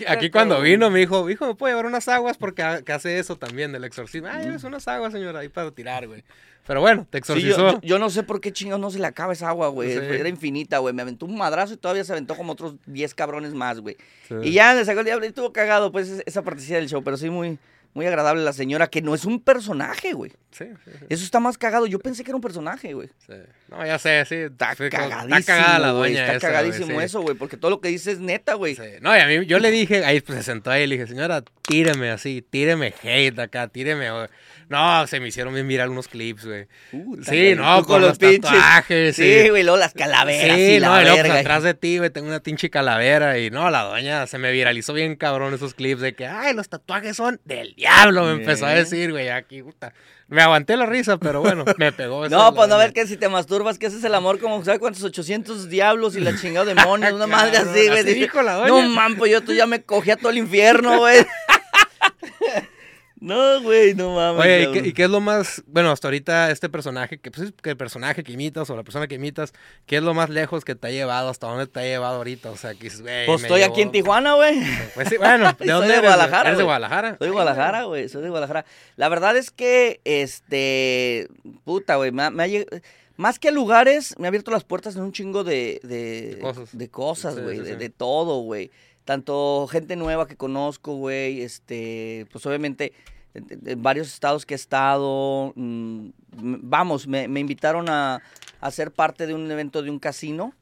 Aquí, 0.06 0.30
cuando 0.30 0.60
vino 0.60 0.90
me 0.90 1.00
dijo, 1.00 1.28
hijo, 1.28 1.46
¿me 1.46 1.54
puede 1.54 1.72
llevar 1.74 1.86
unas 1.86 2.08
aguas? 2.08 2.36
Porque 2.38 2.62
ha- 2.62 2.82
que 2.82 2.92
hace 2.92 3.18
eso 3.18 3.36
también 3.36 3.72
del 3.72 3.84
exorcismo. 3.84 4.28
Ah, 4.30 4.40
lleves 4.40 4.64
unas 4.64 4.86
aguas, 4.88 5.12
señora, 5.12 5.40
ahí 5.40 5.48
para 5.48 5.70
tirar, 5.70 6.06
güey. 6.06 6.24
Pero 6.66 6.80
bueno, 6.80 7.06
te 7.08 7.18
Sí, 7.18 7.24
yo, 7.28 7.34
exorcizó. 7.34 7.72
yo- 7.74 7.80
yo 7.82 7.98
no 8.00 8.10
sé 8.10 8.22
por 8.24 8.40
qué 8.40 8.52
chingados 8.52 8.80
no 8.80 8.90
se 8.90 8.98
le 8.98 9.06
acaba 9.06 9.32
esa 9.34 9.48
agua, 9.50 9.68
güey. 9.68 9.92
Sí. 9.92 9.98
Era 9.98 10.28
infinita, 10.28 10.78
güey. 10.78 10.92
Me 10.94 11.02
aventó 11.02 11.26
un 11.26 11.36
madrazo 11.36 11.74
y 11.74 11.76
todavía 11.76 12.02
se 12.02 12.12
aventó 12.12 12.34
como 12.34 12.52
otros 12.54 12.74
10 12.86 13.14
cabrones 13.14 13.52
más, 13.54 13.78
güey. 13.80 13.96
Sí. 14.26 14.34
Y 14.42 14.52
ya 14.52 14.74
le 14.74 14.84
sacó 14.84 15.00
el 15.00 15.04
diablo 15.06 15.26
y 15.26 15.28
estuvo 15.28 15.52
cagado, 15.52 15.92
pues, 15.92 16.08
es- 16.08 16.22
esa 16.26 16.42
partecilla 16.42 16.78
del 16.78 16.88
show. 16.88 17.04
Pero 17.04 17.16
sí, 17.18 17.30
muy, 17.30 17.58
muy 17.96 18.06
agradable 18.06 18.44
la 18.44 18.52
señora, 18.52 18.88
que 18.88 19.00
no 19.00 19.14
es 19.14 19.24
un 19.24 19.40
personaje, 19.40 20.12
güey. 20.12 20.30
Sí, 20.50 20.66
sí, 20.84 20.90
sí. 20.98 21.06
Eso 21.08 21.24
está 21.24 21.40
más 21.40 21.56
cagado. 21.56 21.86
Yo 21.86 21.98
pensé 21.98 22.22
que 22.24 22.30
era 22.30 22.36
un 22.36 22.42
personaje, 22.42 22.92
güey. 22.92 23.08
sí. 23.26 23.32
No, 23.68 23.84
ya 23.86 23.98
sé, 23.98 24.22
sí. 24.26 24.34
Está 24.34 24.76
cagadísimo. 24.76 25.36
Está 25.36 25.56
cagada 25.56 25.78
la 25.78 25.88
doña 25.88 26.20
Está 26.20 26.34
esa, 26.34 26.46
cagadísimo 26.46 27.00
eso, 27.00 27.22
güey. 27.22 27.36
Porque 27.36 27.56
todo 27.56 27.70
lo 27.70 27.80
que 27.80 27.88
dice 27.88 28.12
es 28.12 28.20
neta, 28.20 28.52
güey. 28.52 28.76
Sí. 28.76 28.82
No, 29.00 29.16
y 29.16 29.20
a 29.20 29.26
mí, 29.26 29.46
yo 29.46 29.58
le 29.58 29.70
dije, 29.70 30.04
ahí 30.04 30.20
pues, 30.20 30.38
se 30.38 30.44
sentó 30.44 30.70
ahí 30.70 30.82
y 30.82 30.86
le 30.88 30.96
dije, 30.96 31.06
señora, 31.06 31.42
tíreme 31.66 32.10
así, 32.10 32.42
tíreme 32.42 32.92
hate 33.02 33.38
acá, 33.38 33.68
tíreme. 33.68 34.10
güey". 34.10 34.28
No, 34.68 35.06
se 35.06 35.20
me 35.20 35.28
hicieron 35.28 35.54
bien 35.54 35.68
viral 35.68 35.90
unos 35.90 36.08
clips, 36.08 36.44
güey. 36.44 36.66
Puta, 36.90 37.30
Sí, 37.30 37.54
no, 37.54 37.84
con 37.84 38.00
los 38.00 38.18
tatuajes, 38.18 39.14
Sí, 39.14 39.42
sí. 39.42 39.48
güey, 39.50 39.62
luego 39.62 39.76
las 39.78 39.94
calaveras. 39.94 40.56
Sí, 40.56 40.62
y 40.62 40.80
la 40.80 40.88
no, 40.88 41.00
y 41.00 41.02
luego, 41.04 41.16
pues, 41.18 41.22
verga. 41.28 41.40
atrás 41.40 41.62
de 41.62 41.74
ti, 41.74 41.98
güey, 41.98 42.10
tengo 42.10 42.26
una 42.28 42.40
pinche 42.40 42.68
calavera. 42.68 43.38
Y 43.38 43.50
no, 43.50 43.70
la 43.70 43.82
doña 43.82 44.26
se 44.26 44.38
me 44.38 44.50
viralizó 44.50 44.92
bien 44.92 45.14
cabrón 45.16 45.54
esos 45.54 45.74
clips 45.74 46.00
de 46.00 46.14
que, 46.14 46.26
ay, 46.26 46.52
los 46.54 46.68
tatuajes 46.68 47.16
son 47.16 47.40
del 47.44 47.74
diablo, 47.76 48.24
me 48.24 48.32
empezó 48.32 48.66
a 48.66 48.70
decir, 48.70 49.12
güey, 49.12 49.28
aquí, 49.28 49.62
puta. 49.62 49.92
Me 50.28 50.42
aguanté 50.42 50.76
la 50.76 50.86
risa, 50.86 51.18
pero 51.18 51.40
bueno, 51.40 51.64
me 51.78 51.92
pegó. 51.92 52.28
No, 52.28 52.52
pues 52.52 52.68
no 52.68 52.74
doña. 52.74 52.86
ver 52.86 52.92
que 52.92 53.06
si 53.06 53.16
te 53.16 53.28
masturbas, 53.28 53.78
que 53.78 53.86
haces 53.86 54.02
el 54.02 54.14
amor 54.16 54.40
como, 54.40 54.64
¿sabes 54.64 54.80
cuántos? 54.80 55.04
800 55.04 55.68
diablos 55.68 56.16
y 56.16 56.20
la 56.20 56.34
chingada 56.40 56.66
demonios, 56.66 57.12
una 57.12 57.28
madre 57.28 57.58
así, 57.58 57.86
güey. 57.88 58.28
No, 58.66 58.82
man, 58.88 59.14
pues 59.14 59.30
yo 59.30 59.42
tú 59.42 59.52
ya 59.52 59.66
me 59.66 59.82
cogía 59.82 60.16
todo 60.16 60.30
el 60.30 60.38
infierno, 60.38 60.98
güey. 60.98 61.24
no, 63.20 63.62
güey, 63.62 63.94
no 63.94 64.14
mames. 64.14 64.44
Oye, 64.44 64.62
¿y 64.62 64.72
qué, 64.72 64.88
y 64.88 64.92
qué 64.92 65.04
es 65.04 65.10
lo 65.10 65.20
más, 65.20 65.62
bueno, 65.66 65.90
hasta 65.90 66.08
ahorita 66.08 66.50
este 66.50 66.68
personaje, 66.68 67.18
que, 67.18 67.30
pues, 67.30 67.52
que 67.62 67.70
el 67.70 67.76
personaje 67.76 68.22
que 68.22 68.32
imitas 68.32 68.68
o 68.68 68.76
la 68.76 68.82
persona 68.82 69.06
que 69.08 69.14
imitas, 69.14 69.52
¿qué 69.86 69.96
es 69.96 70.02
lo 70.02 70.12
más 70.14 70.28
lejos 70.30 70.64
que 70.64 70.74
te 70.74 70.88
ha 70.88 70.90
llevado? 70.90 71.30
¿Hasta 71.30 71.46
dónde 71.46 71.66
te 71.66 71.80
ha 71.80 71.82
llevado 71.84 72.16
ahorita? 72.16 72.50
O 72.50 72.56
sea, 72.56 72.74
que 72.74 72.88
güey, 72.90 73.26
Pues 73.26 73.42
estoy 73.42 73.62
aquí 73.62 73.80
en 73.82 73.90
Tijuana, 73.90 74.34
güey. 74.34 74.60
Pues 74.94 75.08
sí, 75.08 75.16
bueno, 75.16 75.44
¿de 75.58 75.64
Soy 75.64 75.68
dónde 75.68 75.88
de 75.88 75.92
eres? 75.94 76.02
Guadalajara, 76.10 76.48
¿Eres 76.50 76.58
de. 76.58 76.64
Guadalajara? 76.64 77.16
Soy 77.18 77.26
de 77.28 77.32
Guadalajara, 77.32 77.82
güey, 77.84 78.08
soy 78.08 78.22
de 78.22 78.28
Guadalajara. 78.28 78.64
La 78.96 79.08
verdad 79.08 79.36
es 79.36 79.50
que, 79.50 80.00
este, 80.04 81.28
puta, 81.64 81.96
güey, 81.96 82.12
me 82.12 82.24
ha- 82.24 82.30
me 82.30 82.42
ha 82.42 82.46
lleg- 82.46 82.82
más 83.16 83.38
que 83.38 83.50
lugares, 83.50 84.14
me 84.18 84.26
ha 84.26 84.28
abierto 84.28 84.50
las 84.50 84.64
puertas 84.64 84.94
en 84.96 85.02
un 85.02 85.12
chingo 85.12 85.42
de, 85.42 85.80
de, 85.82 86.36
De 86.36 86.88
cosas. 86.90 87.34
de 87.34 87.40
Sí, 87.40 87.40
güey, 87.40 87.56
sí, 87.58 87.62
de, 87.64 87.76
de 87.76 87.88
todo, 87.90 88.40
güey. 88.40 88.70
Tanto 89.06 89.66
gente 89.70 89.94
nueva 89.96 90.26
que 90.26 90.36
conozco, 90.36 90.96
güey, 90.96 91.40
este, 91.40 92.26
pues 92.32 92.44
obviamente 92.44 92.92
en, 93.34 93.80
varios 93.80 94.08
estados 94.08 94.44
que 94.44 94.54
he 94.54 94.56
estado, 94.56 95.52
mm, 95.54 96.08
m- 96.38 96.58
vamos, 96.62 97.06
me, 97.06 97.28
me 97.28 97.38
invitaron 97.40 97.88
a, 97.88 98.20
a 98.60 98.70
ser 98.72 98.90
parte 98.90 99.26
de 99.28 99.32
un 99.34 99.48
evento 99.50 99.80
de 99.82 99.90
un 99.90 99.98
casino, 100.00 100.52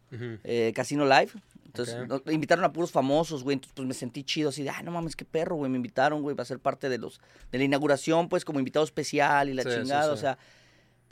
eh, 0.45 0.73
Casino 0.77 1.05
Live. 1.07 1.31
Entonces, 1.67 1.97
invitaron 2.31 2.65
a 2.65 2.73
puros 2.73 2.93
famosos, 2.93 3.43
güey. 3.43 3.55
Entonces, 3.55 3.73
pues 3.75 3.89
me 3.89 3.95
sentí 3.95 4.23
chido, 4.23 4.51
así 4.51 4.63
de, 4.63 4.71
ah, 4.71 4.81
no 4.85 4.93
mames, 4.93 5.17
qué 5.17 5.25
perro, 5.25 5.57
güey. 5.57 5.69
Me 5.71 5.77
invitaron, 5.77 6.23
güey, 6.23 6.37
para 6.37 6.45
ser 6.45 6.61
parte 6.61 6.89
de 6.89 6.99
los 6.99 7.21
de 7.51 7.59
la 7.59 7.65
inauguración, 7.65 8.29
pues, 8.29 8.45
como 8.45 8.61
invitado 8.61 8.85
especial 8.85 9.49
y 9.49 9.55
la 9.55 9.65
Sí, 9.65 9.71
sí, 9.71 9.75
chingada. 9.81 10.13
O 10.13 10.17
sea, 10.17 10.39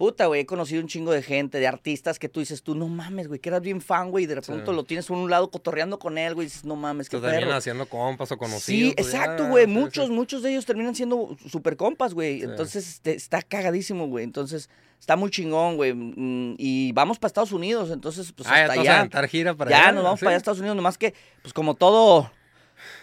puta, 0.02 0.26
güey, 0.26 0.40
he 0.40 0.46
conocido 0.46 0.80
un 0.82 0.88
chingo 0.88 1.12
de 1.12 1.22
gente, 1.22 1.60
de 1.60 1.68
artistas 1.68 2.18
que 2.18 2.28
tú 2.28 2.40
dices, 2.40 2.64
tú, 2.64 2.74
no 2.74 2.88
mames, 2.88 3.28
güey, 3.28 3.38
que 3.38 3.50
eras 3.50 3.62
bien 3.62 3.80
fan, 3.80 4.10
güey, 4.10 4.24
y 4.24 4.26
de 4.26 4.34
repente 4.34 4.64
Sí. 4.66 4.72
lo 4.74 4.82
tienes 4.82 5.06
por 5.06 5.16
un 5.16 5.30
lado 5.30 5.48
cotorreando 5.48 6.00
con 6.00 6.18
él, 6.18 6.34
güey, 6.34 6.46
y 6.46 6.50
dices, 6.50 6.64
no 6.64 6.74
mames, 6.74 7.08
qué 7.08 7.18
también 7.18 7.42
perro. 7.44 7.54
haciendo 7.54 7.86
compas 7.86 8.32
o 8.32 8.36
conocidos. 8.36 8.64
Sí, 8.64 8.88
exacto, 8.96 9.46
güey. 9.46 9.66
sí, 9.66 9.70
Muchos, 9.70 10.10
muchos 10.10 10.42
de 10.42 10.50
ellos 10.50 10.66
terminan 10.66 10.96
siendo 10.96 11.36
super 11.48 11.76
compas, 11.76 12.14
güey. 12.14 12.38
Sí. 12.40 12.44
Entonces, 12.46 12.88
este, 12.88 13.14
está 13.14 13.42
cagadísimo, 13.42 14.08
güey. 14.08 14.24
Entonces, 14.24 14.68
está 14.98 15.14
muy 15.14 15.30
chingón, 15.30 15.76
güey. 15.76 15.92
Mm, 15.94 16.56
Y 16.58 16.90
vamos 16.94 17.20
para 17.20 17.28
Estados 17.28 17.52
Unidos, 17.52 17.92
entonces, 17.92 18.32
pues 18.32 18.48
ah, 18.48 18.54
hasta 18.62 18.72
te 18.72 18.78
a 18.80 18.82
allá. 18.82 18.98
aventar 18.98 19.28
gira 19.28 19.54
para 19.54 19.70
Ya 19.70 19.82
allá. 19.84 19.92
nos 19.92 20.02
vamos 20.02 20.18
¿sí? 20.18 20.24
para 20.24 20.30
allá 20.30 20.36
a 20.36 20.38
Estados 20.38 20.58
Unidos, 20.58 20.74
nomás 20.74 20.98
que, 20.98 21.14
pues 21.42 21.54
como 21.54 21.74
todo, 21.76 22.28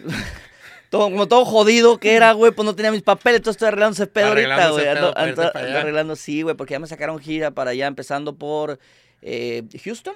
todo, 0.90 1.04
como 1.04 1.26
todo 1.28 1.44
jodido 1.46 1.98
que 1.98 2.14
era, 2.14 2.32
güey, 2.32 2.52
pues 2.52 2.66
no 2.66 2.74
tenía 2.74 2.92
mis 2.92 3.02
papeles, 3.02 3.38
entonces 3.38 3.56
estoy 3.56 3.68
arreglando 3.68 3.94
ese 3.94 4.06
pedo 4.06 4.26
ahorita, 4.28 4.70
güey. 4.70 4.88
Ando, 4.88 5.12
arreglando, 5.16 6.16
sí, 6.16 6.42
güey, 6.42 6.54
porque 6.56 6.72
ya 6.72 6.78
me 6.80 6.86
sacaron 6.86 7.18
gira 7.18 7.52
para 7.52 7.70
allá, 7.70 7.86
empezando 7.86 8.36
por 8.36 8.78
eh, 9.22 9.62
Houston. 9.84 10.14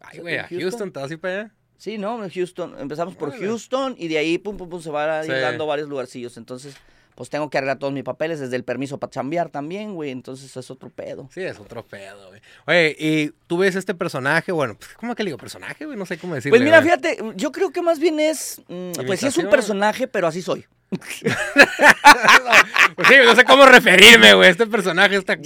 Ay, 0.00 0.20
güey, 0.20 0.38
a 0.38 0.48
Houston. 0.48 0.92
¿te 0.92 1.00
vas 1.00 1.10
a 1.10 1.14
ir 1.14 1.20
para 1.20 1.34
allá? 1.40 1.54
Sí, 1.76 1.98
¿no? 1.98 2.18
Houston. 2.32 2.76
Empezamos 2.78 3.14
por. 3.14 3.36
Houston 3.38 3.94
y 3.98 4.08
de 4.08 4.18
ahí, 4.18 4.38
pum, 4.38 4.56
pum, 4.56 4.68
pum, 4.68 4.80
se 4.80 4.90
van 4.90 5.10
a 5.10 5.18
ir 5.24 5.32
Sí. 5.32 5.40
dando 5.40 5.66
varios 5.66 5.88
lugarcillos. 5.88 6.36
Entonces, 6.36 6.74
pues 7.18 7.30
tengo 7.30 7.50
que 7.50 7.58
arreglar 7.58 7.80
todos 7.80 7.92
mis 7.92 8.04
papeles, 8.04 8.38
desde 8.38 8.54
el 8.54 8.62
permiso 8.62 8.96
para 8.98 9.10
chambear 9.10 9.48
también, 9.50 9.92
güey. 9.94 10.10
Entonces, 10.12 10.56
es 10.56 10.70
otro 10.70 10.88
pedo. 10.88 11.28
Sí, 11.34 11.40
es 11.42 11.58
otro 11.58 11.84
pedo, 11.84 12.28
güey. 12.28 12.40
Oye, 12.68 12.94
y 12.96 13.30
tú 13.48 13.58
ves 13.58 13.74
este 13.74 13.92
personaje, 13.92 14.52
bueno, 14.52 14.76
pues, 14.78 14.90
¿cómo 14.94 15.16
que 15.16 15.24
le 15.24 15.30
digo 15.30 15.38
personaje, 15.38 15.84
güey? 15.84 15.98
No 15.98 16.06
sé 16.06 16.16
cómo 16.16 16.36
decirle. 16.36 16.52
Pues 16.56 16.62
mira, 16.62 16.78
güey. 16.80 16.84
fíjate, 16.92 17.18
yo 17.34 17.50
creo 17.50 17.70
que 17.72 17.82
más 17.82 17.98
bien 17.98 18.20
es, 18.20 18.62
mm, 18.68 18.92
pues 19.04 19.18
sí 19.18 19.26
es 19.26 19.36
un 19.36 19.50
personaje, 19.50 20.06
pero 20.06 20.28
así 20.28 20.42
soy. 20.42 20.64
Pues 22.96 23.08
sí, 23.08 23.14
no 23.24 23.34
sé 23.36 23.44
cómo 23.44 23.64
referirme, 23.66 24.34
güey. 24.34 24.50
Este 24.50 24.66
personaje, 24.66 25.16
esta- 25.16 25.36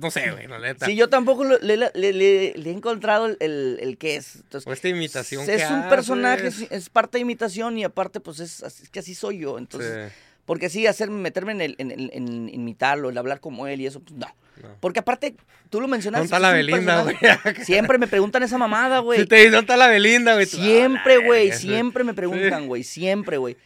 no 0.00 0.10
sé, 0.10 0.30
güey, 0.32 0.46
la 0.48 0.58
neta. 0.58 0.86
Sí, 0.86 0.96
yo 0.96 1.08
tampoco 1.08 1.44
lo- 1.44 1.58
le, 1.58 1.76
le- 1.76 1.90
le- 1.94 2.46
he 2.50 2.70
encontrado 2.72 3.26
el, 3.26 3.36
el, 3.40 3.78
el 3.80 3.98
qué 3.98 4.16
es. 4.16 4.36
Entonces, 4.36 4.66
O 4.66 4.72
esta 4.72 4.88
imitación 4.88 5.48
es 5.48 5.62
que 5.64 5.72
un 5.72 5.88
personaje, 5.88 6.48
es, 6.48 6.60
es 6.70 6.90
parte 6.90 7.18
de 7.18 7.22
imitación 7.22 7.78
y 7.78 7.84
aparte, 7.84 8.20
pues 8.20 8.40
es, 8.40 8.62
es 8.62 8.88
que 8.90 8.98
así 9.00 9.14
soy 9.14 9.38
yo. 9.38 9.56
Entonces, 9.58 10.10
Sí, 10.10 10.16
porque 10.50 10.68
sí, 10.68 10.84
hacer, 10.88 11.10
meterme 11.10 11.52
en, 11.52 11.60
el, 11.60 11.74
en, 11.78 11.92
el- 11.92 12.10
en 12.12 12.48
imitarlo, 12.52 13.08
el 13.10 13.16
hablar 13.16 13.38
como 13.38 13.68
él 13.68 13.80
y 13.80 13.86
eso, 13.86 14.00
pues 14.00 14.18
no. 14.18 14.26
no. 14.60 14.68
Porque 14.80 14.98
aparte, 14.98 15.36
tú 15.68 15.80
lo 15.80 15.86
mencionaste. 15.86 16.26
¿Dónde 16.26 16.36
está 16.36 16.40
la 16.40 16.52
Belinda, 16.52 17.02
güey? 17.04 17.16
Siempre 17.64 17.98
me 17.98 18.08
preguntan 18.08 18.42
esa 18.42 18.58
mamada, 18.58 18.98
güey. 18.98 19.20
Si 19.20 19.26
te 19.26 19.36
dicen, 19.36 19.52
¿dónde 19.52 19.62
está 19.66 19.76
la 19.76 19.86
Belinda, 19.86 20.34
güey? 20.34 20.46
Siempre, 20.46 21.14
"Ah, 21.14 21.24
güey, 21.24 21.44
verga, 21.50 21.56
sí". 21.60 21.68
siempre 21.68 22.02
me 22.02 22.14
preguntan, 22.14 22.66
güey, 22.66 22.82
siempre, 22.82 23.36
güey. 23.36 23.56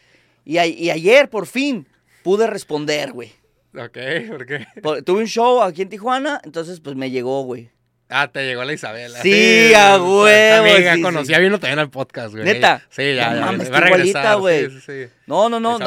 Y, 0.45 0.59
a- 0.59 0.67
y 0.67 0.91
ayer, 0.91 1.27
por 1.27 1.47
fin, 1.47 1.87
pude 2.21 2.45
responder, 2.45 3.13
güey. 3.13 3.31
Ok, 3.75 3.97
¿por 4.29 4.45
qué? 4.45 4.67
Por- 4.83 5.01
Tuve 5.01 5.21
un 5.21 5.27
show 5.27 5.63
aquí 5.63 5.81
en 5.81 5.89
Tijuana, 5.89 6.39
entonces 6.43 6.79
pues 6.81 6.95
me 6.95 7.09
llegó, 7.09 7.41
güey. 7.45 7.71
Ah, 8.07 8.27
te 8.31 8.45
llegó 8.45 8.63
la 8.63 8.73
Isabela. 8.73 9.19
Sí, 9.21 9.73
a 9.73 9.97
huevo, 9.97 10.65
Amiga, 10.67 10.93
sí, 10.93 11.01
conocía, 11.01 11.39
vino 11.39 11.59
también 11.59 11.79
al 11.79 11.89
podcast, 11.89 12.33
güey. 12.33 12.45
¿Neta? 12.45 12.83
Sí, 12.89 13.15
ya, 13.15 13.31
No 13.31 13.35
ya. 13.37 13.45
mames, 13.45 13.71
va 13.71 13.77
a 13.77 13.81
regresar, 13.81 14.37
güey. 14.37 14.69
Sí, 14.69 14.79
sí, 14.79 14.81
sí. 15.05 15.09
No, 15.25 15.49
no, 15.49 15.59
no, 15.59 15.79
no. 15.79 15.85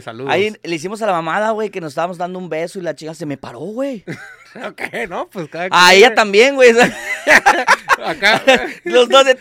Saludos. 0.00 0.32
ahí 0.32 0.52
le 0.62 0.74
hicimos 0.74 1.00
a 1.02 1.06
la 1.06 1.12
mamada, 1.12 1.50
güey, 1.50 1.70
que 1.70 1.80
nos 1.80 1.92
estábamos 1.92 2.18
dando 2.18 2.38
un 2.40 2.48
beso 2.48 2.80
y 2.80 2.82
la 2.82 2.96
chica 2.96 3.14
se 3.14 3.26
me 3.26 3.36
paró, 3.36 3.60
güey. 3.60 4.04
Ok, 4.68 4.82
no, 5.08 5.28
pues 5.30 5.48
cada 5.48 5.64
A 5.66 5.68
quien, 5.88 5.98
ella 5.98 6.06
güey. 6.08 6.14
también, 6.14 6.54
güey. 6.56 6.72
Acá. 8.04 8.42
Los 8.84 9.08
dos 9.08 9.24
de... 9.24 9.34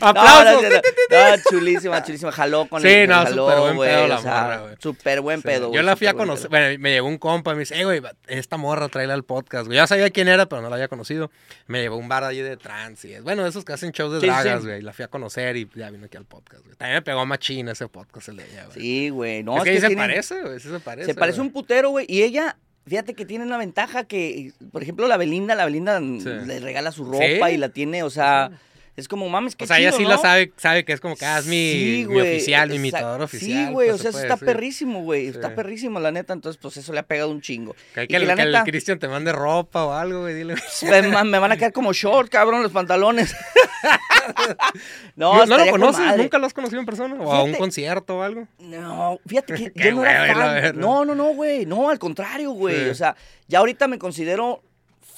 No, 0.00 0.06
Aplausos. 0.08 0.62
no, 0.62 0.68
no, 0.70 1.36
no, 1.36 1.42
chulísima, 1.50 2.02
chulísima. 2.04 2.30
Jaló 2.30 2.68
con 2.68 2.82
Sí, 2.82 2.88
el 2.88 3.08
no, 3.08 3.14
jaló, 3.16 3.46
súper 3.46 3.58
buen 3.60 3.76
güey, 3.76 3.90
pedo 3.90 4.04
o 4.04 4.08
la 4.08 4.18
sea, 4.18 4.42
morra, 4.42 4.56
güey. 4.58 4.74
Súper 4.78 5.20
buen 5.22 5.38
Sí, 5.40 5.48
pedo, 5.48 5.68
güey. 5.68 5.76
Yo 5.76 5.82
la 5.82 5.96
fui 5.96 6.06
a 6.06 6.14
conocer, 6.14 6.50
bueno, 6.50 6.78
me 6.78 6.90
llegó 6.92 7.08
un 7.08 7.18
compa 7.18 7.52
y 7.52 7.54
me 7.54 7.60
dice, 7.60 7.80
eh, 7.80 7.84
güey, 7.84 8.02
esta 8.26 8.56
morra 8.58 8.88
tráela 8.88 9.14
al 9.14 9.24
podcast, 9.24 9.66
güey. 9.66 9.76
Ya 9.76 9.86
sabía 9.86 10.10
quién 10.10 10.28
era, 10.28 10.46
pero 10.46 10.60
no 10.62 10.68
la 10.68 10.76
había 10.76 10.88
conocido. 10.88 11.30
Me 11.66 11.80
llevó 11.80 11.96
a 11.96 11.98
un 11.98 12.08
bar 12.08 12.24
allí 12.24 12.40
de 12.42 12.56
trans 12.56 13.04
y 13.06 13.14
es, 13.14 13.22
bueno, 13.22 13.46
esos 13.46 13.64
que 13.64 13.72
hacen 13.72 13.92
shows 13.92 14.12
de 14.14 14.20
Sí, 14.20 14.26
dragas, 14.26 14.60
sí. 14.60 14.66
güey. 14.68 14.82
La 14.82 14.92
fui 14.92 15.04
a 15.04 15.08
conocer 15.08 15.56
y 15.56 15.68
ya 15.74 15.90
vino 15.90 16.04
aquí 16.06 16.16
al 16.16 16.26
podcast, 16.26 16.64
güey. 16.64 16.76
También 16.76 16.96
me 16.98 17.02
pegó 17.02 17.24
machín 17.26 17.68
ese 17.68 17.88
podcast 17.88 18.28
el 18.28 18.36
de 18.36 18.44
ella, 18.44 18.64
güey. 18.66 18.78
Sí, 18.80 19.08
güey. 19.08 19.42
No, 19.42 19.56
es 19.56 19.64
que 19.64 19.70
ahí 19.70 19.76
se 19.80 19.86
tienen- 19.88 19.98
parece, 19.98 20.42
güey, 20.42 20.60
sí 20.60 20.68
se 20.68 20.80
parece. 20.80 21.06
Se 21.06 21.14
parece 21.14 21.40
un 21.40 21.50
putero, 21.50 21.90
güey. 21.90 22.04
Y 22.08 22.22
ella, 22.22 22.56
fíjate 22.88 23.14
que 23.14 23.24
tiene 23.24 23.44
una 23.44 23.58
ventaja 23.58 24.04
que, 24.04 24.52
por 24.72 24.82
ejemplo, 24.82 25.06
la 25.08 25.16
Belinda, 25.16 25.54
la 25.54 25.64
Belinda 25.64 25.98
Sí. 26.00 26.24
le 26.46 26.60
regala 26.60 26.92
su 26.92 27.04
ropa 27.04 27.48
Sí. 27.48 27.54
y 27.54 27.56
la 27.56 27.68
tiene, 27.70 28.02
o 28.02 28.10
sea, 28.10 28.50
es 28.98 29.08
como, 29.08 29.28
mames, 29.28 29.54
qué 29.56 29.64
O 29.64 29.66
sea, 29.66 29.78
ella 29.78 29.92
sí 29.92 30.02
¿no? 30.02 30.08
la 30.10 30.18
sabe, 30.18 30.52
sabe 30.56 30.84
que 30.84 30.92
es 30.92 31.00
como 31.00 31.16
que 31.16 31.24
ah, 31.24 31.38
es 31.38 31.46
mi, 31.46 31.72
Sí, 31.72 32.06
mi 32.08 32.20
oficial, 32.20 32.68
mi 32.68 32.74
imitador 32.76 33.22
oficial. 33.22 33.68
Sí, 33.68 33.72
güey, 33.72 33.88
pues, 33.90 34.00
o 34.00 34.02
sea, 34.02 34.10
se 34.12 34.18
eso 34.18 34.26
está 34.26 34.34
decir. 34.34 34.46
perrísimo, 34.46 35.02
güey. 35.02 35.28
Está 35.28 35.54
perrísimo, 35.54 36.00
la 36.00 36.10
neta. 36.10 36.32
Entonces, 36.32 36.58
pues 36.60 36.76
eso 36.76 36.92
le 36.92 36.98
ha 36.98 37.04
pegado 37.04 37.30
un 37.30 37.40
chingo. 37.40 37.76
Que, 37.94 38.02
Y 38.04 38.06
que, 38.08 38.16
el, 38.16 38.26
la 38.26 38.34
que 38.34 38.42
el 38.42 38.52
neta- 38.52 38.64
Cristian 38.64 38.98
te 38.98 39.06
mande 39.08 39.32
ropa 39.32 39.84
o 39.84 39.92
algo, 39.92 40.22
güey, 40.22 40.34
dile. 40.34 40.56
Me, 40.82 41.02
ma- 41.08 41.24
me 41.24 41.38
van 41.38 41.52
a 41.52 41.56
quedar 41.56 41.72
como 41.72 41.92
short, 41.92 42.28
cabrón, 42.30 42.62
los 42.62 42.72
pantalones. 42.72 43.34
no, 45.16 45.46
¿No, 45.46 45.56
lo 45.58 45.70
conoces? 45.70 46.00
madre. 46.04 46.18
¿Nunca 46.22 46.38
lo 46.38 46.46
has 46.46 46.54
conocido 46.54 46.80
en 46.80 46.86
persona? 46.86 47.14
¿O 47.20 47.32
a 47.32 47.42
un 47.42 47.54
concierto 47.54 48.18
o 48.18 48.22
algo? 48.22 48.46
No, 48.58 49.18
fíjate 49.26 49.54
que 49.54 49.72
yo 49.84 49.92
no 49.94 50.04
era 50.04 50.34
fan. 50.34 50.78
¿no? 50.78 51.04
No, 51.04 51.04
no, 51.04 51.14
no, 51.14 51.34
güey. 51.34 51.66
No, 51.66 51.90
al 51.90 51.98
contrario, 51.98 52.50
güey. 52.52 52.84
Sí. 52.84 52.90
O 52.90 52.94
sea, 52.94 53.16
ya 53.46 53.58
ahorita 53.60 53.88
me 53.88 53.98
considero 53.98 54.62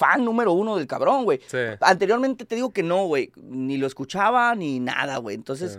fan 0.01 0.25
número 0.25 0.51
uno 0.53 0.75
del 0.77 0.87
cabrón, 0.87 1.23
güey. 1.23 1.39
Sí. 1.47 1.57
Anteriormente 1.79 2.45
te 2.45 2.55
digo 2.55 2.71
que 2.71 2.81
no, 2.83 3.05
güey. 3.05 3.31
Ni 3.35 3.77
lo 3.77 3.85
escuchaba 3.85 4.55
ni 4.55 4.79
nada, 4.79 5.17
güey. 5.17 5.35
Entonces, 5.35 5.77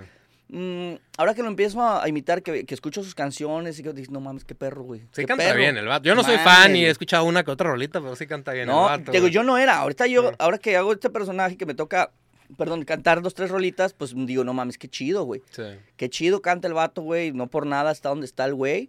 Sí. 0.48 0.56
mm, 0.56 0.94
ahora 1.18 1.34
que 1.34 1.42
lo 1.42 1.48
empiezo 1.48 1.82
a, 1.82 2.08
imitar, 2.08 2.42
que, 2.42 2.64
que 2.64 2.74
escucho 2.74 3.02
sus 3.02 3.14
canciones 3.14 3.78
y 3.78 3.82
que 3.82 3.92
dices, 3.92 4.10
no 4.10 4.20
mames, 4.20 4.44
qué 4.44 4.54
perro, 4.54 4.84
güey. 4.84 5.00
Sí 5.12 5.24
canta 5.24 5.42
perro". 5.44 5.58
bien 5.58 5.76
el 5.76 5.86
vato. 5.86 6.04
Yo 6.04 6.14
no 6.14 6.22
soy 6.22 6.36
fan 6.38 6.76
y 6.76 6.84
he 6.84 6.90
escuchado 6.90 7.24
una 7.24 7.42
que 7.42 7.50
otra 7.50 7.70
rolita, 7.70 8.00
pero 8.00 8.14
sí 8.14 8.26
canta 8.26 8.52
bien 8.52 8.68
No, 8.68 8.84
el 8.92 9.00
vato. 9.00 9.12
digo, 9.12 9.26
yo 9.28 9.42
no 9.42 9.58
era. 9.58 9.78
Ahorita 9.78 10.06
yo, 10.06 10.30
ahora 10.38 10.58
que 10.58 10.76
hago 10.76 10.92
este 10.92 11.10
personaje 11.10 11.56
que 11.56 11.66
me 11.66 11.74
toca, 11.74 12.12
perdón, 12.56 12.84
cantar 12.84 13.22
dos, 13.22 13.34
tres 13.34 13.50
rolitas, 13.50 13.92
pues 13.94 14.14
digo, 14.14 14.44
no 14.44 14.54
mames, 14.54 14.78
qué 14.78 14.88
chido, 14.88 15.24
güey. 15.24 15.42
Sí. 15.50 15.64
Qué 15.96 16.08
chido 16.10 16.40
canta 16.42 16.68
el 16.68 16.74
vato, 16.74 17.02
güey. 17.02 17.32
No 17.32 17.48
por 17.48 17.66
nada 17.66 17.90
está 17.90 18.10
donde 18.10 18.26
está 18.26 18.44
el 18.44 18.54
güey. 18.54 18.88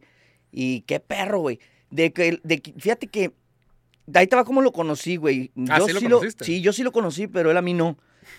Y 0.52 0.82
qué 0.82 1.00
perro, 1.00 1.40
güey. 1.40 1.60
De 1.90 2.12
que, 2.14 2.40
de 2.44 2.62
fíjate 2.78 3.08
que. 3.08 3.32
De 4.06 4.20
ahí 4.20 4.28
te 4.28 4.36
va 4.36 4.44
como 4.44 4.62
lo 4.62 4.72
conocí, 4.72 5.16
güey. 5.16 5.52
Ah, 5.70 5.80
Yo 5.80 5.88
¿sí 5.88 5.94
lo 5.94 6.02
conociste? 6.02 6.44
sí, 6.46 6.62
yo 6.62 6.74
sí 6.74 6.84
lo 6.84 6.92
conocí, 6.92 7.28
pero 7.28 7.52
él 7.52 7.58
a 7.58 7.62
mí 7.62 7.74
no. 7.74 7.98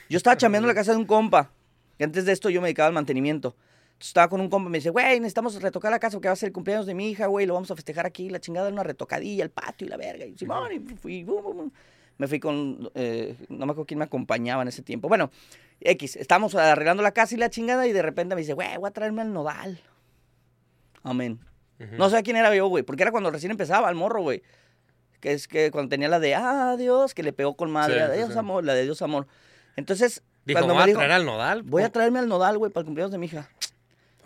Yo 0.09 0.16
estaba 0.16 0.37
chambeando 0.37 0.68
en 0.68 0.74
la 0.74 0.79
casa 0.79 0.92
de 0.92 0.98
un 0.98 1.07
compa. 1.07 1.50
Que 1.98 2.05
antes 2.05 2.24
de 2.24 2.33
esto 2.33 2.50
yo 2.50 2.61
me 2.61 2.66
dedicaba 2.68 2.88
al 2.88 2.92
mantenimiento. 2.92 3.57
Entonces, 3.92 4.09
estaba 4.09 4.29
con 4.29 4.40
un 4.40 4.48
compa 4.50 4.68
y 4.68 4.72
me 4.72 4.79
dice, 4.79 4.90
güey, 4.90 5.20
necesitamos 5.20 5.61
retocar 5.62 5.90
la 5.90 5.98
casa 6.00 6.16
porque 6.16 6.29
va 6.29 6.33
a 6.33 6.37
ser 6.37 6.48
el 6.48 6.53
cumpleaños 6.53 6.87
de 6.87 6.94
mi 6.94 7.11
hija, 7.11 7.27
güey, 7.27 7.46
lo 7.46 7.55
vamos 7.55 7.70
a 7.70 7.77
festejar 7.77 8.05
aquí, 8.05 8.29
la 8.29 8.40
chingada, 8.40 8.68
una 8.68 8.83
retocadilla, 8.83 9.44
el 9.44 9.50
patio 9.50 9.87
y 9.87 9.90
la 9.90 9.96
verga. 9.96 10.27
Y 10.27 10.37
Simón, 10.37 10.72
y 10.72 10.81
fui, 10.96 11.22
bum, 11.22 11.42
bum, 11.42 11.57
bum. 11.57 11.70
me 12.18 12.27
fui 12.27 12.40
con, 12.40 12.90
eh, 12.94 13.37
no 13.48 13.59
me 13.66 13.72
acuerdo 13.72 13.87
quién 13.87 13.98
me 13.98 14.05
acompañaba 14.05 14.62
en 14.62 14.68
ese 14.68 14.83
tiempo. 14.83 15.09
Bueno, 15.09 15.31
X, 15.81 16.16
estamos 16.16 16.55
arreglando 16.57 17.03
la 17.03 17.12
casa 17.12 17.35
y 17.35 17.38
la 17.38 17.48
chingada 17.50 17.87
y 17.87 17.92
de 17.92 18.03
repente 18.03 18.35
me 18.35 18.40
dice, 18.40 18.55
güey, 18.55 18.77
voy 18.77 18.88
a 18.88 18.90
traerme 18.90 19.22
al 19.22 19.33
nodal. 19.33 19.81
Amén. 21.03 21.38
No 21.98 22.09
sé 22.11 22.22
quién 22.22 22.37
era 22.37 22.55
yo, 22.55 22.66
güey, 22.66 22.83
porque 22.83 23.03
era 23.03 23.12
cuando 23.12 23.31
recién 23.31 23.50
empezaba 23.50 23.88
el 23.90 23.94
morro, 23.94 24.22
güey. 24.22 24.42
Que 25.24 25.32
es 25.32 25.48
que 25.48 25.70
cuando 25.70 25.88
tenía 25.88 26.08
la 26.08 26.20
de, 26.20 26.34
ah, 26.34 26.76
Dios, 26.78 27.14
que 27.14 27.22
le 27.22 27.32
pegó 27.32 27.56
con 27.56 27.70
madre, 27.70 27.94
Sí, 27.94 27.98
la 28.00 28.08
de 28.10 28.26
sí, 28.26 28.38
amor, 28.38 28.62
la 28.62 28.74
de 28.74 28.82
Dios 28.84 29.00
amor. 29.00 29.26
Entonces, 29.74 30.22
Dijo, 30.44 30.58
cuando 30.60 30.74
¿me 30.74 30.80
me 30.80 30.82
voy 30.82 30.82
a 30.82 30.87
dijo, 30.88 30.98
traer 30.98 31.12
al 31.12 31.24
nodal? 31.24 31.62
voy 31.62 31.82
a 31.82 31.88
traerme 31.90 32.18
al 32.18 32.28
nodal, 32.28 32.58
güey, 32.58 32.70
para 32.70 32.82
el 32.82 32.84
cumpleaños 32.84 33.10
de 33.10 33.16
mi 33.16 33.24
hija. 33.24 33.48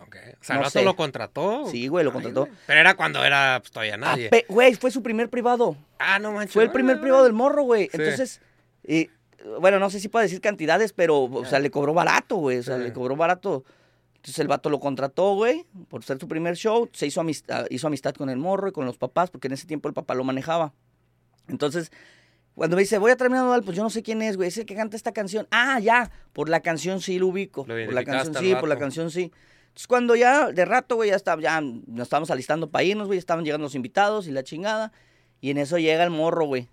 ok. 0.01 0.15
O 0.41 0.43
sea, 0.43 0.55
no 0.55 0.61
el 0.61 0.65
vato 0.65 0.79
sé. 0.79 0.83
lo 0.83 0.97
contrató. 0.97 1.67
Sí, 1.71 1.87
güey, 1.87 2.03
lo 2.03 2.09
Ay, 2.09 2.13
contrató. 2.15 2.41
güey. 2.47 2.51
Pero 2.67 2.79
era 2.81 2.95
cuando 2.95 3.23
era 3.23 3.59
pues, 3.61 3.71
todavía 3.71 3.95
nadie. 3.95 4.29
Ape- 4.29 4.45
Güey, 4.49 4.75
fue 4.75 4.91
su 4.91 5.01
primer 5.01 5.29
privado. 5.29 5.77
Ah, 5.99 6.19
no 6.19 6.33
manches. 6.33 6.51
Fue 6.53 6.63
el 6.63 6.71
primer 6.71 6.97
Ah, 6.97 7.01
privado 7.01 7.23
del 7.23 7.31
morro, 7.31 7.63
güey. 7.63 7.83
Sí. 7.85 7.91
Entonces, 7.93 8.41
eh, 8.83 9.07
bueno, 9.61 9.79
no 9.79 9.89
sé 9.89 10.01
si 10.01 10.09
puedo 10.09 10.23
decir 10.23 10.41
cantidades, 10.41 10.91
pero, 10.91 11.21
o 11.23 11.45
sea, 11.45 11.59
le 11.59 11.71
cobró 11.71 11.93
barato, 11.93 12.35
güey. 12.35 12.57
O 12.57 12.63
sea, 12.63 12.77
le 12.77 12.91
cobró 12.91 13.15
barato. 13.15 13.63
Entonces 14.15 14.39
el 14.39 14.49
vato 14.49 14.69
lo 14.69 14.81
contrató, 14.81 15.35
güey, 15.35 15.65
por 15.87 16.03
ser 16.03 16.19
su 16.19 16.27
primer 16.27 16.57
show. 16.57 16.89
Se 16.91 17.07
hizo 17.07 17.21
amistad, 17.21 17.65
hizo 17.69 17.87
amistad 17.87 18.13
con 18.13 18.29
el 18.29 18.35
morro 18.35 18.67
y 18.67 18.73
con 18.73 18.85
los 18.85 18.97
papás, 18.97 19.29
porque 19.29 19.47
en 19.47 19.53
ese 19.53 19.65
tiempo 19.65 19.87
el 19.87 19.93
papá 19.93 20.13
lo 20.13 20.25
manejaba. 20.25 20.73
Entonces, 21.49 21.91
cuando 22.55 22.75
me 22.75 22.81
dice, 22.81 22.97
voy 22.97 23.11
a 23.11 23.17
a 23.17 23.29
Nodal, 23.29 23.63
pues 23.63 23.77
yo 23.77 23.83
no 23.83 23.89
sé 23.89 24.03
quién 24.03 24.21
es, 24.21 24.37
güey. 24.37 24.49
Es 24.49 24.57
el 24.57 24.65
que 24.65 24.75
canta 24.75 24.95
esta 24.95 25.11
canción. 25.11 25.47
Ah, 25.51 25.79
ya, 25.79 26.11
por 26.33 26.49
la 26.49 26.59
canción 26.59 27.01
sí 27.01 27.19
lo 27.19 27.27
ubico. 27.27 27.65
Lo 27.67 27.85
por 27.85 27.93
la 27.93 28.03
canción 28.03 28.35
sí, 28.35 28.55
por 28.55 28.69
la 28.69 28.77
canción 28.77 29.11
sí. 29.11 29.31
Entonces, 29.69 29.87
cuando 29.87 30.15
ya, 30.15 30.51
de 30.51 30.65
rato, 30.65 30.95
güey, 30.95 31.09
ya, 31.09 31.15
estaba, 31.15 31.41
ya 31.41 31.61
nos 31.61 32.03
estábamos 32.03 32.31
alistando 32.31 32.69
para 32.69 32.83
irnos, 32.83 33.07
güey, 33.07 33.19
estaban 33.19 33.45
llegando 33.45 33.63
los 33.63 33.75
invitados 33.75 34.27
y 34.27 34.31
la 34.31 34.43
chingada. 34.43 34.91
Y 35.41 35.51
en 35.51 35.57
eso 35.57 35.77
llega 35.77 36.03
el 36.03 36.09
morro, 36.09 36.45
güey. 36.45 36.67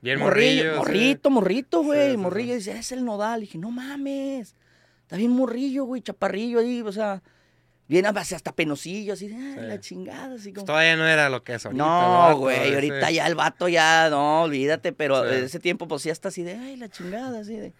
Bien 0.00 0.20
Morrillo, 0.20 0.72
sí. 0.72 0.78
morrito, 0.78 1.30
morrito, 1.30 1.82
güey. 1.82 2.06
Sí, 2.06 2.10
sí, 2.12 2.16
morrillo, 2.18 2.52
sí. 2.52 2.58
dice, 2.58 2.78
es 2.78 2.92
el 2.92 3.04
nodal. 3.04 3.38
Y 3.38 3.46
dije, 3.46 3.58
no 3.58 3.70
mames. 3.70 4.54
Está 5.02 5.16
bien 5.16 5.30
morrillo, 5.30 5.84
güey, 5.84 6.02
chaparrillo 6.02 6.58
ahí, 6.58 6.82
o 6.82 6.92
sea, 6.92 7.22
bien 7.88 8.06
hasta 8.06 8.36
hasta 8.36 8.52
penosillo, 8.54 9.14
así, 9.14 9.28
de, 9.28 9.34
"Ay, 9.36 9.54
Sí. 9.54 9.60
la 9.66 9.80
chingada, 9.80 10.34
así 10.36 10.44
Pues 10.50 10.54
como. 10.56 10.66
todavía 10.66 10.96
no 10.96 11.06
era 11.06 11.28
lo 11.30 11.42
que 11.42 11.54
es 11.54 11.64
ahorita. 11.66 11.82
no, 11.84 12.36
güey, 12.38 12.74
ahorita 12.74 13.10
ya 13.10 13.26
el 13.26 13.34
vato 13.34 13.66
ya, 13.68 14.08
no, 14.10 14.42
olvídate, 14.42 14.92
pero 14.92 15.28
Sí. 15.28 15.36
ese 15.44 15.58
tiempo 15.58 15.88
pues 15.88 16.04
ya 16.04 16.12
está 16.12 16.28
así 16.28 16.42
de, 16.42 16.54
ay, 16.54 16.76
la 16.76 16.88
chingada, 16.88 17.40
así 17.40 17.56
de. 17.56 17.72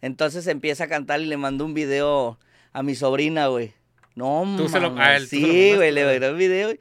Entonces 0.00 0.46
empieza 0.46 0.84
a 0.84 0.88
cantar 0.88 1.20
y 1.20 1.26
le 1.26 1.36
mandó 1.36 1.64
un 1.66 1.74
video 1.74 2.38
a 2.72 2.82
mi 2.82 2.94
sobrina, 2.94 3.48
güey. 3.48 3.74
No, 4.14 4.44
Tú 4.56 4.68
se 4.68 4.80
lo- 4.80 4.96
a 4.98 5.16
él, 5.16 5.26
Sí, 5.28 5.72
güey, 5.74 5.92
le 5.92 6.04
mandé 6.04 6.30
un 6.30 6.38
video. 6.38 6.70
y, 6.72 6.78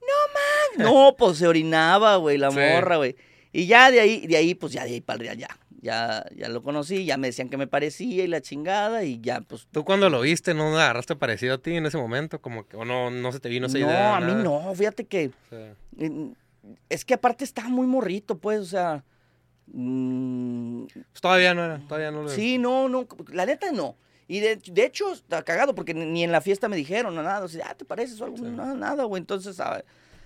No, 0.00 0.84
man. 0.84 0.92
No, 0.92 1.16
pues 1.18 1.38
se 1.38 1.46
orinaba, 1.46 2.16
güey, 2.16 2.38
la 2.38 2.50
morra, 2.88 2.96
güey. 2.96 3.14
Y 3.52 3.66
ya 3.66 3.90
de 3.90 4.00
ahí, 4.00 4.26
de 4.26 4.36
ahí, 4.36 4.54
pues 4.54 4.72
ya 4.72 4.84
de 4.84 4.90
ahí 4.92 5.00
para 5.00 5.16
el 5.16 5.20
real, 5.26 5.38
ya. 5.38 5.48
Ya, 5.88 6.26
ya 6.36 6.48
lo 6.50 6.62
conocí, 6.62 7.04
ya 7.06 7.16
me 7.16 7.28
decían 7.28 7.48
que 7.48 7.56
me 7.56 7.66
parecía 7.66 8.24
y 8.24 8.26
la 8.26 8.40
chingada, 8.42 9.04
y 9.04 9.20
ya, 9.20 9.40
pues. 9.40 9.66
¿Tú 9.72 9.84
cuando 9.84 10.10
lo 10.10 10.20
viste 10.20 10.52
no 10.52 10.74
agarraste 10.74 11.16
parecido 11.16 11.54
a 11.54 11.58
ti 11.58 11.74
en 11.76 11.86
ese 11.86 11.96
momento? 11.96 12.40
Como 12.42 12.66
que, 12.66 12.76
o 12.76 12.84
no, 12.84 13.10
no 13.10 13.32
se 13.32 13.40
te 13.40 13.48
vino 13.48 13.66
esa 13.66 13.78
no, 13.78 13.86
idea. 13.86 14.16
a 14.16 14.20
mí 14.20 14.32
nada? 14.32 14.42
no, 14.42 14.74
fíjate 14.74 15.06
que. 15.06 15.30
Sí. 15.48 16.06
mm, 16.06 16.32
Es 16.90 17.04
que 17.04 17.14
aparte 17.14 17.44
estaba 17.44 17.68
muy 17.70 17.86
morrito, 17.86 18.36
pues, 18.36 18.60
o 18.60 18.64
sea. 18.66 19.02
mm, 19.68 20.86
Pues 20.86 21.20
todavía 21.20 21.54
no 21.54 21.64
era, 21.64 21.78
todavía 21.88 22.10
no 22.10 22.22
lo 22.22 22.28
Sí, 22.28 22.58
no, 22.58 22.88
no, 22.88 23.06
la 23.32 23.46
neta 23.46 23.72
no. 23.72 23.96
Y 24.26 24.40
de, 24.40 24.56
de 24.56 24.84
hecho, 24.84 25.10
está 25.12 25.42
cagado 25.42 25.74
porque 25.74 25.94
ni 25.94 26.22
en 26.22 26.32
la 26.32 26.42
fiesta 26.42 26.68
me 26.68 26.76
dijeron 26.76 27.14
no, 27.14 27.22
nada. 27.22 27.44
O 27.44 27.48
sea, 27.48 27.68
ah, 27.70 27.74
¿te 27.74 27.84
pareces 27.86 28.20
o 28.20 28.24
algo? 28.26 28.36
Sí. 28.36 28.42
No, 28.44 28.74
nada, 28.74 29.04
güey. 29.04 29.20
Entonces, 29.20 29.58
ah, 29.60 29.82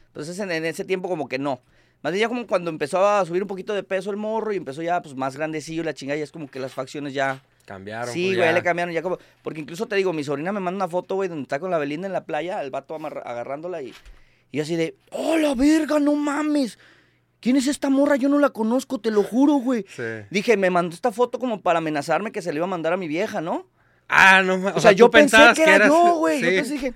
entonces 0.09 0.37
en, 0.40 0.51
en 0.51 0.64
ese 0.64 0.85
tiempo 0.85 1.09
como 1.09 1.29
que 1.29 1.38
no. 1.38 1.61
Más 2.03 2.12
bien 2.12 2.23
ya 2.23 2.29
como 2.29 2.47
cuando 2.47 2.71
empezó 2.71 3.07
a 3.07 3.25
subir 3.25 3.43
un 3.43 3.49
poquito 3.49 3.75
de 3.75 3.83
peso 3.83 4.11
el 4.11 4.17
morro 4.17 4.53
y 4.53 4.57
empezó 4.57 4.83
ya 4.83 5.01
pues 5.01 5.15
más 5.15 5.37
grandecillo 5.37 5.85
la 5.85 5.95
chingada, 5.95 6.19
ya 6.19 6.25
es 6.25 6.33
como 6.33 6.49
que 6.51 6.59
las 6.59 6.73
facciones 6.73 7.15
ya... 7.15 7.43
Cambiaron. 7.65 8.12
sí, 8.12 8.25
pues, 8.27 8.38
güey, 8.38 8.49
ya. 8.49 8.53
le 8.53 8.62
cambiaron 8.62 8.93
ya 8.93 9.03
como... 9.03 9.19
Porque 9.43 9.61
incluso 9.61 9.87
te 9.87 9.95
digo, 9.95 10.12
mi 10.12 10.25
sobrina 10.25 10.51
me 10.53 10.59
manda 10.59 10.85
una 10.85 10.88
foto, 10.88 11.15
güey, 11.15 11.29
donde 11.29 11.43
está 11.45 11.61
con 11.61 11.71
la 11.71 11.79
Belinda 11.79 12.09
en 12.09 12.12
la 12.12 12.25
playa, 12.25 12.61
el 12.62 12.71
vato 12.71 12.97
agarrándola 12.97 13.83
y... 13.83 13.95
Y 14.51 14.61
así 14.61 14.77
de, 14.77 14.97
¡oh, 15.12 15.37
la 15.38 15.55
verga, 15.55 15.99
no 16.01 16.15
mames! 16.15 16.79
¿Quién 17.41 17.57
es 17.57 17.67
esta 17.67 17.88
morra? 17.88 18.17
Yo 18.17 18.29
no 18.29 18.38
la 18.38 18.51
conozco, 18.51 19.01
te 19.01 19.11
lo 19.11 19.23
juro, 19.23 19.55
güey. 19.55 19.85
Sí. 19.88 20.03
Dije, 20.31 20.57
me 20.57 20.71
mandó 20.71 20.95
esta 20.95 21.11
foto 21.11 21.38
como 21.38 21.61
para 21.61 21.79
amenazarme 21.79 22.31
que 22.33 22.43
se 22.43 22.53
le 22.53 22.59
iba 22.59 22.67
a 22.67 22.69
mandar 22.69 22.93
a 22.93 22.97
mi 22.97 23.09
vieja, 23.09 23.41
¿no? 23.41 23.67
Ah, 24.09 24.43
no 24.45 24.59
ma- 24.59 24.75
O, 24.77 24.81
sea, 24.81 24.93
yo 24.93 25.11
pensé 25.11 25.37
que 25.57 25.62
era 25.62 25.77
eras- 25.77 25.88
yo, 25.88 26.17
güey. 26.19 26.41
Yo 26.41 26.49
pensé, 26.51 26.75
dije, 26.75 26.95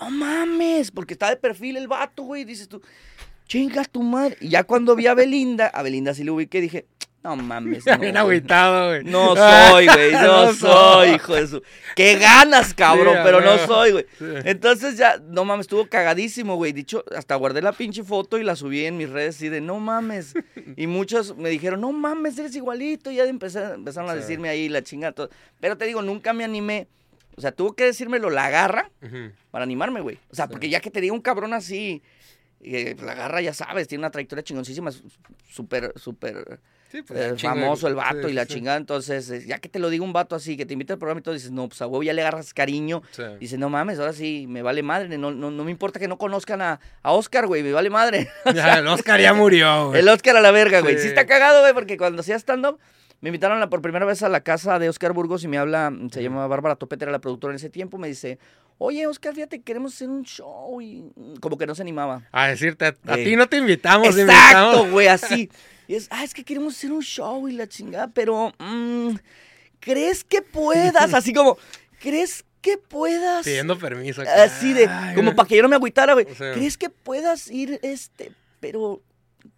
no 0.00 0.10
mames, 0.10 0.90
porque 0.90 1.14
está 1.14 1.30
de 1.30 1.36
perfil 1.36 1.76
el 1.76 1.86
vato, 1.88 2.24
güey. 2.24 2.44
Dices 2.44 2.68
tú, 2.68 2.82
chingas 3.52 3.90
tu 3.90 4.02
madre. 4.02 4.36
Y 4.40 4.48
ya 4.48 4.64
cuando 4.64 4.96
vi 4.96 5.06
a 5.06 5.14
Belinda, 5.14 5.66
a 5.66 5.82
Belinda 5.82 6.14
sí 6.14 6.24
le 6.24 6.30
ubiqué, 6.30 6.60
dije, 6.62 6.86
no 7.22 7.36
mames. 7.36 7.84
No, 7.86 7.98
bien 7.98 8.16
agüitado, 8.16 8.88
güey. 8.88 9.04
No 9.04 9.36
soy, 9.70 9.86
güey, 9.86 10.12
no, 10.12 10.46
No 10.46 10.52
soy, 10.54 11.10
hijo 11.10 11.34
de 11.34 11.46
su. 11.46 11.62
Qué 11.94 12.16
ganas, 12.16 12.72
cabrón, 12.72 13.14
Sí, 13.16 13.20
pero 13.22 13.40
no 13.42 13.58
soy, 13.66 13.92
güey. 13.92 14.06
Sí. 14.18 14.24
Entonces 14.46 14.96
ya, 14.96 15.18
no 15.28 15.44
mames, 15.44 15.64
estuvo 15.64 15.86
cagadísimo, 15.86 16.56
güey. 16.56 16.72
Dicho, 16.72 17.04
hasta 17.14 17.34
guardé 17.36 17.60
la 17.62 17.72
pinche 17.72 18.02
foto 18.02 18.38
y 18.38 18.42
la 18.42 18.56
subí 18.56 18.86
en 18.86 18.96
mis 18.96 19.10
redes 19.10 19.36
así 19.36 19.48
de, 19.50 19.60
no 19.60 19.78
mames. 19.80 20.32
Y 20.76 20.86
muchos 20.86 21.36
me 21.36 21.50
dijeron, 21.50 21.80
no 21.82 21.92
mames, 21.92 22.38
eres 22.38 22.56
igualito. 22.56 23.10
Y 23.10 23.16
ya 23.16 23.24
empecé- 23.26 23.74
empezaron 23.74 24.08
a 24.08 24.14
Sí. 24.14 24.20
decirme 24.20 24.48
ahí 24.48 24.68
la 24.70 24.82
chingada. 24.82 25.12
todo. 25.12 25.28
Pero 25.60 25.76
te 25.76 25.84
digo, 25.84 26.00
nunca 26.00 26.32
me 26.32 26.42
animé. 26.44 26.88
O 27.36 27.40
sea, 27.40 27.52
tuvo 27.52 27.74
que 27.74 27.84
decírmelo 27.84 28.30
la 28.30 28.50
garra 28.50 28.90
para 29.50 29.62
animarme, 29.64 30.00
güey. 30.00 30.18
O 30.30 30.34
sea, 30.34 30.48
porque 30.48 30.68
ya 30.68 30.80
que 30.80 30.90
te 30.90 31.00
diga 31.00 31.14
un 31.14 31.20
cabrón 31.22 31.54
así, 31.54 32.02
eh, 32.62 32.96
la 33.02 33.14
garra 33.14 33.40
ya 33.40 33.52
sabes, 33.54 33.88
tiene 33.88 34.02
una 34.02 34.10
trayectoria 34.10 34.42
chingoncísima, 34.42 34.90
súper, 35.48 35.92
súper 35.96 36.60
Sí, 36.92 37.00
pues, 37.00 37.18
eh, 37.18 37.34
famoso 37.38 37.88
el 37.88 37.94
vato 37.94 38.26
sí, 38.26 38.32
y 38.32 38.32
la 38.34 38.44
sí. 38.44 38.52
chingada. 38.52 38.76
Entonces, 38.76 39.30
eh, 39.30 39.44
ya 39.46 39.58
que 39.60 39.70
te 39.70 39.78
lo 39.78 39.88
diga 39.88 40.04
un 40.04 40.12
vato 40.12 40.36
así, 40.36 40.58
que 40.58 40.66
te 40.66 40.74
invita 40.74 40.92
al 40.92 40.98
programa 40.98 41.20
y 41.20 41.22
todo, 41.22 41.32
dices, 41.32 41.50
no, 41.50 41.66
pues 41.66 41.80
a 41.80 41.86
huevo 41.86 42.02
ya 42.02 42.12
le 42.12 42.20
agarras 42.20 42.52
cariño. 42.52 43.02
Dices, 43.40 43.58
no 43.58 43.70
mames, 43.70 43.98
ahora 43.98 44.12
sí, 44.12 44.44
me 44.46 44.60
vale 44.60 44.82
madre. 44.82 45.16
No, 45.16 45.30
no, 45.30 45.50
no 45.50 45.64
me 45.64 45.70
importa 45.70 45.98
que 45.98 46.06
no 46.06 46.18
conozcan 46.18 46.60
a, 46.60 46.80
a 47.02 47.12
Oscar, 47.12 47.46
güey, 47.46 47.62
me 47.62 47.72
vale 47.72 47.88
madre. 47.88 48.28
Ya, 48.54 48.80
el 48.80 48.86
Oscar 48.88 49.18
ya 49.18 49.32
murió, 49.32 49.88
güey. 49.88 50.00
el 50.00 50.08
Oscar 50.10 50.36
a 50.36 50.42
la 50.42 50.50
verga, 50.50 50.80
güey. 50.80 50.96
Sí. 50.96 51.02
Sí. 51.04 51.08
está 51.08 51.24
cagado, 51.24 51.62
güey, 51.62 51.72
porque 51.72 51.96
cuando 51.96 52.20
hacía 52.20 52.36
stand-up, 52.36 52.78
me 53.22 53.30
invitaron 53.30 53.58
la- 53.60 53.70
por 53.70 53.80
primera 53.80 54.04
vez 54.04 54.22
a 54.22 54.28
la 54.28 54.40
casa 54.42 54.78
de 54.78 54.90
Oscar 54.90 55.12
Burgos 55.14 55.42
y 55.44 55.48
me 55.48 55.56
habla, 55.56 55.90
se 56.10 56.22
llama 56.22 56.46
Bárbara 56.46 56.76
Topete, 56.76 57.04
era 57.06 57.12
la 57.12 57.20
productora 57.20 57.52
en 57.52 57.56
ese 57.56 57.70
tiempo, 57.70 57.96
me 57.96 58.08
dice, 58.08 58.38
oye, 58.78 59.06
Oscar, 59.06 59.32
fíjate, 59.34 59.62
queremos 59.62 59.94
hacer 59.94 60.10
un 60.10 60.24
show 60.24 60.80
y 60.82 61.02
mm, 61.16 61.36
como 61.36 61.56
que 61.56 61.66
no 61.66 61.74
se 61.74 61.80
animaba. 61.82 62.22
A 62.32 62.48
decirte, 62.48 62.84
a, 62.84 62.94
a 63.06 63.16
Sí. 63.16 63.24
ti 63.24 63.36
no 63.36 63.48
te 63.48 63.56
invitamos, 63.56 64.18
Exacto, 64.18 64.90
güey, 64.90 65.06
así. 65.08 65.48
Y 65.88 65.96
es, 65.96 66.06
ah, 66.10 66.22
es 66.24 66.32
que 66.32 66.44
queremos 66.44 66.76
hacer 66.76 66.92
un 66.92 67.02
show 67.02 67.48
y 67.48 67.52
la 67.52 67.66
chingada, 67.68 68.08
pero, 68.08 68.52
mm, 68.58 69.14
¿crees 69.80 70.24
que 70.24 70.40
puedas? 70.40 70.94
Así 71.12 71.32
como, 71.34 71.58
¿crees 72.00 72.44
que 72.62 72.78
puedas? 72.78 73.44
Pidiendo 73.44 73.76
permiso. 73.78 74.22
acá. 74.22 74.44
Así 74.44 74.72
de, 74.72 74.86
Ay, 74.88 75.14
como 75.16 75.34
para 75.34 75.48
que 75.48 75.56
yo 75.56 75.62
no 75.62 75.68
me 75.68 75.74
agüitara, 75.76 76.12
güey. 76.14 76.26
O 76.30 76.34
sea. 76.34 76.52
¿Crees 76.54 76.78
que 76.78 76.88
puedas 76.88 77.50
ir, 77.50 77.78
este, 77.82 78.32
pero, 78.60 79.02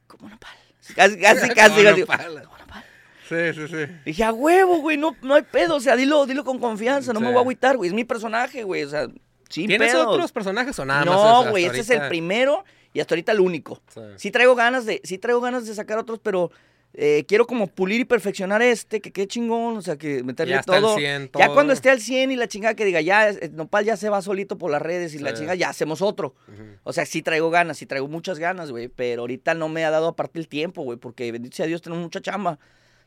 como 0.06 0.26
una 0.26 0.38
pala? 0.38 0.56
Casi, 0.96 1.18
casi, 1.20 1.40
Como 1.42 1.54
casi, 1.54 1.82
casi. 1.84 2.02
Como 2.04 2.16
una 2.54 2.66
pala. 2.66 2.84
Sí, 3.28 3.36
sí, 3.54 3.68
sí. 3.68 3.92
Dije, 4.04 4.24
a 4.24 4.32
huevo, 4.32 4.78
güey, 4.80 4.96
no, 4.96 5.16
no 5.22 5.34
hay 5.34 5.42
pedo, 5.42 5.76
o 5.76 5.80
sea, 5.80 5.96
dilo, 5.96 6.26
dilo 6.26 6.44
con 6.44 6.58
confianza, 6.58 7.12
no 7.12 7.20
me 7.20 7.26
Sí. 7.28 7.32
voy 7.32 7.38
a 7.38 7.42
agüitar, 7.42 7.76
güey, 7.76 7.88
es 7.88 7.94
mi 7.94 8.04
personaje, 8.04 8.62
güey, 8.64 8.84
o 8.84 8.88
sea, 8.90 9.06
sin 9.48 9.66
¿Tienes 9.68 9.92
pedos. 9.92 10.06
otros 10.06 10.32
personajes 10.32 10.78
o 10.78 10.84
nada 10.84 11.04
más? 11.04 11.14
no, 11.14 11.50
güey, 11.50 11.64
este 11.64 11.80
es 11.80 11.90
el 11.90 12.08
primero 12.08 12.64
y 12.92 13.00
hasta 13.00 13.14
ahorita 13.14 13.32
el 13.32 13.40
único. 13.40 13.80
Sí. 13.92 14.00
Sí 14.16 14.30
traigo 14.30 14.54
ganas 14.54 14.84
de, 14.84 15.00
sí 15.04 15.18
traigo 15.18 15.40
ganas 15.40 15.66
de 15.66 15.74
sacar 15.74 15.98
otros, 15.98 16.18
pero 16.22 16.50
eh, 16.96 17.24
quiero 17.26 17.44
como 17.46 17.66
pulir 17.66 18.00
y 18.00 18.04
perfeccionar 18.04 18.62
este, 18.62 19.00
que 19.00 19.10
quede 19.10 19.26
chingón, 19.26 19.76
o 19.76 19.82
sea, 19.82 19.96
que 19.96 20.22
meterle 20.22 20.54
Ya 20.54 20.62
todo. 20.62 20.96
100 20.96 21.30
Ya 21.36 21.48
cuando 21.48 21.72
esté 21.72 21.90
al 21.90 22.00
100 22.00 22.30
y 22.30 22.36
la 22.36 22.46
chingada 22.46 22.74
que 22.74 22.84
diga, 22.84 23.00
ya, 23.00 23.30
eh, 23.30 23.50
Nopal 23.52 23.84
ya 23.84 23.96
se 23.96 24.08
va 24.10 24.22
solito 24.22 24.58
por 24.58 24.70
las 24.70 24.80
redes 24.80 25.12
y 25.14 25.18
la 25.18 25.30
Sí. 25.30 25.38
chingada, 25.38 25.56
ya 25.56 25.70
hacemos 25.70 26.02
otro. 26.02 26.36
O 26.84 26.92
sea, 26.92 27.04
sí 27.04 27.20
traigo 27.20 27.50
ganas, 27.50 27.78
sí 27.78 27.86
traigo 27.86 28.06
muchas 28.06 28.38
ganas, 28.38 28.70
güey, 28.70 28.86
pero 28.86 29.22
ahorita 29.22 29.54
no 29.54 29.68
me 29.68 29.84
ha 29.84 29.90
dado 29.90 30.06
aparte 30.06 30.38
el 30.38 30.46
tiempo, 30.46 30.82
güey, 30.84 30.96
porque 30.96 31.32
bendito 31.32 31.56
sea 31.56 31.66
Dios, 31.66 31.82
tenemos 31.82 32.02
mucha 32.04 32.20
chamba. 32.20 32.60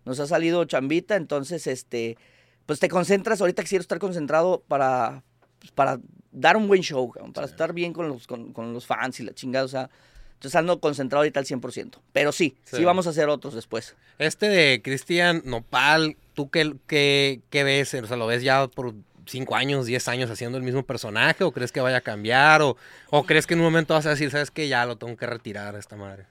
Nos 0.06 0.20
ha 0.20 0.28
salido 0.28 0.64
chambita, 0.66 1.16
entonces, 1.16 1.68
este, 1.68 2.18
pues 2.66 2.80
te 2.80 2.88
concentras, 2.90 3.42
ahorita 3.42 3.64
quiero 3.64 3.82
estar 3.82 4.00
concentrado 4.00 4.64
para, 4.68 5.24
pues, 5.60 5.72
para 5.72 6.00
dar 6.32 6.56
un 6.58 6.68
buen 6.68 6.82
show, 6.82 7.12
para 7.34 7.48
Sí. 7.48 7.52
estar 7.54 7.74
bien 7.74 7.94
con 7.94 8.08
los, 8.08 8.28
con, 8.28 8.54
con 8.54 8.74
los 8.74 8.86
fans 8.86 9.20
y 9.20 9.24
la 9.24 9.34
chingada, 9.34 9.66
o 9.66 9.70
sea, 9.70 9.90
entonces 10.34 10.56
ando 10.56 10.80
concentrado 10.80 11.22
ahorita 11.22 11.40
al 11.40 11.46
100%. 11.46 12.00
Pero 12.14 12.32
sí, 12.32 12.56
sí, 12.64 12.78
Sí. 12.78 12.86
vamos 12.86 13.08
a 13.08 13.10
hacer 13.10 13.28
otros 13.28 13.54
después. 13.56 13.96
Este 14.20 14.48
de 14.48 14.82
Cristian 14.84 15.42
Nopal, 15.46 16.16
¿tú 16.36 16.50
qué, 16.50 16.74
qué, 16.86 17.42
qué 17.50 17.64
ves? 17.64 17.94
O 17.96 18.06
sea, 18.06 18.18
¿lo 18.18 18.28
ves 18.28 18.44
ya 18.44 18.68
por 18.68 18.94
cinco 19.26 19.56
años, 19.56 19.88
10 19.88 20.08
años 20.08 20.30
haciendo 20.30 20.58
el 20.60 20.64
mismo 20.64 20.84
personaje? 20.84 21.44
¿O 21.44 21.52
crees 21.52 21.72
que 21.72 21.82
vaya 21.82 21.98
a 21.98 22.02
cambiar? 22.02 22.62
¿O, 22.62 22.78
o 23.10 23.24
crees 23.26 23.48
que 23.48 23.56
en 23.56 23.62
un 23.62 23.66
momento 23.66 23.94
vas 23.96 24.06
a 24.06 24.12
decir, 24.12 24.30
sabes 24.32 24.52
que 24.52 24.68
ya 24.68 24.86
lo 24.86 24.96
tengo 24.98 25.18
que 25.18 25.26
retirar 25.26 25.76
a 25.76 25.80
esta 25.80 25.96
madre? 25.96 26.28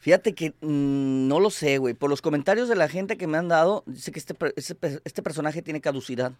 Fíjate 0.00 0.34
que 0.34 0.50
mm, 0.60 1.26
no 1.28 1.40
lo 1.40 1.50
sé, 1.50 1.78
güey. 1.78 1.94
Por 1.94 2.08
los 2.10 2.22
comentarios 2.22 2.68
de 2.68 2.76
la 2.76 2.88
gente 2.88 3.16
que 3.16 3.26
me 3.26 3.36
han 3.38 3.48
dado, 3.48 3.82
dice 3.86 4.12
que 4.12 4.18
este, 4.18 4.34
este, 4.56 4.74
per- 4.74 5.02
este 5.04 5.22
personaje 5.22 5.60
tiene 5.62 5.80
caducidad. 5.80 6.32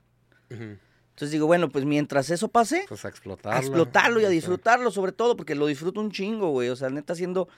Entonces 0.51 1.33
digo, 1.33 1.47
bueno, 1.47 1.69
pues 1.69 1.85
mientras 1.85 2.31
eso 2.31 2.49
pase, 2.49 2.85
Pues 2.89 3.05
a 3.05 3.09
a 3.09 3.11
explotarlo. 3.11 3.59
explotarlo 3.61 4.21
y 4.21 4.25
a 4.25 4.29
disfrutarlo, 4.29 4.91
sobre 4.93 5.13
todo, 5.13 5.37
porque 5.37 5.55
lo 5.57 5.67
disfruto 5.67 6.01
un 6.01 6.11
chingo, 6.13 6.51
güey. 6.51 6.69
O 6.69 6.77
sea, 6.77 6.89
neta, 6.91 7.13
haciendo. 7.13 7.49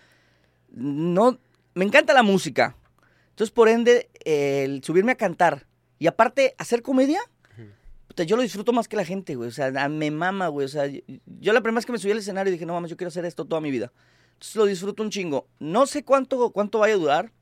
No. 0.70 1.38
Me 1.74 1.84
encanta 1.84 2.12
la 2.14 2.22
música. 2.22 2.74
Entonces, 3.30 3.52
por 3.52 3.68
ende, 3.68 4.08
el 4.24 4.82
subirme 4.82 5.12
a 5.12 5.16
cantar 5.16 5.66
y 5.98 6.06
aparte 6.06 6.54
hacer 6.58 6.82
comedia, 6.82 7.20
puta, 8.08 8.24
yo 8.24 8.36
lo 8.36 8.42
disfruto 8.42 8.72
más 8.72 8.88
que 8.88 8.96
la 8.96 9.04
gente, 9.04 9.34
güey. 9.36 9.48
O 9.50 9.52
sea, 9.52 9.88
me 9.88 10.10
mama, 10.10 10.48
güey. 10.48 10.64
O 10.64 10.68
sea, 10.68 10.86
yo, 10.86 11.00
yo 11.06 11.52
la 11.52 11.60
primera 11.60 11.76
vez 11.78 11.86
que 11.86 11.92
me 11.92 11.98
subí 11.98 12.12
al 12.12 12.18
escenario 12.18 12.50
dije, 12.52 12.66
no 12.66 12.72
mames, 12.72 12.90
yo 12.90 12.96
quiero 12.96 13.08
hacer 13.08 13.24
esto 13.26 13.44
toda 13.44 13.60
mi 13.60 13.70
vida. 13.70 13.92
Lo 14.54 14.64
disfruto 14.66 15.02
un 15.02 15.10
chingo. 15.10 15.46
No 15.58 15.86
sé 15.86 16.02
cuánto, 16.04 16.50
cuánto 16.50 16.78
vaya 16.78 16.94
a 16.94 16.98
durar. 16.98 17.32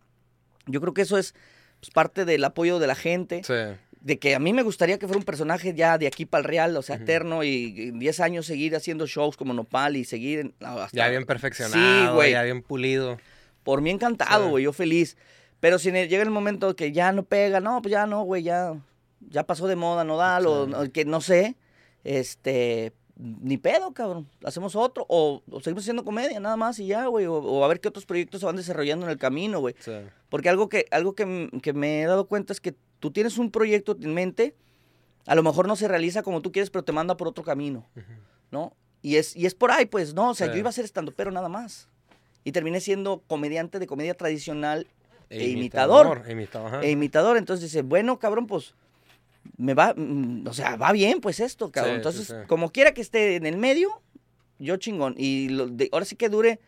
Yo 0.67 0.81
creo 0.81 0.95
que 0.95 1.03
eso 1.03 1.17
es 1.19 1.35
pues, 1.81 1.91
parte 1.91 2.25
del 2.25 2.43
apoyo 2.45 2.79
de 2.79 2.87
la 2.87 2.95
gente 2.97 3.43
Sí. 3.45 3.55
de 4.01 4.19
que 4.19 4.35
a 4.35 4.39
mí 4.39 4.53
me 4.53 4.63
gustaría 4.63 4.99
que 4.99 5.07
fuera 5.07 5.19
un 5.19 5.25
personaje 5.25 5.75
ya 5.75 5.97
de 5.99 6.07
aquí 6.09 6.27
para 6.27 6.41
el 6.41 6.45
real, 6.49 6.77
o 6.77 6.83
sea, 6.83 6.97
Ujú. 6.97 7.05
eterno, 7.05 7.45
y 7.45 7.75
en 7.89 7.99
10 7.99 8.21
años 8.21 8.47
seguir 8.47 8.75
haciendo 8.75 9.07
shows 9.07 9.37
como 9.37 9.55
Nopal 9.55 9.97
y 9.97 10.05
seguir 10.05 10.39
en- 10.41 10.55
hasta- 10.61 10.97
Ya 10.97 11.09
bien 11.09 11.25
perfeccionado, 11.25 12.09
Sí, 12.11 12.15
güey. 12.15 12.33
ya 12.33 12.43
bien 12.43 12.63
pulido. 12.63 13.19
Por 13.63 13.81
mí 13.81 13.91
encantado, 13.91 14.45
Sí. 14.47 14.51
güey, 14.51 14.65
yo 14.65 14.73
feliz. 14.73 15.17
Pero 15.61 15.79
si 15.79 15.91
llega 15.91 16.23
el 16.23 16.31
momento 16.31 16.75
que 16.77 16.93
ya 16.93 17.13
no 17.13 17.23
pega, 17.25 17.61
no, 17.61 17.81
pues 17.83 17.93
ya 17.93 18.07
no, 18.07 18.23
güey, 18.23 18.43
ya, 18.43 18.75
ya 19.21 19.45
pasó 19.45 19.67
de 19.69 19.77
moda, 19.77 20.05
no 20.05 20.17
da, 20.17 20.39
o 20.41 20.65
Sí. 20.67 20.71
no- 20.73 20.93
que 20.93 21.05
no 21.05 21.21
sé, 21.21 21.57
este, 22.05 22.93
ni 23.19 23.59
pedo, 23.59 23.93
cabrón. 23.93 24.29
Hacemos 24.45 24.77
otro, 24.77 25.05
o, 25.09 25.43
o 25.51 25.61
seguimos 25.61 25.83
haciendo 25.85 26.05
comedia, 26.05 26.39
nada 26.41 26.57
más 26.57 26.79
y 26.79 26.87
ya, 26.87 27.07
güey, 27.07 27.27
o, 27.27 27.35
o 27.35 27.65
a 27.65 27.69
ver 27.69 27.81
qué 27.81 27.89
otros 27.89 28.07
proyectos 28.07 28.41
se 28.41 28.47
van 28.47 28.57
desarrollando 28.57 29.07
en 29.07 29.11
el 29.13 29.19
camino, 29.19 29.59
güey. 29.61 29.75
Sí. 29.81 29.93
Porque 30.29 30.49
algo 30.49 30.69
que, 30.69 30.87
algo 30.91 31.15
que, 31.15 31.51
que 31.63 31.73
me 31.73 32.03
he 32.03 32.07
dado 32.07 32.27
cuenta 32.29 32.53
es 32.53 32.61
que 32.61 32.75
tú 33.01 33.11
tienes 33.11 33.37
un 33.39 33.51
proyecto 33.51 33.97
en 34.01 34.15
mente, 34.15 34.55
a 35.27 35.35
lo 35.35 35.43
mejor 35.43 35.67
no 35.67 35.75
se 35.77 35.89
realiza 35.89 36.23
como 36.23 36.41
tú 36.43 36.53
quieres, 36.53 36.71
pero 36.71 36.85
te 36.85 36.93
manda 36.93 37.17
por 37.17 37.29
otro 37.29 37.43
camino, 37.45 37.87
¿no? 38.51 38.73
Y 39.03 39.17
es, 39.17 39.35
y 39.37 39.47
es 39.47 39.55
por 39.55 39.71
ahí, 39.73 39.87
pues, 39.87 40.15
no, 40.15 40.31
o 40.31 40.35
sea, 40.35 40.47
Sí. 40.47 40.53
yo 40.55 40.59
iba 40.61 40.71
a 40.71 40.73
ser 40.73 40.85
estando 40.85 41.13
pero 41.13 41.31
nada 41.31 41.49
más. 41.49 41.89
Y 42.45 42.53
terminé 42.53 42.81
siendo 42.81 43.23
comediante 43.27 43.79
de 43.79 43.87
comedia 43.87 44.15
tradicional 44.15 44.87
E 45.31 45.49
imitador. 45.49 46.23
E 46.27 46.33
imitador, 46.33 46.85
e 46.85 46.91
imitador. 46.91 47.37
Entonces 47.37 47.71
dice, 47.71 47.83
bueno, 47.83 48.19
cabrón, 48.19 48.47
pues, 48.47 48.75
me 49.59 49.75
va, 49.75 49.93
mm, 49.95 50.47
o 50.49 50.53
sea, 50.55 50.77
va 50.77 50.91
bien, 50.93 51.21
pues 51.21 51.41
esto, 51.41 51.71
cabrón. 51.71 51.93
Sí, 51.93 51.97
Entonces, 51.97 52.27
sí, 52.29 52.33
sí. 52.33 52.47
como 52.47 52.71
quiera 52.71 52.93
que 52.95 53.01
esté 53.03 53.37
en 53.37 53.45
el 53.45 53.59
medio, 53.59 54.01
yo 54.59 54.77
chingón. 54.79 55.15
Y 55.19 55.51
lo 55.51 55.67
de- 55.69 55.91
ahora 55.93 56.05
sí 56.07 56.17
que 56.17 56.29
dure, 56.31 56.59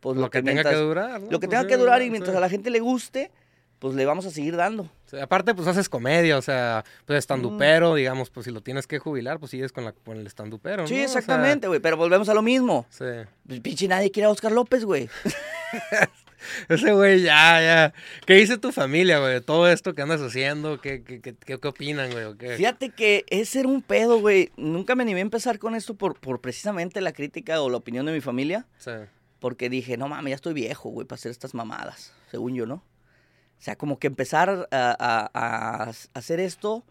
pues, 0.00 0.16
lo 0.18 0.28
que 0.30 0.38
tenga 0.40 0.52
mientras- 0.52 0.74
que 0.74 0.80
durar. 0.80 1.20
¿no? 1.22 1.30
Lo 1.30 1.40
que 1.40 1.46
Pues 1.46 1.58
tenga 1.58 1.66
que 1.66 1.76
durar 1.78 2.02
y 2.02 2.10
mientras 2.10 2.36
a 2.36 2.40
la 2.40 2.48
gente 2.50 2.68
le 2.70 2.80
guste, 2.80 3.30
pues 3.78 3.94
le 3.94 4.04
vamos 4.04 4.26
a 4.26 4.30
seguir 4.30 4.56
dando. 4.56 4.90
Sí, 5.06 5.18
aparte, 5.18 5.54
pues 5.54 5.66
haces 5.66 5.88
comedia, 5.88 6.36
o 6.36 6.42
sea, 6.42 6.84
pues 7.06 7.16
Mm. 7.16 7.18
estandupero, 7.18 7.94
digamos, 7.94 8.28
pues 8.28 8.44
si 8.44 8.52
lo 8.52 8.60
tienes 8.62 8.86
que 8.86 8.98
jubilar, 8.98 9.38
pues 9.38 9.52
sigues 9.52 9.72
con, 9.72 9.84
la, 9.86 9.92
con 9.92 10.18
el 10.18 10.26
estandupero, 10.26 10.86
Sí, 10.86 10.94
¿no? 10.94 11.04
O 11.04 11.08
sea, 11.08 11.18
exactamente, 11.20 11.66
güey. 11.66 11.80
Pero 11.80 11.96
volvemos 11.96 12.28
a 12.28 12.34
lo 12.34 12.42
mismo. 12.42 12.84
sí. 12.90 13.04
Pues, 13.46 13.60
pinche 13.60 13.88
nadie 13.88 14.10
quiere 14.10 14.26
a 14.26 14.30
Oscar 14.30 14.52
López, 14.52 14.84
güey. 14.84 15.08
Ese 16.68 16.92
güey, 16.92 17.22
ya, 17.22 17.60
ya. 17.60 17.94
¿Qué 18.26 18.34
dice 18.34 18.58
tu 18.58 18.72
familia, 18.72 19.18
güey? 19.18 19.40
Todo 19.40 19.68
esto 19.68 19.94
que 19.94 20.02
andas 20.02 20.20
haciendo, 20.20 20.80
¿qué, 20.80 21.02
qué, 21.02 21.20
qué, 21.20 21.34
qué- 21.34 21.68
opinan, 21.68 22.10
güey? 22.10 22.56
Fíjate 22.56 22.90
que 22.90 23.24
ese 23.30 23.60
era 23.60 23.68
un 23.68 23.82
pedo, 23.82 24.20
güey. 24.20 24.50
Nunca 24.56 24.94
me 24.94 25.02
animé 25.02 25.20
a 25.20 25.22
empezar 25.22 25.58
con 25.58 25.74
esto 25.74 25.94
por, 25.94 26.18
por 26.18 26.40
precisamente 26.40 27.00
la 27.00 27.12
crítica 27.12 27.60
o 27.62 27.68
la 27.70 27.76
opinión 27.76 28.06
de 28.06 28.12
mi 28.12 28.20
familia. 28.20 28.66
Sí. 28.78 28.90
Porque 29.38 29.68
dije, 29.70 29.96
no 29.96 30.08
mames, 30.08 30.30
ya 30.30 30.34
estoy 30.36 30.52
viejo, 30.54 30.90
güey, 30.90 31.06
para 31.06 31.14
hacer 31.16 31.30
estas 31.30 31.54
mamadas, 31.54 32.12
según 32.30 32.54
yo, 32.54 32.66
¿no? 32.66 32.74
O 32.74 33.62
sea, 33.62 33.76
como 33.76 33.98
que 33.98 34.06
empezar 34.06 34.68
a, 34.70 34.96
a- 34.98 35.30
a 35.34 35.92
hacer 36.14 36.40
esto, 36.40 36.84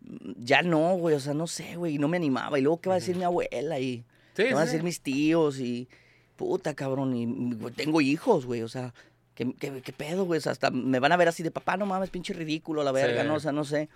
mm, 0.00 0.32
ya 0.38 0.62
no, 0.62 0.94
güey, 0.96 1.14
o 1.14 1.20
sea, 1.20 1.34
no 1.34 1.46
sé, 1.46 1.76
güey, 1.76 1.98
no 1.98 2.08
me 2.08 2.16
animaba. 2.16 2.58
Y 2.58 2.62
luego, 2.62 2.80
¿qué 2.80 2.88
va 2.88 2.94
a 2.96 2.98
decir 2.98 3.16
mi 3.16 3.24
abuela? 3.24 3.78
Y 3.78 4.04
Sí, 4.34 4.44
¿qué 4.44 4.54
van 4.54 4.62
a 4.62 4.66
sí. 4.66 4.72
decir 4.72 4.82
mis 4.84 5.00
tíos? 5.00 5.58
Y 5.60 5.88
puta, 6.36 6.74
cabrón, 6.74 7.16
y 7.16 7.26
güey, 7.54 7.72
tengo 7.74 8.00
hijos, 8.00 8.46
güey, 8.46 8.62
o 8.62 8.68
sea, 8.68 8.92
¿qué, 9.34 9.52
qué, 9.58 9.80
qué 9.82 9.92
pedo, 9.92 10.24
güey? 10.24 10.38
O 10.38 10.40
sea, 10.40 10.52
hasta 10.52 10.70
me 10.70 10.98
van 11.00 11.12
a 11.12 11.16
ver 11.16 11.28
así 11.28 11.42
de 11.42 11.50
papá, 11.50 11.76
no 11.76 11.86
mames, 11.86 12.10
pinche 12.10 12.32
ridículo, 12.34 12.84
la 12.84 12.92
verga, 12.92 13.22
Sí. 13.22 13.28
¿no? 13.28 13.34
O 13.34 13.40
sea, 13.40 13.52
no 13.52 13.64
sé. 13.64 13.88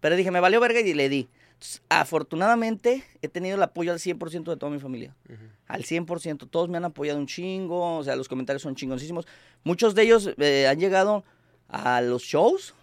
Pero 0.00 0.16
dije, 0.16 0.30
me 0.30 0.40
valió 0.40 0.60
verga 0.60 0.80
y 0.80 0.94
le 0.94 1.08
di. 1.08 1.28
Entonces, 1.54 1.82
afortunadamente, 1.90 3.04
he 3.20 3.28
tenido 3.28 3.56
el 3.56 3.62
apoyo 3.62 3.92
al 3.92 3.98
100% 3.98 4.50
de 4.50 4.56
toda 4.56 4.72
mi 4.72 4.78
familia 4.78 5.14
Ujú. 5.28 5.42
al 5.68 5.84
100%. 5.84 6.48
Todos 6.48 6.68
me 6.70 6.78
han 6.78 6.84
apoyado 6.86 7.18
un 7.18 7.26
chingo, 7.26 7.98
o 7.98 8.04
sea, 8.04 8.16
los 8.16 8.28
comentarios 8.28 8.62
son 8.62 8.74
chingoncísimos. 8.74 9.26
Muchos 9.62 9.94
de 9.94 10.02
ellos 10.02 10.30
eh, 10.38 10.66
han 10.68 10.78
llegado 10.80 11.22
a 11.68 12.00
los 12.00 12.22
shows 12.22 12.74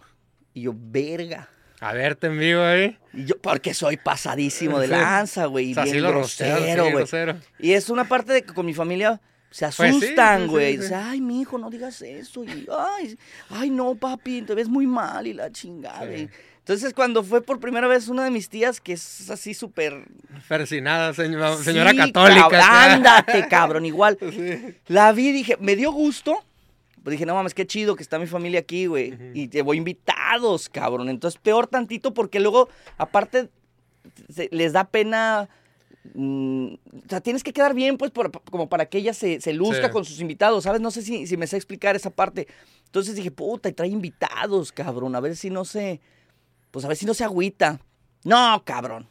y 0.54 0.62
yo, 0.62 0.74
verga. 0.76 1.50
A 1.80 1.93
verte 1.93 2.28
en 2.28 2.39
vivo 2.39 2.61
ahí. 2.63 2.97
Y 3.13 3.25
yo, 3.25 3.38
porque 3.39 3.73
soy 3.73 3.97
pasadísimo 3.97 4.80
de 4.80 4.88
lanza, 4.89 5.45
güey, 5.45 5.67
y 5.69 5.71
O 5.71 5.75
sea, 5.75 5.84
bien 5.84 5.97
grosero, 6.03 6.82
güey. 6.84 6.93
grosero. 6.95 7.36
Y 7.59 7.73
es 7.73 7.89
una 7.89 8.07
parte 8.07 8.34
de 8.34 8.41
que 8.43 8.53
con 8.53 8.65
mi 8.65 8.73
familia 8.73 9.21
se 9.51 9.65
Pues 9.65 9.80
asustan, 9.95 10.39
sí, 10.39 10.43
sí, 10.45 10.49
güey. 10.49 10.75
sí. 10.75 10.82
Dice, 10.82 10.95
ay, 10.95 11.21
mi 11.21 11.41
hijo, 11.41 11.57
no 11.57 11.69
digas 11.69 12.01
eso. 12.01 12.43
Y, 12.43 12.67
ay, 12.75 13.17
ay, 13.49 13.69
no, 13.69 13.95
papi, 13.95 14.41
te 14.41 14.55
ves 14.55 14.67
muy 14.67 14.88
mal 14.88 15.25
y 15.28 15.34
la 15.34 15.51
chingada. 15.51 16.05
Y- 16.15 16.30
Entonces, 16.59 16.93
cuando 16.93 17.23
fue 17.23 17.41
por 17.41 17.59
primera 17.61 17.88
vez 17.88 18.07
una 18.09 18.25
de 18.25 18.32
mis 18.32 18.49
tías, 18.49 18.82
que 18.82 18.91
es 18.93 19.30
así 19.30 19.53
súper... 19.53 20.03
Persinada, 20.49 21.13
señora, 21.13 21.55
señora 21.57 21.93
católica. 21.95 22.45
acá. 22.47 22.93
ándate, 22.93 23.47
cabrón, 23.47 23.86
igual. 23.86 24.17
La 24.88 25.11
vi 25.13 25.30
y 25.30 25.32
dije, 25.32 25.57
me 25.61 25.75
dio 25.78 25.91
gusto. 25.93 26.43
Pues 27.04 27.12
dije, 27.14 27.26
no 27.26 27.36
mames, 27.36 27.54
qué 27.54 27.66
chido 27.66 27.95
que 27.95 28.04
está 28.04 28.20
mi 28.20 28.28
familia 28.28 28.60
aquí, 28.60 28.86
güey. 28.88 29.18
Y 29.34 29.50
llevo 29.50 29.74
invitados, 29.74 30.68
cabrón. 30.70 31.10
Entonces, 31.10 31.39
peor 31.41 31.68
tantito 31.68 32.14
porque 32.14 32.39
luego, 32.39 32.68
aparte, 32.98 33.50
se- 34.30 34.50
les 34.52 34.74
da 34.74 34.86
pena. 34.86 35.50
mm, 36.14 36.74
o 37.06 37.10
sea, 37.10 37.20
tienes 37.20 37.43
que 37.43 37.52
quedar 37.52 37.74
bien, 37.74 37.98
pues, 37.98 38.12
por- 38.12 38.32
como 38.50 38.70
para 38.70 38.86
que 38.86 38.98
ella 39.00 39.14
se, 39.14 39.41
se 39.41 39.52
luzca 39.52 39.88
Sí. 39.88 39.91
con 39.91 40.06
sus 40.06 40.22
invitados, 40.22 40.64
¿sabes? 40.64 40.80
No 40.80 40.89
sé 40.89 41.02
si, 41.02 41.28
si 41.28 41.36
me 41.36 41.48
sé 41.48 41.58
explicar 41.58 41.98
esa 41.98 42.10
parte. 42.12 42.48
Entonces 42.86 43.14
dije, 43.16 43.30
puta, 43.30 43.68
y 43.68 43.74
trae 43.74 43.89
invitados, 43.89 44.72
cabrón. 44.72 45.16
A 45.16 45.20
ver 45.20 45.36
si 45.36 45.50
no 45.50 45.66
se. 45.66 46.00
Pues 46.72 46.86
a 46.86 46.88
ver 46.88 46.95
si 46.95 47.06
no 47.06 47.14
se 47.14 47.26
agüita. 47.26 47.82
No, 48.24 48.62
cabrón. 48.66 49.08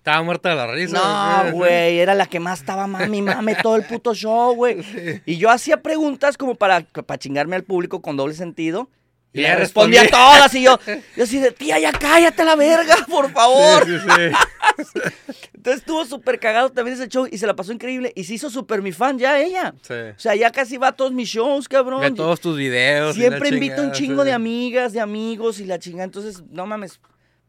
Estaba 0.00 0.22
muerta 0.22 0.48
de 0.48 0.56
la 0.56 0.66
risa. 0.66 0.96
No, 1.44 1.52
güey, 1.52 1.98
era 1.98 2.14
la 2.14 2.24
que 2.24 2.40
más 2.40 2.60
estaba 2.60 2.86
mami, 2.86 3.20
mame 3.20 3.54
todo 3.56 3.76
el 3.76 3.84
puto 3.84 4.14
show, 4.14 4.54
güey. 4.54 4.78
Y 5.26 5.36
yo 5.36 5.50
hacía 5.50 5.82
preguntas 5.82 6.38
como 6.38 6.54
para, 6.54 6.80
para 6.80 7.18
chingarme 7.18 7.54
al 7.54 7.64
público 7.64 8.00
con 8.00 8.16
doble 8.16 8.34
sentido. 8.34 8.88
Y 9.34 9.40
ella 9.40 9.56
respondía 9.56 10.04
respondía. 10.04 10.34
todas 10.34 10.54
y 10.54 10.62
yo, 10.62 10.78
yo 11.16 11.24
así 11.24 11.38
de, 11.38 11.52
tía, 11.52 11.78
ya 11.78 11.92
cállate 11.92 12.44
la 12.46 12.56
verga, 12.56 12.96
por 13.10 13.30
favor. 13.30 13.84
Sí, 13.84 13.98
sí, 13.98 14.06
sí. 14.08 15.00
Entonces 15.54 15.82
estuvo 15.82 16.06
súper 16.06 16.40
cagado 16.40 16.70
también 16.70 16.96
ese 16.96 17.06
show 17.06 17.28
y 17.30 17.36
se 17.36 17.46
la 17.46 17.54
pasó 17.54 17.70
increíble. 17.70 18.10
Y 18.16 18.24
se 18.24 18.32
hizo 18.32 18.48
súper 18.48 18.80
mi 18.80 18.92
fan 18.92 19.18
ya 19.18 19.38
ella. 19.38 19.74
Sí. 19.82 19.92
O 19.92 20.18
sea, 20.18 20.34
ya 20.34 20.50
casi 20.50 20.78
va 20.78 20.88
a 20.88 20.92
todos 20.92 21.12
mis 21.12 21.28
shows, 21.28 21.68
cabrón. 21.68 22.00
Ve 22.00 22.10
todos 22.12 22.40
tus 22.40 22.56
videos. 22.56 23.14
Siempre 23.16 23.50
invito 23.50 23.82
un 23.82 23.92
chingada, 23.92 23.98
chingo 23.98 24.22
sí. 24.22 24.28
de 24.28 24.32
amigas, 24.32 24.94
de 24.94 25.00
amigos 25.00 25.60
y 25.60 25.66
la 25.66 25.78
chingada. 25.78 26.04
Entonces, 26.04 26.42
no 26.48 26.66
mames, 26.66 27.00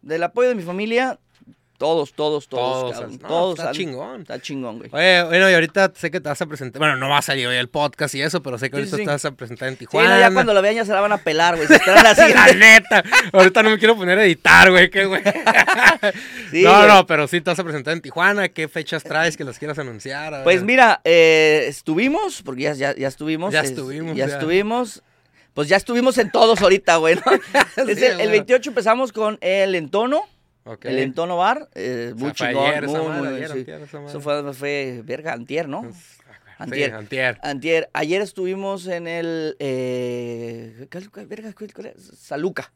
del 0.02 0.22
apoyo 0.24 0.50
de 0.50 0.56
mi 0.56 0.64
familia, 0.64 1.18
todos, 1.82 2.14
todos, 2.14 2.48
todos, 2.48 2.82
Todos, 2.82 2.94
cabrón. 2.94 3.20
no, 3.22 3.28
todos 3.28 3.58
está 3.60 3.70
han- 3.70 3.76
chingón. 3.76 4.22
Está 4.22 4.40
chingón, 4.40 4.78
güey. 4.78 4.90
Oye, 4.94 5.24
bueno, 5.24 5.50
y 5.50 5.54
ahorita 5.56 5.92
sé 5.96 6.12
que 6.12 6.22
te 6.22 6.30
vas 6.30 6.40
a 6.40 6.46
presentar. 6.46 6.80
Bueno, 6.80 6.96
no 6.96 7.10
va 7.10 7.18
a 7.18 7.22
salir 7.24 7.48
hoy 7.48 7.56
el 7.56 7.70
podcast 7.70 8.14
y 8.14 8.22
eso, 8.22 8.44
pero 8.44 8.60
sé 8.60 8.70
que 8.70 8.76
Sí, 8.78 8.82
ahorita 8.84 8.98
sí. 8.98 9.04
te 9.06 9.10
vas 9.10 9.26
a 9.26 9.32
presentar 9.32 9.68
en 9.70 9.74
Sí, 9.74 9.80
Tijuana. 9.80 10.14
no, 10.14 10.20
ya 10.20 10.32
cuando 10.32 10.54
lo 10.54 10.62
vean 10.62 10.76
ya 10.76 10.86
se 10.86 10.94
la 10.94 11.02
van 11.02 11.12
a 11.12 11.18
pelar, 11.18 11.56
güey. 11.56 11.68
Se 11.68 11.74
esperan 11.78 12.04
la 12.04 12.14
La 12.14 12.54
neta. 12.54 13.04
Ahorita 13.34 13.64
no 13.64 13.72
me 13.72 13.80
quiero 13.80 13.96
poner 13.98 14.20
a 14.20 14.24
editar, 14.26 14.70
güey. 14.70 14.90
Qué 14.92 15.06
güey. 15.06 15.24
Sí, 16.52 16.64
no, 16.64 16.76
güey. 16.78 16.88
no, 16.88 17.06
pero 17.08 17.28
sí 17.28 17.42
te 17.42 17.50
vas 17.50 17.60
a 17.60 17.64
presentar 17.64 17.94
en 17.94 18.02
Tijuana. 18.02 18.50
¿Qué 18.50 18.68
fechas 18.68 19.04
traes 19.04 19.38
que 19.38 19.44
las 19.44 19.58
quieras 19.58 19.80
anunciar? 19.80 20.34
A 20.34 20.44
Pues 20.44 20.64
mira, 20.64 21.02
eh, 21.04 21.66
estuvimos, 21.68 22.42
porque 22.44 22.64
ya, 22.64 22.74
ya, 22.74 22.96
ya 22.96 23.08
estuvimos. 23.08 23.54
Ya 23.54 23.62
es- 23.62 23.70
estuvimos, 23.72 24.16
Ya, 24.16 24.28
ya. 24.28 24.34
estuvimos. 24.36 25.02
Pues 25.54 25.68
ya 25.68 25.78
estuvimos 25.78 26.18
en 26.18 26.32
todos 26.32 26.62
ahorita, 26.62 26.98
güey. 26.98 27.16
Sí, 27.76 27.82
el, 27.92 28.04
el 28.04 28.16
güey. 28.18 28.30
28 28.30 28.70
empezamos 28.70 29.12
con 29.12 29.38
el 29.42 29.76
entono. 29.76 30.24
El 30.84 31.00
entono 31.00 31.38
bar. 31.38 31.70
eh, 31.76 32.12
O 32.14 32.18
muy 32.18 32.32
sea, 32.36 32.50
chingón. 32.50 32.66
ayer 32.70 32.84
esa 32.86 32.98
muy, 33.00 33.08
madre, 33.08 33.22
muy, 33.30 33.36
ayer, 33.38 33.52
sí. 33.52 33.58
antier, 33.60 33.82
esa 33.82 33.98
madre. 33.98 34.10
Eso 34.10 34.22
fue, 34.22 34.54
fue, 34.54 35.02
verga, 35.06 35.34
antier, 35.34 35.68
¿no? 35.68 35.84
Sí, 35.92 35.98
Antier. 36.58 36.94
antier. 36.94 37.40
Antier. 37.42 37.90
Ayer 37.94 38.22
estuvimos 38.22 38.86
en 38.88 39.08
el. 39.08 39.56
Eh, 39.60 40.88
¿qué- 40.92 41.10
qué- 41.14 41.26
verga? 41.26 41.54
Saluca. 42.16 42.72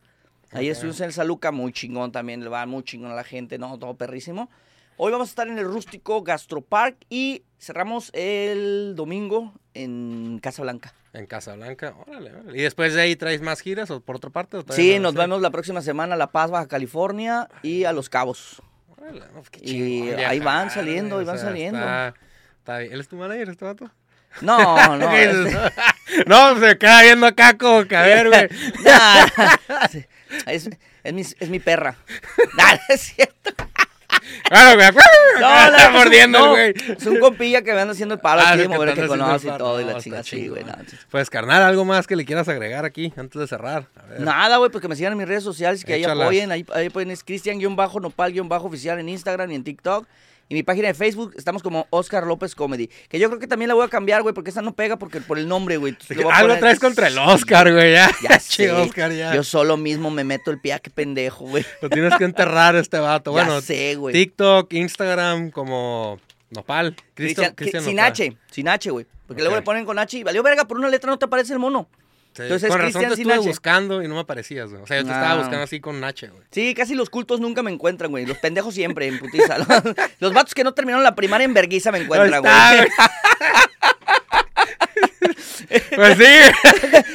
Ayer 0.52 0.72
estuvimos 0.72 1.00
en 1.02 1.08
el 1.08 1.14
Saluca, 1.14 1.52
muy 1.52 1.72
chingón 1.74 2.12
también, 2.12 2.42
le 2.44 2.50
va 2.50 2.66
muy 2.66 2.84
chingón 2.84 3.12
a 3.12 3.16
la 3.16 3.24
gente, 3.24 3.58
¿no? 3.58 3.78
Todo 3.78 3.96
perrísimo. 3.96 4.50
Hoy 4.98 5.12
vamos 5.12 5.28
a 5.28 5.32
estar 5.32 5.48
en 5.50 5.58
el 5.60 5.66
rústico 5.66 6.24
Gastropark 6.24 6.96
y 7.10 7.44
cerramos 7.60 8.10
el 8.14 8.94
domingo 8.96 9.54
en 9.74 10.40
Casa 10.42 10.62
Blanca. 10.62 10.94
En 11.16 11.26
Casablanca. 11.28 11.96
Órale, 12.06 12.32
órale. 12.32 12.58
¿Y 12.58 12.62
después 12.62 12.94
de 12.94 13.02
ahí 13.02 13.16
traes 13.16 13.42
más 13.42 13.62
giras 13.62 13.90
o 13.90 14.02
por 14.02 14.18
otra 14.18 14.30
parte? 14.30 14.58
o 14.58 14.66
Sí, 14.70 14.96
no? 14.96 15.04
nos 15.04 15.14
vemos 15.14 15.42
la 15.42 15.50
próxima 15.50 15.82
semana 15.82 16.16
a 16.16 16.18
La 16.18 16.32
Paz, 16.32 16.52
Baja 16.52 16.68
California 16.68 17.48
y 17.64 17.86
a 17.86 17.94
Los 17.94 18.10
Cabos. 18.10 18.62
Órale, 18.98 19.22
pues 19.34 19.50
qué 19.50 19.60
Y 19.64 20.10
ahí 20.12 20.40
van 20.40 20.70
saliendo, 20.70 21.20
ahí 21.20 21.26
van 21.26 21.36
o 21.36 21.40
sea, 21.40 21.48
saliendo. 21.48 21.80
Está, 21.80 22.14
está 22.60 22.78
bien. 22.80 22.94
¿Él 22.94 23.00
es 23.00 23.08
tu 23.08 23.16
manager, 23.16 23.50
este 23.50 23.66
vato? 23.66 23.90
No, 24.42 24.98
no. 24.98 25.10
¿Qué 25.10 25.24
este-? 25.24 25.74
No, 26.28 26.60
se 26.60 26.78
queda 26.78 27.02
viendo 27.04 27.26
acá 27.28 27.58
como 27.58 27.86
que 27.86 27.96
a 27.96 28.02
ver, 28.02 28.28
güey. 28.28 28.50
Nah. 28.84 29.26
Es, 30.48 30.70
Es 31.04 31.14
mi, 31.14 31.22
es 31.22 31.50
mi 31.50 31.60
perra. 31.60 31.96
Nada, 32.58 32.80
es 32.90 33.02
cierto. 33.02 33.65
No, 35.40 35.48
está 35.66 35.70
la- 35.70 35.90
mordiendo 35.90 36.40
no, 36.40 36.50
güey. 36.52 36.74
Es 36.98 37.06
un 37.06 37.20
compilla 37.20 37.62
que 37.62 37.74
me 37.74 37.82
anda 37.82 37.92
haciendo 37.94 38.16
el 38.16 38.22
palo 38.22 38.42
Ah, 38.42 38.52
aquí 38.54 38.62
que 38.62 38.68
mover 38.70 38.94
que 38.94 39.08
conoce 39.08 39.48
y 39.48 39.52
todo 39.58 39.82
y 39.82 39.84
No, 39.84 39.92
la 39.92 39.98
está 39.98 40.04
chinga 40.04 40.20
así, 40.20 40.48
güey. 40.48 40.64
Pues, 41.12 41.30
carnal, 41.30 41.62
¿algo 41.64 41.84
más 41.84 42.08
que 42.08 42.16
le 42.16 42.24
quieras 42.26 42.48
agregar 42.48 42.86
aquí 42.86 43.12
antes 43.18 43.40
de 43.40 43.48
cerrar? 43.48 43.88
A 44.02 44.06
ver. 44.06 44.22
Nada, 44.22 44.58
güey, 44.58 44.70
pues 44.72 44.82
que 44.82 44.88
me 44.88 44.96
sigan 44.96 45.12
en 45.14 45.18
mis 45.18 45.28
redes 45.28 45.44
sociales 45.44 45.82
y 45.82 45.86
que 45.86 45.94
ahí 45.94 46.02
Échalas. 46.04 46.24
apoyen. 46.24 46.52
Ahí, 46.52 46.66
ahí 46.74 46.90
pueden 46.90 47.12
es 47.12 47.24
Cristian-Nopal-oficial 47.24 49.00
en 49.00 49.10
Instagram 49.10 49.52
y 49.52 49.56
en 49.56 49.64
TikTok. 49.64 50.08
Y 50.48 50.54
mi 50.54 50.62
página 50.62 50.88
de 50.90 50.94
Facebook 50.94 51.34
estamos 51.38 51.64
como 51.64 51.88
Oscar 51.90 52.28
López 52.28 52.54
Comedy. 52.54 52.88
Que 53.10 53.18
yo 53.18 53.30
creo 53.30 53.40
que 53.40 53.48
también 53.48 53.68
la 53.68 53.74
voy 53.74 53.84
a 53.86 53.90
cambiar, 53.90 54.22
güey, 54.22 54.36
porque 54.36 54.52
esa 54.52 54.62
no 54.62 54.76
pega 54.76 54.98
porque 54.98 55.20
por 55.20 55.40
el 55.40 55.48
nombre, 55.48 55.78
güey. 55.78 55.98
Algo 56.32 56.56
traes 56.58 56.80
contra 56.80 57.08
el 57.08 57.18
Oscar, 57.18 57.72
güey. 57.74 57.94
Ya, 57.94 58.12
Ya 58.22 58.40
Che. 58.48 58.72
Oscar, 58.72 59.12
ya. 59.12 59.34
Yo 59.34 59.44
solo 59.44 59.76
mismo 59.76 60.12
me 60.12 60.24
meto 60.24 60.52
el 60.52 60.60
pie, 60.62 60.74
ah, 60.74 60.80
qué 60.80 60.92
pendejo, 60.92 61.46
güey. 61.46 61.66
Lo 61.82 61.90
tienes 61.90 62.14
que 62.16 62.26
enterrar 62.26 62.76
este 62.76 63.00
vato. 63.00 63.32
Ya 63.36 63.44
Bueno, 63.44 63.60
sé, 63.62 63.96
güey. 63.96 64.14
TikTok, 64.14 64.72
Instagram, 64.74 65.50
como 65.50 66.20
Nopal. 66.52 66.96
Cristian, 67.16 67.56
Cristian- 67.56 67.84
sin 67.84 67.96
Nopal. 67.96 68.12
H, 68.12 68.38
sin 68.52 68.68
H, 68.68 68.92
güey. 68.92 69.08
Porque 69.26 69.42
luego 69.42 69.56
le 69.56 69.64
ponen 69.64 69.86
con 69.86 69.98
H 69.98 70.16
y 70.20 70.24
valió 70.24 70.44
verga, 70.44 70.66
por 70.66 70.78
una 70.78 70.90
letra 70.90 71.10
no 71.10 71.18
te 71.18 71.26
aparece 71.26 71.54
el 71.54 71.60
mono. 71.60 71.90
Sí, 72.36 72.42
Entonces, 72.44 72.70
con 72.70 72.82
razón 72.82 73.02
te 73.02 73.10
sin 73.16 73.20
estuve 73.22 73.34
H. 73.36 73.48
buscando 73.48 74.04
y 74.04 74.10
no 74.10 74.16
me 74.16 74.20
aparecías, 74.22 74.70
güey. 74.70 74.84
O 74.84 74.88
sea, 74.88 74.98
yo 74.98 75.06
te 75.06 75.12
estaba 75.12 75.36
buscando 75.36 75.62
así 75.64 75.80
con 75.80 76.04
H, 76.04 76.28
güey. 76.28 76.44
Sí, 76.52 76.74
casi 76.76 76.94
los 76.94 77.10
cultos 77.10 77.40
nunca 77.40 77.64
me 77.64 77.72
encuentran, 77.72 78.12
güey. 78.12 78.26
Los 78.26 78.38
pendejos 78.40 78.74
siempre, 78.74 79.08
en 79.08 79.20
putiza. 79.20 79.58
Los 80.20 80.34
vatos 80.34 80.54
que 80.54 80.66
no 80.66 80.74
terminaron 80.74 81.04
la 81.04 81.16
primaria 81.16 81.46
en 81.46 81.54
verguiza 81.54 81.92
me 81.94 82.00
encuentran, 82.00 82.42
güey. 82.42 82.54
Ahí 82.54 82.80
está, 82.88 83.12
Pues 85.96 86.18
sí. 86.18 86.24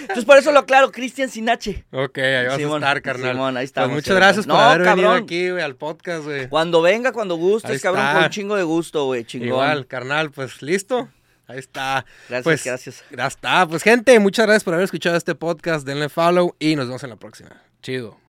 Entonces 0.00 0.24
por 0.24 0.36
eso 0.38 0.50
lo 0.52 0.60
aclaro, 0.60 0.90
Cristian 0.90 1.28
sin 1.28 1.48
H. 1.48 1.84
ok, 1.92 2.18
ahí 2.18 2.46
vas 2.46 2.56
Simón, 2.56 2.82
a 2.82 2.86
estar, 2.88 3.02
carnal. 3.02 3.32
Simón, 3.32 3.56
ahí 3.56 3.62
Pues 3.62 3.68
estamos, 3.68 3.90
muchas 3.90 4.04
Simón. 4.06 4.20
gracias 4.20 4.46
por 4.46 4.54
No, 4.54 4.60
haber 4.60 4.78
venido 4.80 5.08
cabrón. 5.08 5.24
aquí, 5.24 5.50
güey, 5.50 5.62
al 5.62 5.76
podcast, 5.76 6.24
güey. 6.24 6.48
Cuando 6.48 6.82
venga, 6.82 7.12
cuando 7.12 7.36
gustes, 7.36 7.70
Ahí 7.70 7.78
cabrón, 7.78 8.02
está. 8.04 8.14
con 8.14 8.24
un 8.24 8.30
chingo 8.30 8.56
de 8.56 8.62
gusto, 8.64 9.04
güey, 9.04 9.24
chingón. 9.24 9.48
Igual, 9.48 9.86
carnal, 9.86 10.30
pues 10.30 10.62
listo. 10.62 11.08
Ahí 11.50 11.58
está. 11.58 12.04
Gracias, 12.28 12.44
pues, 12.44 12.64
gracias. 12.64 13.04
Ya 13.16 13.26
está. 13.26 13.66
Pues, 13.66 13.82
gente, 13.82 14.18
muchas 14.18 14.46
gracias 14.46 14.64
por 14.64 14.74
haber 14.74 14.84
escuchado 14.84 15.16
este 15.16 15.34
podcast. 15.34 15.86
Denle 15.86 16.08
follow 16.08 16.54
y 16.58 16.76
nos 16.76 16.86
vemos 16.86 17.02
en 17.02 17.10
la 17.10 17.16
próxima. 17.16 17.62
Chido. 17.82 18.29